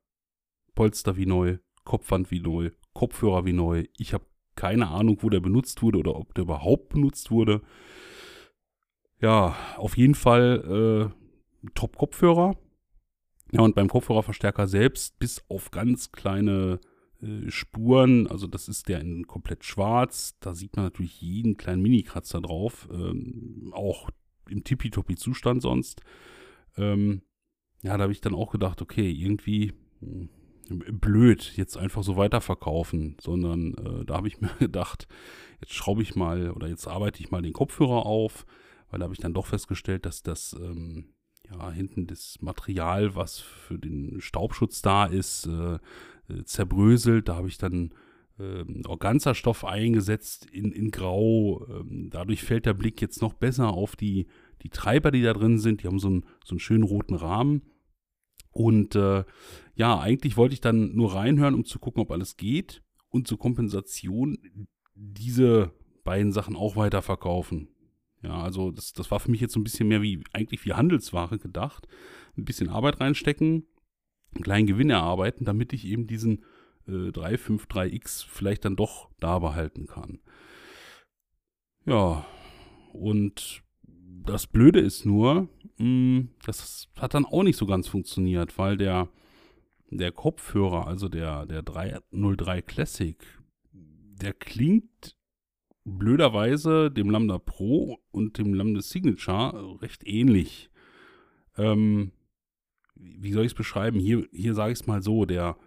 Polster 0.75 1.17
wie 1.17 1.27
neu, 1.27 1.59
Kopfwand 1.85 2.31
wie 2.31 2.41
neu, 2.41 2.71
Kopfhörer 2.93 3.45
wie 3.45 3.53
neu. 3.53 3.85
Ich 3.97 4.15
habe 4.15 4.25
keine 4.57 4.89
Ahnung, 4.89 5.19
wo 5.21 5.31
der 5.31 5.41
benutzt 5.41 5.83
wurde 5.83 5.99
oder 5.99 6.17
ob 6.17 6.35
der 6.35 6.43
überhaupt 6.43 6.91
benutzt 6.91 7.31
wurde. 7.31 7.63
Ja, 9.21 9.57
auf 9.77 9.97
jeden 9.97 10.15
Fall 10.15 11.13
äh, 11.65 11.71
Top-Kopfhörer. 11.75 12.57
Ja, 13.53 13.61
und 13.61 13.75
beim 13.75 13.89
Kopfhörerverstärker 13.89 14.67
selbst, 14.67 15.19
bis 15.19 15.45
auf 15.49 15.71
ganz 15.71 16.13
kleine 16.13 16.81
äh, 17.23 17.51
Spuren, 17.51 18.27
also 18.27 18.47
das 18.47 18.69
ist 18.69 18.89
der 18.89 19.01
in 19.01 19.27
komplett 19.27 19.65
schwarz, 19.65 20.37
da 20.41 20.55
sieht 20.55 20.77
man 20.77 20.87
natürlich 20.87 21.21
jeden 21.21 21.57
kleinen 21.57 21.83
Mini-Kratzer 21.83 22.41
drauf, 22.41 22.89
ähm, 22.93 23.73
auch 23.75 24.11
im 24.49 24.65
tippitoppi-Zustand 24.65 25.63
sonst. 25.63 26.03
Ähm, 26.77 27.23
ja, 27.83 27.97
da 27.97 28.03
habe 28.03 28.13
ich 28.13 28.21
dann 28.21 28.35
auch 28.35 28.51
gedacht, 28.51 28.83
okay, 28.83 29.11
irgendwie 29.11 29.73
hm, 30.01 30.29
blöd, 30.69 31.53
jetzt 31.57 31.77
einfach 31.77 32.03
so 32.03 32.17
weiterverkaufen, 32.17 33.17
sondern 33.21 33.75
äh, 33.75 34.05
da 34.05 34.17
habe 34.17 34.29
ich 34.29 34.41
mir 34.41 34.51
gedacht, 34.59 35.07
jetzt 35.61 35.75
schraube 35.75 36.03
ich 36.03 36.15
mal 36.15 36.51
oder 36.51 36.69
jetzt 36.69 36.87
arbeite 36.87 37.21
ich 37.21 37.31
mal 37.31 37.43
den 37.43 37.53
Kopfhörer 37.53 38.07
auf, 38.07 38.47
weil 38.91 39.01
da 39.01 39.05
habe 39.05 39.15
ich 39.15 39.21
dann 39.21 39.35
doch 39.35 39.47
festgestellt, 39.47 40.07
dass 40.07 40.23
das 40.23 40.55
ähm, 40.61 41.15
ja 41.51 41.71
hinten 41.71 42.07
das 42.07 42.39
Material, 42.41 43.15
was 43.15 43.39
für 43.41 43.79
den 43.79 44.21
Staubschutz 44.21 44.83
da 44.83 45.07
ist, 45.07 45.47
äh, 45.47 45.75
äh 46.33 46.45
zerbröselt. 46.45 47.29
Da 47.29 47.37
habe 47.37 47.49
ich 47.49 47.59
dann 47.59 47.93
äh, 48.39 48.65
Organzerstoff 48.87 49.65
eingesetzt 49.65 50.47
in, 50.51 50.73
in 50.73 50.91
Grau. 50.91 51.67
Ähm, 51.69 52.09
dadurch 52.11 52.43
fällt 52.43 52.67
der 52.67 52.75
Blick 52.75 53.01
jetzt 53.01 53.23
noch 53.23 53.35
besser 53.35 53.69
auf 53.69 53.97
die, 53.97 54.27
die 54.63 54.71
Treiber, 54.71 55.11
die 55.11 55.23
da 55.23 55.33
drin 55.33 55.59
sind. 55.59 55.83
Die 55.83 55.87
haben 55.87 55.99
so 55.99 56.09
einen, 56.09 56.25
so 56.45 56.53
einen 56.53 56.61
schönen 56.61 56.85
roten 56.85 57.15
Rahmen. 57.15 57.63
Und 58.55 58.95
äh, 58.95 59.25
ja, 59.75 59.99
eigentlich 59.99 60.37
wollte 60.37 60.55
ich 60.55 60.61
dann 60.61 60.95
nur 60.95 61.15
reinhören, 61.15 61.55
um 61.55 61.65
zu 61.65 61.79
gucken, 61.79 62.01
ob 62.01 62.13
alles 62.13 62.37
geht 62.37 62.83
und 63.11 63.27
zur 63.27 63.39
Kompensation 63.39 64.39
diese 64.95 65.73
beiden 66.05 66.33
Sachen 66.33 66.55
auch 66.55 66.77
weiterverkaufen. 66.77 67.69
Ja, 68.23 68.41
also 68.43 68.71
das, 68.71 68.93
das 68.93 69.11
war 69.11 69.21
für 69.21 69.31
mich 69.31 69.41
jetzt 69.41 69.53
so 69.53 69.61
ein 69.61 69.65
bisschen 69.65 69.89
mehr 69.89 70.03
wie 70.03 70.23
eigentlich 70.33 70.65
wie 70.65 70.73
Handelsware 70.73 71.39
gedacht. 71.39 71.89
Ein 72.39 72.45
bisschen 72.45 72.71
Arbeit 72.71 73.01
reinstecken, 73.01 73.67
einen 74.35 74.45
kleinen 74.45 74.67
Gewinn 74.67 74.91
erarbeiten, 74.91 75.45
damit 75.45 75.73
ich 75.73 75.85
eben 75.87 76.07
diesen 76.07 76.45
äh, 76.87 77.11
353X 77.11 78.25
vielleicht 78.27 78.65
dann 78.65 78.77
doch 78.77 79.11
da 79.19 79.41
behalten 79.41 79.87
kann. 79.87 80.21
Ja, 81.87 82.25
und 82.93 83.64
das 84.23 84.47
Blöde 84.47 84.81
ist 84.81 85.05
nur, 85.05 85.49
mh, 85.79 85.79
hm, 85.79 86.29
das 86.47 86.89
hat 86.99 87.15
dann 87.15 87.25
auch 87.25 87.43
nicht 87.43 87.57
so 87.57 87.67
ganz 87.67 87.89
funktioniert, 87.89 88.59
weil 88.59 88.77
der, 88.77 89.09
der 89.91 90.13
Kopfhörer, 90.13 90.87
also 90.87 91.09
der, 91.09 91.47
der 91.47 91.63
303 91.63 92.63
Classic, 92.63 93.17
der 93.73 94.33
klingt 94.33 95.17
blöderweise 95.85 96.91
dem 96.91 97.11
Lambda 97.11 97.39
Pro 97.39 97.99
und 98.11 98.39
dem 98.39 98.55
Lambda 98.55 98.81
Signature 98.81 99.81
recht 99.83 100.07
ähnlich. 100.07 100.71
Ähm, 101.57 102.13
wie 102.95 103.33
soll 103.33 103.45
ich 103.45 103.53
es 103.53 103.57
beschreiben? 103.57 103.99
Hier, 103.99 104.27
hier 104.33 104.55
sage 104.55 104.73
ich 104.73 104.81
es 104.81 104.87
mal 104.87 105.03
so, 105.03 105.27
der, 105.27 105.59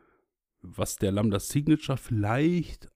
was 0.61 0.95
der 0.95 1.11
Lambda 1.11 1.39
Signature 1.39 1.97
vielleicht 1.97 2.89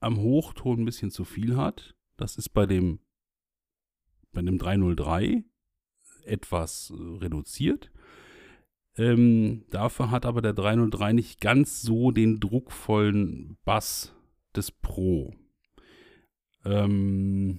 am 0.00 0.18
Hochton 0.18 0.80
ein 0.80 0.84
bisschen 0.84 1.10
zu 1.10 1.24
viel 1.24 1.56
hat, 1.56 1.96
das 2.16 2.36
ist 2.36 2.50
bei 2.50 2.66
dem 2.66 3.00
bei 4.38 4.42
dem 4.42 4.58
303 4.58 5.42
etwas 6.22 6.92
äh, 6.96 7.16
reduziert. 7.18 7.90
Ähm, 8.96 9.64
dafür 9.70 10.12
hat 10.12 10.26
aber 10.26 10.42
der 10.42 10.52
303 10.52 11.12
nicht 11.12 11.40
ganz 11.40 11.82
so 11.82 12.12
den 12.12 12.38
druckvollen 12.38 13.58
Bass 13.64 14.14
des 14.54 14.70
Pro. 14.70 15.34
Ähm, 16.64 17.58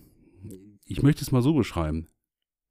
ich 0.86 1.04
möchte 1.04 1.22
es 1.22 1.34
mal 1.34 1.42
so 1.42 1.54
beschreiben. 1.54 2.08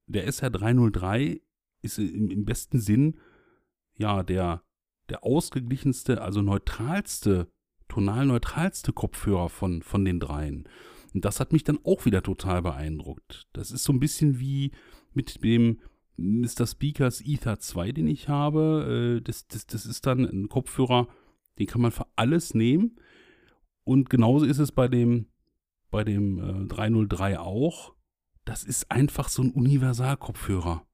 Der 0.06 0.26
SR 0.26 0.48
303 0.48 1.42
ist 1.82 1.98
im, 1.98 2.30
im 2.30 2.46
besten 2.46 2.80
Sinn 2.80 3.20
ja 3.94 4.22
der, 4.22 4.62
der 5.10 5.22
ausgeglichenste, 5.22 6.22
also 6.22 6.40
neutralste, 6.40 7.52
tonal 7.88 8.24
neutralste 8.24 8.94
Kopfhörer 8.94 9.50
von, 9.50 9.82
von 9.82 10.06
den 10.06 10.18
dreien. 10.18 10.66
Und 11.14 11.24
das 11.24 11.40
hat 11.40 11.52
mich 11.52 11.64
dann 11.64 11.78
auch 11.84 12.04
wieder 12.04 12.22
total 12.22 12.62
beeindruckt. 12.62 13.46
Das 13.52 13.70
ist 13.70 13.84
so 13.84 13.92
ein 13.92 14.00
bisschen 14.00 14.38
wie 14.38 14.72
mit 15.14 15.42
dem 15.42 15.80
Mr. 16.16 16.66
Speakers 16.66 17.20
Ether 17.20 17.60
2, 17.60 17.92
den 17.92 18.08
ich 18.08 18.28
habe. 18.28 19.18
Äh, 19.18 19.22
das, 19.22 19.46
das, 19.46 19.66
das 19.66 19.86
ist 19.86 20.06
dann 20.06 20.24
ein 20.24 20.48
Kopfhörer, 20.48 21.08
den 21.58 21.66
kann 21.66 21.80
man 21.80 21.92
für 21.92 22.06
alles 22.16 22.54
nehmen. 22.54 22.96
Und 23.84 24.10
genauso 24.10 24.44
ist 24.44 24.58
es 24.58 24.72
bei 24.72 24.88
dem, 24.88 25.26
bei 25.90 26.04
dem 26.04 26.64
äh, 26.64 26.66
303 26.66 27.38
auch. 27.38 27.94
Das 28.44 28.64
ist 28.64 28.90
einfach 28.90 29.28
so 29.28 29.42
ein 29.42 29.52
Universalkopfhörer. 29.52 30.84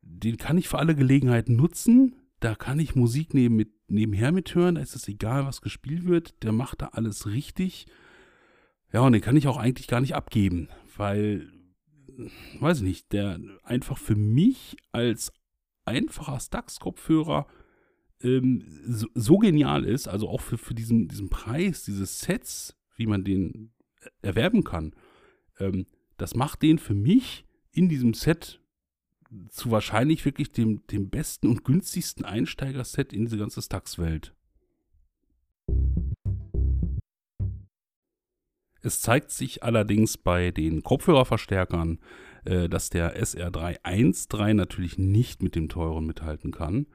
Den 0.00 0.36
kann 0.36 0.58
ich 0.58 0.68
für 0.68 0.78
alle 0.78 0.96
Gelegenheiten 0.96 1.56
nutzen. 1.56 2.16
Da 2.40 2.54
kann 2.54 2.80
ich 2.80 2.96
Musik 2.96 3.34
neben, 3.34 3.56
mit, 3.56 3.72
nebenher 3.88 4.32
mithören. 4.32 4.74
Da 4.74 4.80
ist 4.80 4.96
es 4.96 5.06
egal, 5.06 5.46
was 5.46 5.60
gespielt 5.60 6.06
wird. 6.06 6.42
Der 6.42 6.52
macht 6.52 6.82
da 6.82 6.86
alles 6.88 7.26
richtig. 7.26 7.86
Ja, 8.92 9.00
und 9.00 9.12
den 9.12 9.22
kann 9.22 9.36
ich 9.36 9.48
auch 9.48 9.56
eigentlich 9.56 9.86
gar 9.86 10.00
nicht 10.00 10.14
abgeben, 10.14 10.68
weil, 10.96 11.50
weiß 12.60 12.78
ich 12.78 12.84
nicht, 12.84 13.12
der 13.12 13.40
einfach 13.62 13.98
für 13.98 14.16
mich 14.16 14.76
als 14.92 15.32
einfacher 15.84 16.38
Stax-Kopfhörer 16.38 17.46
ähm, 18.22 18.64
so, 18.86 19.08
so, 19.14 19.38
genial 19.38 19.84
ist, 19.84 20.08
also 20.08 20.28
auch 20.28 20.40
für, 20.40 20.58
für 20.58 20.74
diesen, 20.74 21.08
diesen 21.08 21.28
Preis, 21.28 21.84
dieses 21.84 22.20
Sets, 22.20 22.76
wie 22.96 23.06
man 23.06 23.24
den 23.24 23.72
erwerben 24.20 24.62
kann, 24.62 24.94
ähm, 25.58 25.86
das 26.18 26.34
macht 26.34 26.62
den 26.62 26.78
für 26.78 26.94
mich 26.94 27.44
in 27.72 27.88
diesem 27.88 28.14
Set 28.14 28.60
zu 29.48 29.70
wahrscheinlich 29.70 30.24
wirklich 30.24 30.52
dem, 30.52 30.86
dem 30.88 31.08
besten 31.08 31.48
und 31.48 31.64
günstigsten 31.64 32.24
Einsteiger-Set 32.24 33.12
in 33.12 33.24
diese 33.24 33.38
ganze 33.38 33.62
Stax-Welt. 33.62 34.34
Es 38.82 39.00
zeigt 39.00 39.30
sich 39.30 39.62
allerdings 39.62 40.18
bei 40.18 40.50
den 40.50 40.82
Kopfhörerverstärkern, 40.82 41.98
äh, 42.44 42.68
dass 42.68 42.90
der 42.90 43.20
SR313 43.20 44.54
natürlich 44.54 44.98
nicht 44.98 45.42
mit 45.42 45.54
dem 45.54 45.68
teuren 45.68 46.04
mithalten 46.04 46.50
kann. 46.50 46.86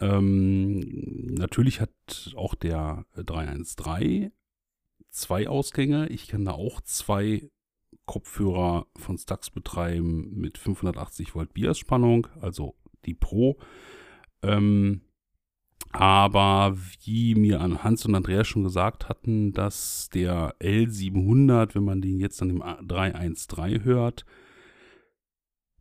Ähm, 0.00 1.34
natürlich 1.34 1.80
hat 1.80 1.90
auch 2.36 2.54
der 2.54 3.06
313 3.16 4.32
zwei 5.10 5.48
Ausgänge. 5.48 6.08
Ich 6.08 6.28
kann 6.28 6.44
da 6.44 6.52
auch 6.52 6.82
zwei 6.82 7.50
Kopfhörer 8.04 8.86
von 8.96 9.16
Stax 9.18 9.50
betreiben 9.50 10.34
mit 10.34 10.58
580 10.58 11.34
Volt 11.34 11.54
Bias-Spannung, 11.54 12.28
also 12.40 12.76
die 13.06 13.14
Pro. 13.14 13.58
Ähm, 14.42 15.00
aber 15.98 16.76
wie 17.04 17.34
mir 17.34 17.60
Hans 17.60 18.04
und 18.04 18.14
Andreas 18.14 18.46
schon 18.46 18.64
gesagt 18.64 19.08
hatten, 19.08 19.52
dass 19.52 20.08
der 20.12 20.54
L700, 20.60 21.74
wenn 21.74 21.84
man 21.84 22.00
den 22.00 22.20
jetzt 22.20 22.40
an 22.42 22.48
dem 22.48 22.62
313 22.86 23.84
hört, 23.84 24.24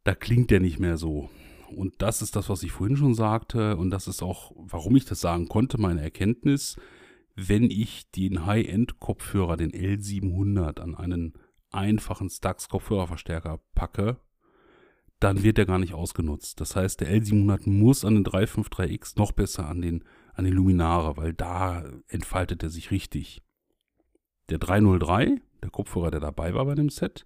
da 0.03 0.15
klingt 0.15 0.51
der 0.51 0.59
nicht 0.59 0.79
mehr 0.79 0.97
so. 0.97 1.29
Und 1.75 2.01
das 2.01 2.21
ist 2.21 2.35
das, 2.35 2.49
was 2.49 2.63
ich 2.63 2.71
vorhin 2.71 2.95
schon 2.95 3.15
sagte. 3.15 3.75
Und 3.77 3.89
das 3.89 4.07
ist 4.07 4.21
auch, 4.21 4.51
warum 4.55 4.95
ich 4.95 5.05
das 5.05 5.19
sagen 5.19 5.47
konnte, 5.47 5.79
meine 5.79 6.01
Erkenntnis. 6.01 6.77
Wenn 7.35 7.69
ich 7.69 8.09
den 8.11 8.45
High-End-Kopfhörer, 8.45 9.57
den 9.57 9.71
L700, 9.71 10.79
an 10.79 10.95
einen 10.95 11.33
einfachen 11.71 12.29
Stax-Kopfhörerverstärker 12.29 13.59
packe, 13.73 14.17
dann 15.25 15.41
wird 15.41 15.57
der 15.57 15.65
gar 15.65 15.79
nicht 15.79 15.95
ausgenutzt. 15.95 16.61
Das 16.61 16.75
heißt, 16.75 17.01
der 17.01 17.11
L700 17.11 17.67
muss 17.67 18.05
an 18.05 18.13
den 18.13 18.25
353X 18.25 19.17
noch 19.17 19.31
besser 19.31 19.67
an 19.67 19.81
den, 19.81 20.03
an 20.35 20.45
den 20.45 20.53
Luminare, 20.53 21.17
weil 21.17 21.33
da 21.33 21.83
entfaltet 22.07 22.61
er 22.61 22.69
sich 22.69 22.91
richtig. 22.91 23.41
Der 24.49 24.59
303, 24.59 25.41
der 25.63 25.71
Kopfhörer, 25.71 26.11
der 26.11 26.19
dabei 26.19 26.53
war 26.53 26.65
bei 26.65 26.75
dem 26.75 26.89
Set, 26.89 27.25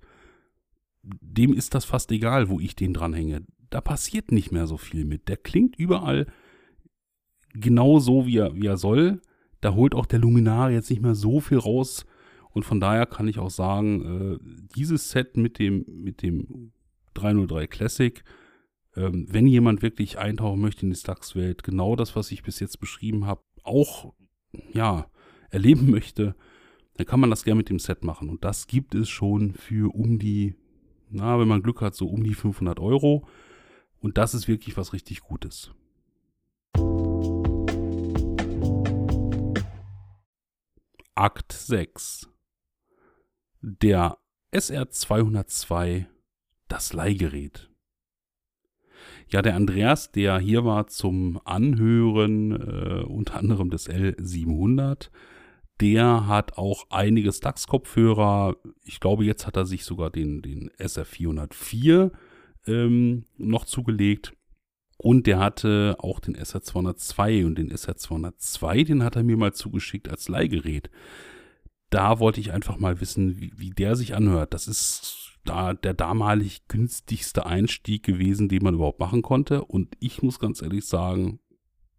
dem 1.03 1.51
ist 1.51 1.75
das 1.75 1.83
fast 1.83 2.09
egal, 2.13 2.47
wo 2.47 2.61
ich 2.61 2.73
den 2.73 2.93
dranhänge. 2.93 3.45
Da 3.69 3.81
passiert 3.81 4.31
nicht 4.31 4.53
mehr 4.53 4.65
so 4.65 4.77
viel 4.77 5.03
mit. 5.03 5.27
Der 5.27 5.35
klingt 5.35 5.75
überall 5.75 6.25
genau 7.53 7.99
so, 7.99 8.25
wie 8.25 8.37
er, 8.37 8.55
wie 8.55 8.67
er 8.67 8.77
soll. 8.77 9.21
Da 9.59 9.73
holt 9.73 9.93
auch 9.93 10.05
der 10.05 10.19
Luminar 10.19 10.71
jetzt 10.71 10.89
nicht 10.89 11.01
mehr 11.01 11.15
so 11.15 11.41
viel 11.41 11.57
raus. 11.57 12.05
Und 12.51 12.63
von 12.63 12.79
daher 12.79 13.05
kann 13.05 13.27
ich 13.27 13.39
auch 13.39 13.49
sagen, 13.49 14.39
äh, 14.39 14.67
dieses 14.73 15.09
Set 15.09 15.35
mit 15.35 15.59
dem, 15.59 15.83
mit 15.89 16.21
dem 16.21 16.71
303 17.13 17.67
Classic, 17.67 18.23
ähm, 18.95 19.27
wenn 19.29 19.47
jemand 19.47 19.81
wirklich 19.81 20.17
eintauchen 20.17 20.61
möchte 20.61 20.83
in 20.83 20.91
die 20.91 20.95
Stax-Welt, 20.95 21.63
genau 21.63 21.95
das, 21.95 22.15
was 22.15 22.31
ich 22.31 22.43
bis 22.43 22.59
jetzt 22.59 22.79
beschrieben 22.79 23.25
habe, 23.25 23.41
auch 23.63 24.13
ja, 24.73 25.09
erleben 25.49 25.89
möchte, 25.91 26.35
dann 26.97 27.07
kann 27.07 27.19
man 27.19 27.29
das 27.29 27.43
gerne 27.43 27.59
mit 27.59 27.69
dem 27.69 27.79
Set 27.79 28.03
machen. 28.03 28.29
Und 28.29 28.43
das 28.43 28.67
gibt 28.67 28.95
es 28.95 29.09
schon 29.09 29.53
für 29.53 29.93
um 29.93 30.19
die 30.19 30.55
na, 31.11 31.39
wenn 31.39 31.47
man 31.47 31.63
Glück 31.63 31.81
hat, 31.81 31.95
so 31.95 32.07
um 32.07 32.23
die 32.23 32.35
500 32.35 32.79
Euro. 32.79 33.27
Und 33.99 34.17
das 34.17 34.33
ist 34.33 34.47
wirklich 34.47 34.77
was 34.77 34.93
richtig 34.93 35.21
Gutes. 35.21 35.71
Akt 41.15 41.51
6. 41.51 42.29
Der 43.61 44.17
SR202, 44.53 46.05
das 46.69 46.93
Leihgerät. 46.93 47.69
Ja, 49.27 49.41
der 49.41 49.55
Andreas, 49.55 50.11
der 50.11 50.39
hier 50.39 50.65
war 50.65 50.87
zum 50.87 51.39
Anhören 51.45 52.51
äh, 52.51 53.03
unter 53.03 53.35
anderem 53.35 53.69
des 53.69 53.89
L700, 53.89 55.09
der 55.79 56.27
hat 56.27 56.57
auch 56.57 56.87
einige 56.89 57.31
Stax-Kopfhörer. 57.31 58.57
Ich 58.83 58.99
glaube, 58.99 59.23
jetzt 59.23 59.47
hat 59.47 59.55
er 59.55 59.65
sich 59.65 59.85
sogar 59.85 60.09
den, 60.09 60.41
den 60.41 60.71
SR404 60.71 62.11
ähm, 62.67 63.25
noch 63.37 63.65
zugelegt. 63.65 64.33
Und 64.97 65.27
der 65.27 65.39
hatte 65.39 65.95
auch 65.99 66.19
den 66.19 66.35
SR202 66.35 67.45
und 67.45 67.57
den 67.57 67.71
SR202, 67.71 68.85
den 68.85 69.03
hat 69.03 69.15
er 69.15 69.23
mir 69.23 69.37
mal 69.37 69.53
zugeschickt 69.53 70.09
als 70.09 70.27
Leihgerät. 70.27 70.89
Da 71.89 72.19
wollte 72.19 72.41
ich 72.41 72.51
einfach 72.51 72.77
mal 72.77 72.99
wissen, 72.99 73.39
wie, 73.39 73.53
wie 73.55 73.69
der 73.69 73.95
sich 73.95 74.13
anhört. 74.13 74.53
Das 74.53 74.67
ist 74.67 75.28
da 75.45 75.73
der 75.73 75.93
damalig 75.93 76.67
günstigste 76.67 77.45
Einstieg 77.45 78.03
gewesen, 78.03 78.49
den 78.49 78.63
man 78.63 78.75
überhaupt 78.75 78.99
machen 78.99 79.21
konnte. 79.21 79.63
Und 79.63 79.95
ich 79.99 80.21
muss 80.21 80.39
ganz 80.39 80.61
ehrlich 80.61 80.85
sagen, 80.85 81.39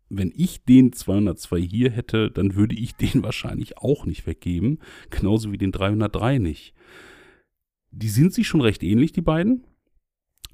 wenn 0.08 0.32
ich 0.34 0.64
den 0.64 0.92
202 0.92 1.60
hier 1.60 1.90
hätte, 1.90 2.30
dann 2.30 2.54
würde 2.54 2.74
ich 2.74 2.94
den 2.94 3.22
wahrscheinlich 3.22 3.78
auch 3.78 4.04
nicht 4.04 4.26
weggeben. 4.26 4.80
Genauso 5.10 5.52
wie 5.52 5.58
den 5.58 5.72
303 5.72 6.38
nicht. 6.38 6.74
Die 7.92 8.08
sind 8.08 8.32
sich 8.32 8.46
schon 8.46 8.60
recht 8.60 8.82
ähnlich, 8.82 9.12
die 9.12 9.22
beiden. 9.22 9.64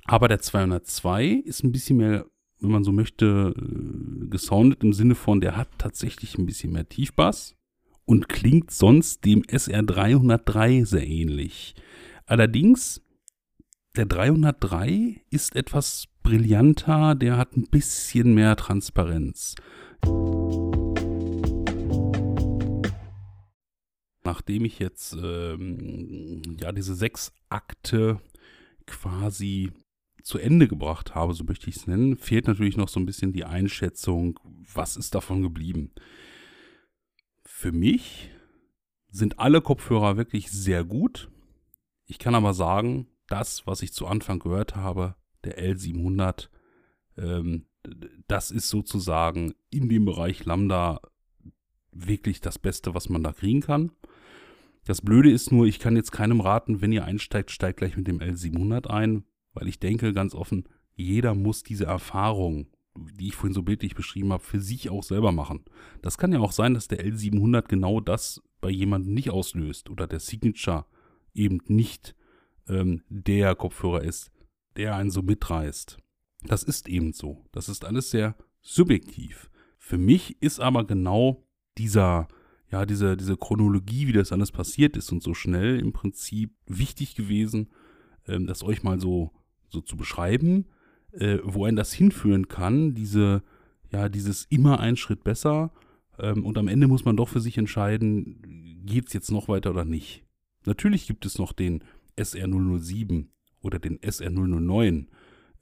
Aber 0.05 0.28
der 0.28 0.41
202 0.41 1.26
ist 1.45 1.64
ein 1.64 1.72
bisschen 1.72 1.97
mehr, 1.97 2.26
wenn 2.61 2.70
man 2.70 2.84
so 2.84 2.93
möchte, 2.93 3.55
äh, 3.57 4.26
gesoundet 4.28 4.82
im 4.84 4.93
Sinne 4.93 5.14
von, 5.14 5.41
der 5.41 5.57
hat 5.57 5.68
tatsächlich 5.78 6.39
ein 6.39 6.47
bisschen 6.47 6.72
mehr 6.72 6.89
Tiefbass 6.89 7.57
und 8.05 8.28
klingt 8.28 8.70
sonst 8.70 9.24
dem 9.24 9.43
SR303 9.43 10.87
sehr 10.87 11.07
ähnlich. 11.07 11.74
Allerdings, 12.28 13.00
der 13.94 14.06
303 14.06 15.22
ist 15.30 15.54
etwas 15.54 16.06
brillanter, 16.24 17.14
der 17.14 17.36
hat 17.36 17.56
ein 17.56 17.68
bisschen 17.70 18.34
mehr 18.34 18.56
Transparenz. 18.56 19.54
Nachdem 24.24 24.64
ich 24.64 24.80
jetzt 24.80 25.16
ähm, 25.22 26.42
ja 26.60 26.72
diese 26.72 26.96
sechs 26.96 27.32
Akte 27.48 28.20
quasi 28.86 29.70
zu 30.24 30.38
Ende 30.38 30.66
gebracht 30.66 31.14
habe, 31.14 31.32
so 31.32 31.44
möchte 31.44 31.70
ich 31.70 31.76
es 31.76 31.86
nennen, 31.86 32.16
fehlt 32.16 32.48
natürlich 32.48 32.76
noch 32.76 32.88
so 32.88 32.98
ein 32.98 33.06
bisschen 33.06 33.32
die 33.32 33.44
Einschätzung, 33.44 34.40
was 34.74 34.96
ist 34.96 35.14
davon 35.14 35.42
geblieben. 35.42 35.92
Für 37.44 37.70
mich 37.70 38.32
sind 39.12 39.38
alle 39.38 39.60
Kopfhörer 39.60 40.16
wirklich 40.16 40.50
sehr 40.50 40.82
gut. 40.82 41.30
Ich 42.07 42.18
kann 42.18 42.34
aber 42.34 42.54
sagen, 42.54 43.09
das, 43.28 43.66
was 43.66 43.82
ich 43.82 43.92
zu 43.92 44.07
Anfang 44.07 44.38
gehört 44.38 44.76
habe, 44.76 45.16
der 45.44 45.59
L700. 45.59 46.48
Ähm, 47.16 47.66
das 48.26 48.50
ist 48.50 48.68
sozusagen 48.68 49.54
in 49.70 49.88
dem 49.88 50.04
Bereich 50.04 50.44
Lambda 50.44 51.00
wirklich 51.92 52.40
das 52.40 52.59
Beste, 52.59 52.94
was 52.94 53.09
man 53.09 53.22
da 53.22 53.32
kriegen 53.32 53.61
kann. 53.61 53.92
Das 54.84 55.02
Blöde 55.02 55.30
ist 55.30 55.50
nur, 55.50 55.66
ich 55.66 55.78
kann 55.78 55.96
jetzt 55.96 56.12
keinem 56.12 56.40
raten, 56.40 56.80
wenn 56.80 56.92
ihr 56.92 57.04
einsteigt, 57.04 57.50
steigt 57.50 57.78
gleich 57.78 57.96
mit 57.96 58.07
dem 58.07 58.20
L700 58.20 58.86
ein, 58.86 59.24
weil 59.52 59.66
ich 59.68 59.80
denke 59.80 60.12
ganz 60.12 60.34
offen, 60.34 60.68
jeder 60.94 61.34
muss 61.34 61.62
diese 61.62 61.86
Erfahrung, 61.86 62.68
die 62.96 63.28
ich 63.28 63.34
vorhin 63.34 63.54
so 63.54 63.62
bildlich 63.62 63.94
beschrieben 63.94 64.32
habe, 64.32 64.42
für 64.42 64.61
sich 64.61 64.90
auch 64.90 65.02
selber 65.02 65.32
machen. 65.32 65.64
Das 66.02 66.18
kann 66.18 66.32
ja 66.32 66.40
auch 66.40 66.52
sein, 66.52 66.74
dass 66.74 66.88
der 66.88 67.04
L700 67.04 67.68
genau 67.68 68.00
das 68.00 68.42
bei 68.61 68.70
jemandem 68.70 69.14
nicht 69.14 69.30
auslöst 69.30 69.90
oder 69.90 70.07
der 70.07 70.20
Signature 70.20 70.86
eben 71.37 71.61
nicht 71.66 72.14
ähm, 72.68 73.03
der 73.09 73.55
Kopfhörer 73.55 74.03
ist, 74.03 74.30
der 74.76 74.97
einen 74.97 75.11
so 75.11 75.22
mitreißt. 75.22 75.99
Das 76.45 76.62
ist 76.62 76.89
eben 76.89 77.12
so. 77.12 77.45
Das 77.53 77.68
ist 77.68 77.84
alles 77.84 78.11
sehr 78.11 78.37
subjektiv. 78.61 79.51
Für 79.78 79.99
mich 79.99 80.41
ist 80.43 80.61
aber 80.61 80.84
genau 80.84 81.47
dieser, 81.78 82.28
ja, 82.70 82.87
diese, 82.87 83.16
diese 83.16 83.37
Chronologie, 83.37 84.09
wie 84.09 84.12
das 84.12 84.32
alles 84.32 84.53
passiert 84.53 84.97
ist 84.97 85.12
und 85.12 85.22
so 85.22 85.34
schnell 85.34 85.78
im 85.78 85.93
Prinzip 85.93 86.53
wichtig 86.66 87.14
gewesen, 87.14 87.68
ähm, 88.26 88.47
das 88.47 88.62
euch 88.62 88.82
mal 88.82 89.01
so, 89.01 89.32
so 89.68 89.80
zu 89.80 89.97
beschreiben, 89.97 90.66
äh, 91.12 91.39
wo 91.45 91.64
ein 91.64 91.76
das 91.76 91.93
hinführen 91.93 92.49
kann, 92.49 92.95
diese, 92.95 93.43
ja, 93.93 94.09
dieses 94.09 94.45
immer 94.47 94.80
einen 94.80 94.97
Schritt 94.97 95.24
besser. 95.24 95.72
Ähm, 96.18 96.45
und 96.45 96.59
am 96.59 96.68
Ende 96.68 96.89
muss 96.89 97.05
man 97.05 97.16
doch 97.16 97.28
für 97.28 97.41
sich 97.41 97.59
entscheiden, 97.59 98.82
geht 98.84 99.07
es 99.09 99.12
jetzt 99.12 99.30
noch 99.30 99.49
weiter 99.49 99.70
oder 99.70 99.84
nicht. 99.84 100.25
Natürlich 100.66 101.06
gibt 101.06 101.24
es 101.26 101.38
noch 101.38 101.52
den 101.52 101.82
SR007, 102.16 103.26
oder 103.66 103.78
den 103.78 103.98
SR009 103.98 105.06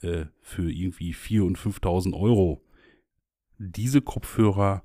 äh, 0.02 0.26
für 0.40 0.70
irgendwie 0.70 1.14
4.000 1.14 1.42
und 1.42 1.58
5.000 1.58 2.14
Euro. 2.14 2.62
Diese 3.58 4.02
Kopfhörer 4.02 4.84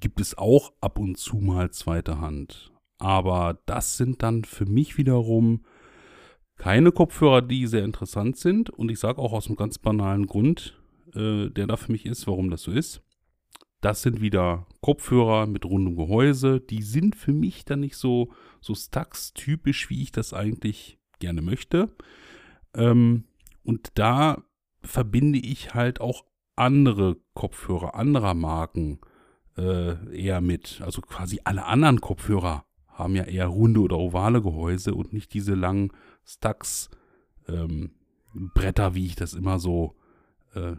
gibt 0.00 0.20
es 0.20 0.38
auch 0.38 0.72
ab 0.80 0.98
und 0.98 1.18
zu 1.18 1.36
mal 1.36 1.70
zweiter 1.70 2.20
Hand. 2.20 2.72
Aber 2.98 3.60
das 3.66 3.96
sind 3.96 4.22
dann 4.22 4.44
für 4.44 4.66
mich 4.66 4.96
wiederum 4.96 5.64
keine 6.56 6.92
Kopfhörer, 6.92 7.42
die 7.42 7.66
sehr 7.66 7.84
interessant 7.84 8.36
sind. 8.36 8.70
Und 8.70 8.90
ich 8.90 9.00
sage 9.00 9.20
auch 9.20 9.32
aus 9.32 9.48
einem 9.48 9.56
ganz 9.56 9.78
banalen 9.78 10.26
Grund, 10.26 10.80
äh, 11.14 11.50
der 11.50 11.66
da 11.66 11.76
für 11.76 11.92
mich 11.92 12.06
ist, 12.06 12.26
warum 12.26 12.50
das 12.50 12.62
so 12.62 12.70
ist. 12.70 13.02
Das 13.84 14.00
sind 14.00 14.22
wieder 14.22 14.66
Kopfhörer 14.80 15.46
mit 15.46 15.66
rundem 15.66 15.94
Gehäuse. 15.94 16.58
Die 16.58 16.80
sind 16.80 17.16
für 17.16 17.34
mich 17.34 17.66
dann 17.66 17.80
nicht 17.80 17.98
so, 17.98 18.32
so 18.62 18.74
Stax-typisch, 18.74 19.90
wie 19.90 20.02
ich 20.02 20.10
das 20.10 20.32
eigentlich 20.32 20.98
gerne 21.18 21.42
möchte. 21.42 21.94
Ähm, 22.72 23.24
und 23.62 23.90
da 23.96 24.42
verbinde 24.80 25.38
ich 25.38 25.74
halt 25.74 26.00
auch 26.00 26.24
andere 26.56 27.18
Kopfhörer 27.34 27.94
anderer 27.94 28.32
Marken 28.32 29.00
äh, 29.58 30.16
eher 30.16 30.40
mit. 30.40 30.80
Also 30.82 31.02
quasi 31.02 31.40
alle 31.44 31.66
anderen 31.66 32.00
Kopfhörer 32.00 32.64
haben 32.88 33.14
ja 33.14 33.24
eher 33.24 33.48
runde 33.48 33.80
oder 33.80 33.98
ovale 33.98 34.40
Gehäuse 34.40 34.94
und 34.94 35.12
nicht 35.12 35.34
diese 35.34 35.54
langen 35.54 35.92
Stax 36.24 36.88
ähm, 37.48 37.90
wie 38.32 39.04
ich 39.04 39.14
das 39.14 39.34
immer 39.34 39.58
so 39.58 39.94
äh, 40.54 40.76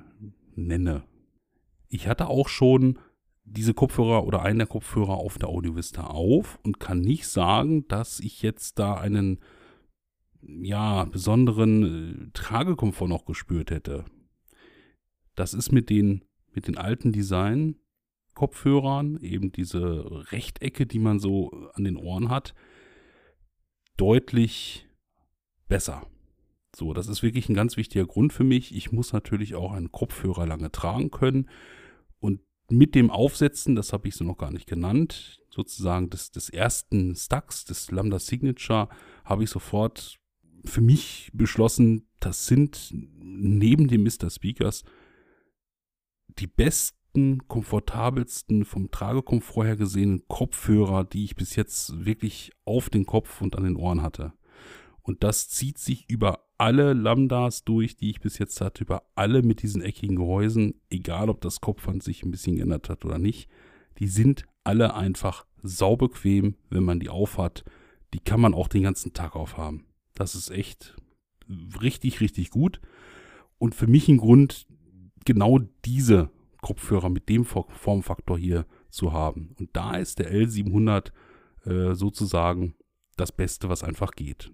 nenne. 0.56 1.04
Ich 1.96 2.08
hatte 2.10 2.28
auch 2.28 2.50
schon 2.50 3.00
diese 3.46 3.74
Kopfhörer 3.74 4.26
oder 4.26 4.42
einen 4.42 4.60
der 4.60 4.68
Kopfhörer 4.68 5.14
auf 5.14 5.38
der 5.38 5.48
Audiovista 5.48 6.08
auf 6.08 6.60
und 6.62 6.82
kann 6.82 7.00
nicht 7.00 7.26
sagen, 7.26 7.88
dass 7.88 8.20
ich 8.20 8.42
jetzt 8.42 8.80
da 8.80 8.96
einen 8.96 9.40
ja, 10.42 11.06
besonderen 11.06 12.28
äh, 12.28 12.32
Tragekomfort 12.34 13.08
noch 13.08 13.24
gespürt 13.24 13.72
hätte. 13.72 14.04
Das 15.36 15.54
ist 15.54 15.72
mit 15.72 15.90
den, 15.90 16.26
mit 16.52 16.68
den 16.68 16.78
alten 16.78 17.14
Design-Kopfhörern, 17.14 19.18
eben 19.22 19.54
diese 19.54 20.34
Rechtecke, 20.34 20.86
die 20.86 21.00
man 21.00 21.20
so 21.20 21.70
an 21.76 21.86
den 21.86 21.96
Ohren 21.96 22.30
hat, 22.30 22.54
deutlich 23.96 24.86
besser. 25.70 26.06
So, 26.76 26.92
das 26.92 27.08
ist 27.08 27.24
wirklich 27.24 27.48
ein 27.48 27.56
ganz 27.56 27.78
wichtiger 27.78 28.06
Grund 28.06 28.34
für 28.34 28.44
mich. 28.44 28.76
Ich 28.76 28.92
muss 28.92 29.14
natürlich 29.14 29.56
auch 29.56 29.72
einen 29.72 29.94
Kopfhörer 29.94 30.46
lange 30.46 30.74
tragen 30.74 31.10
können. 31.10 31.48
Mit 32.70 32.96
dem 32.96 33.12
Aufsetzen, 33.12 33.76
das 33.76 33.94
habe 33.94 34.08
ich 34.08 34.16
so 34.16 34.24
noch 34.24 34.38
gar 34.38 34.52
nicht 34.52 34.68
genannt, 34.68 35.42
sozusagen 35.50 36.10
des, 36.10 36.32
des 36.32 36.50
ersten 36.50 37.16
Stacks, 37.16 37.66
des 37.66 37.92
Lambda 37.92 38.20
Signature, 38.20 38.90
habe 39.24 39.44
ich 39.44 39.50
sofort 39.50 40.20
für 40.66 40.82
mich 40.82 41.30
beschlossen, 41.34 42.08
das 42.20 42.48
sind 42.48 42.92
neben 42.92 43.88
den 43.88 44.04
Mr. 44.04 44.30
Speakers 44.30 44.84
die 46.40 46.48
besten, 46.48 47.48
komfortabelsten, 47.48 48.66
vom 48.66 48.92
Tragekomfort 48.92 49.66
her 49.66 49.76
gesehenen 49.78 50.28
Kopfhörer, 50.28 51.06
die 51.06 51.24
ich 51.24 51.36
bis 51.36 51.56
jetzt 51.56 52.06
wirklich 52.06 52.52
auf 52.66 52.90
den 52.90 53.06
Kopf 53.06 53.42
und 53.42 53.56
an 53.56 53.64
den 53.64 53.78
Ohren 53.78 54.02
hatte. 54.02 54.34
Und 55.02 55.24
das 55.24 55.50
zieht 55.50 55.78
sich 55.78 56.10
über 56.10 56.45
alle 56.58 56.94
Lambdas 56.94 57.64
durch, 57.64 57.98
die 57.98 58.10
ich 58.10 58.22
bis 58.22 58.38
jetzt 58.38 58.62
hatte, 58.62 58.84
über 58.84 59.04
alle 59.16 59.42
mit 59.42 59.62
diesen 59.62 59.82
eckigen 59.82 60.16
Gehäusen, 60.16 60.82
egal 60.90 61.30
ob 61.30 61.42
das 61.42 61.62
Kopfband 61.62 62.04
sich 62.04 62.24
ein 62.24 62.32
bisschen 62.32 62.56
geändert 62.56 62.90
hat 62.90 63.06
oder 63.06 63.18
nicht. 63.18 63.50
Die 64.00 64.08
sind 64.08 64.46
alle 64.64 64.94
einfach 64.94 65.46
saubequem, 65.64 66.56
wenn 66.70 66.84
man 66.84 67.00
die 67.00 67.10
aufhat. 67.10 67.64
Die 68.14 68.20
kann 68.20 68.40
man 68.40 68.54
auch 68.54 68.68
den 68.68 68.84
ganzen 68.84 69.14
Tag 69.14 69.36
aufhaben. 69.36 69.86
Das 70.14 70.36
ist 70.36 70.50
echt 70.50 70.96
richtig, 71.82 72.22
richtig 72.22 72.50
gut. 72.50 72.80
Und 73.58 73.76
für 73.76 73.88
mich 73.88 74.08
ein 74.08 74.18
Grund, 74.18 74.68
genau 75.26 75.60
diese 75.86 76.30
Kopfhörer 76.62 77.10
mit 77.10 77.30
dem 77.30 77.46
Formfaktor 77.46 78.38
hier 78.38 78.66
zu 78.90 79.14
haben. 79.14 79.56
Und 79.60 79.70
da 79.74 79.96
ist 79.96 80.20
der 80.20 80.34
L700 80.34 81.12
äh, 81.66 81.94
sozusagen 81.94 82.76
das 83.18 83.32
Beste, 83.32 83.70
was 83.70 83.84
einfach 83.84 84.12
geht. 84.12 84.52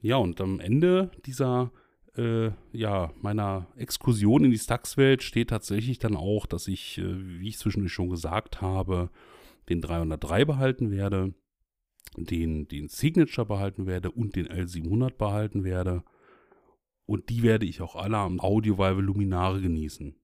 Ja, 0.00 0.16
und 0.16 0.40
am 0.40 0.60
Ende 0.60 1.10
dieser, 1.24 1.72
äh, 2.16 2.50
ja, 2.72 3.12
meiner 3.20 3.66
Exkursion 3.76 4.44
in 4.44 4.50
die 4.50 4.58
Stax-Welt 4.58 5.22
steht 5.22 5.50
tatsächlich 5.50 5.98
dann 5.98 6.16
auch, 6.16 6.46
dass 6.46 6.68
ich, 6.68 6.98
äh, 6.98 7.40
wie 7.40 7.48
ich 7.48 7.58
zwischendurch 7.58 7.92
schon 7.92 8.10
gesagt 8.10 8.60
habe, 8.60 9.10
den 9.68 9.80
303 9.80 10.44
behalten 10.44 10.90
werde 10.90 11.34
den, 12.16 12.68
den 12.68 12.88
Signature 12.88 13.46
behalten 13.46 13.86
werde 13.86 14.10
und 14.10 14.36
den 14.36 14.46
L700 14.46 15.16
behalten 15.16 15.64
werde. 15.64 16.02
Und 17.04 17.28
die 17.28 17.42
werde 17.42 17.66
ich 17.66 17.80
auch 17.80 17.94
alle 17.94 18.16
am 18.16 18.40
Audio 18.40 18.78
Valve 18.78 19.02
Luminare 19.02 19.60
genießen. 19.60 20.16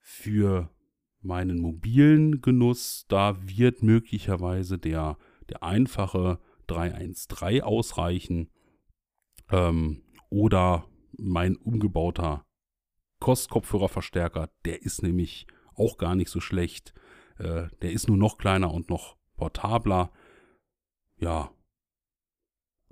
Für 0.00 0.70
meinen 1.20 1.58
mobilen 1.58 2.40
Genuss, 2.40 3.06
da 3.08 3.36
wird 3.48 3.82
möglicherweise 3.82 4.78
der, 4.78 5.18
der 5.48 5.62
einfache 5.62 6.38
313 6.66 7.62
ausreichen. 7.62 8.50
Ähm, 9.50 10.02
oder 10.28 10.88
mein 11.16 11.56
umgebauter 11.56 12.44
Kost-Kopfhörerverstärker, 13.20 14.50
der 14.64 14.82
ist 14.82 15.02
nämlich 15.02 15.46
auch 15.74 15.98
gar 15.98 16.14
nicht 16.14 16.30
so 16.30 16.40
schlecht. 16.40 16.94
Äh, 17.38 17.68
der 17.82 17.92
ist 17.92 18.08
nur 18.08 18.16
noch 18.16 18.38
kleiner 18.38 18.72
und 18.72 18.90
noch 18.90 19.16
portabler 19.36 20.10
ja, 21.18 21.50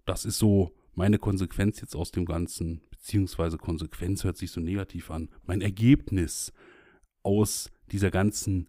das 0.05 0.25
ist 0.25 0.39
so 0.39 0.73
meine 0.95 1.19
Konsequenz 1.19 1.81
jetzt 1.81 1.97
aus 1.97 2.11
dem 2.11 2.25
Ganzen, 2.25 2.83
beziehungsweise 2.91 3.59
Konsequenz 3.59 4.25
hört 4.25 4.37
sich 4.37 4.51
so 4.51 4.61
negativ 4.61 5.11
an. 5.11 5.29
Mein 5.45 5.61
Ergebnis 5.61 6.53
aus 7.23 7.71
dieser 7.91 8.11
ganzen 8.11 8.69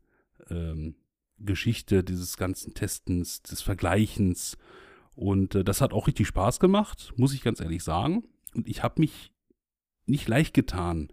ähm, 0.49 0.95
Geschichte, 1.37 2.03
dieses 2.03 2.37
ganzen 2.37 2.73
Testens, 2.73 3.41
des 3.41 3.61
Vergleichens. 3.61 4.57
Und 5.15 5.55
äh, 5.55 5.63
das 5.63 5.81
hat 5.81 5.93
auch 5.93 6.07
richtig 6.07 6.27
Spaß 6.27 6.59
gemacht, 6.59 7.13
muss 7.15 7.33
ich 7.33 7.41
ganz 7.41 7.59
ehrlich 7.59 7.83
sagen. 7.83 8.23
Und 8.53 8.67
ich 8.67 8.83
habe 8.83 8.99
mich 8.99 9.31
nicht 10.05 10.27
leicht 10.27 10.53
getan, 10.53 11.09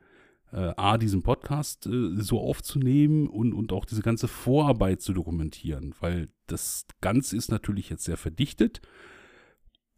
äh, 0.52 0.72
A, 0.76 0.98
diesen 0.98 1.22
Podcast 1.22 1.86
äh, 1.86 2.20
so 2.20 2.40
aufzunehmen 2.40 3.26
und, 3.28 3.54
und 3.54 3.72
auch 3.72 3.84
diese 3.84 4.02
ganze 4.02 4.28
Vorarbeit 4.28 5.00
zu 5.00 5.12
dokumentieren, 5.12 5.94
weil 6.00 6.28
das 6.46 6.86
Ganze 7.00 7.36
ist 7.36 7.50
natürlich 7.50 7.88
jetzt 7.88 8.04
sehr 8.04 8.16
verdichtet 8.16 8.82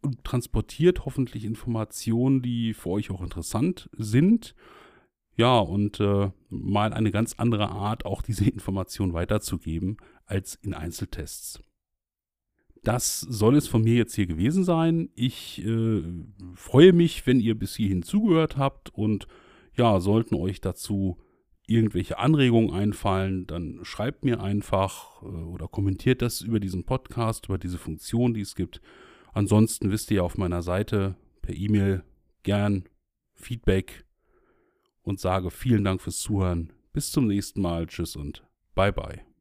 und 0.01 0.23
transportiert 0.23 1.05
hoffentlich 1.05 1.43
Informationen, 1.43 2.41
die 2.41 2.73
für 2.73 2.89
euch 2.91 3.11
auch 3.11 3.21
interessant 3.21 3.89
sind. 3.97 4.55
Ja, 5.35 5.59
und 5.59 5.99
äh, 5.99 6.31
mal 6.49 6.93
eine 6.93 7.11
ganz 7.11 7.33
andere 7.37 7.69
Art, 7.69 8.05
auch 8.05 8.21
diese 8.21 8.45
Informationen 8.49 9.13
weiterzugeben, 9.13 9.97
als 10.25 10.55
in 10.55 10.73
Einzeltests. 10.73 11.61
Das 12.85 13.19
soll 13.19 13.55
es 13.55 13.67
von 13.67 13.83
mir 13.83 13.95
jetzt 13.95 14.13
hier 14.13 14.27
gewesen 14.27 14.63
sein. 14.63 15.09
Ich 15.15 15.65
äh, 15.65 16.03
freue 16.53 16.93
mich, 16.93 17.25
wenn 17.25 17.39
ihr 17.39 17.57
bis 17.57 17.75
hierhin 17.75 18.03
zugehört 18.03 18.57
habt 18.57 18.93
und 18.93 19.27
ja, 19.73 19.99
sollten 19.99 20.35
euch 20.35 20.61
dazu 20.61 21.17
irgendwelche 21.67 22.19
Anregungen 22.19 22.69
einfallen, 22.69 23.47
dann 23.47 23.79
schreibt 23.81 24.23
mir 24.23 24.39
einfach 24.39 25.21
äh, 25.23 25.25
oder 25.25 25.67
kommentiert 25.67 26.21
das 26.21 26.41
über 26.41 26.59
diesen 26.59 26.85
Podcast, 26.85 27.47
über 27.47 27.57
diese 27.57 27.79
Funktion, 27.79 28.35
die 28.35 28.41
es 28.41 28.53
gibt. 28.53 28.81
Ansonsten 29.33 29.91
wisst 29.91 30.11
ihr 30.11 30.23
auf 30.23 30.37
meiner 30.37 30.61
Seite 30.61 31.15
per 31.41 31.55
E-Mail 31.55 32.03
gern 32.43 32.85
Feedback 33.33 34.05
und 35.01 35.19
sage 35.19 35.49
vielen 35.49 35.83
Dank 35.83 36.01
fürs 36.01 36.19
Zuhören. 36.19 36.71
Bis 36.93 37.11
zum 37.11 37.25
nächsten 37.25 37.61
Mal. 37.61 37.87
Tschüss 37.87 38.15
und 38.15 38.45
bye 38.75 38.93
bye. 38.93 39.34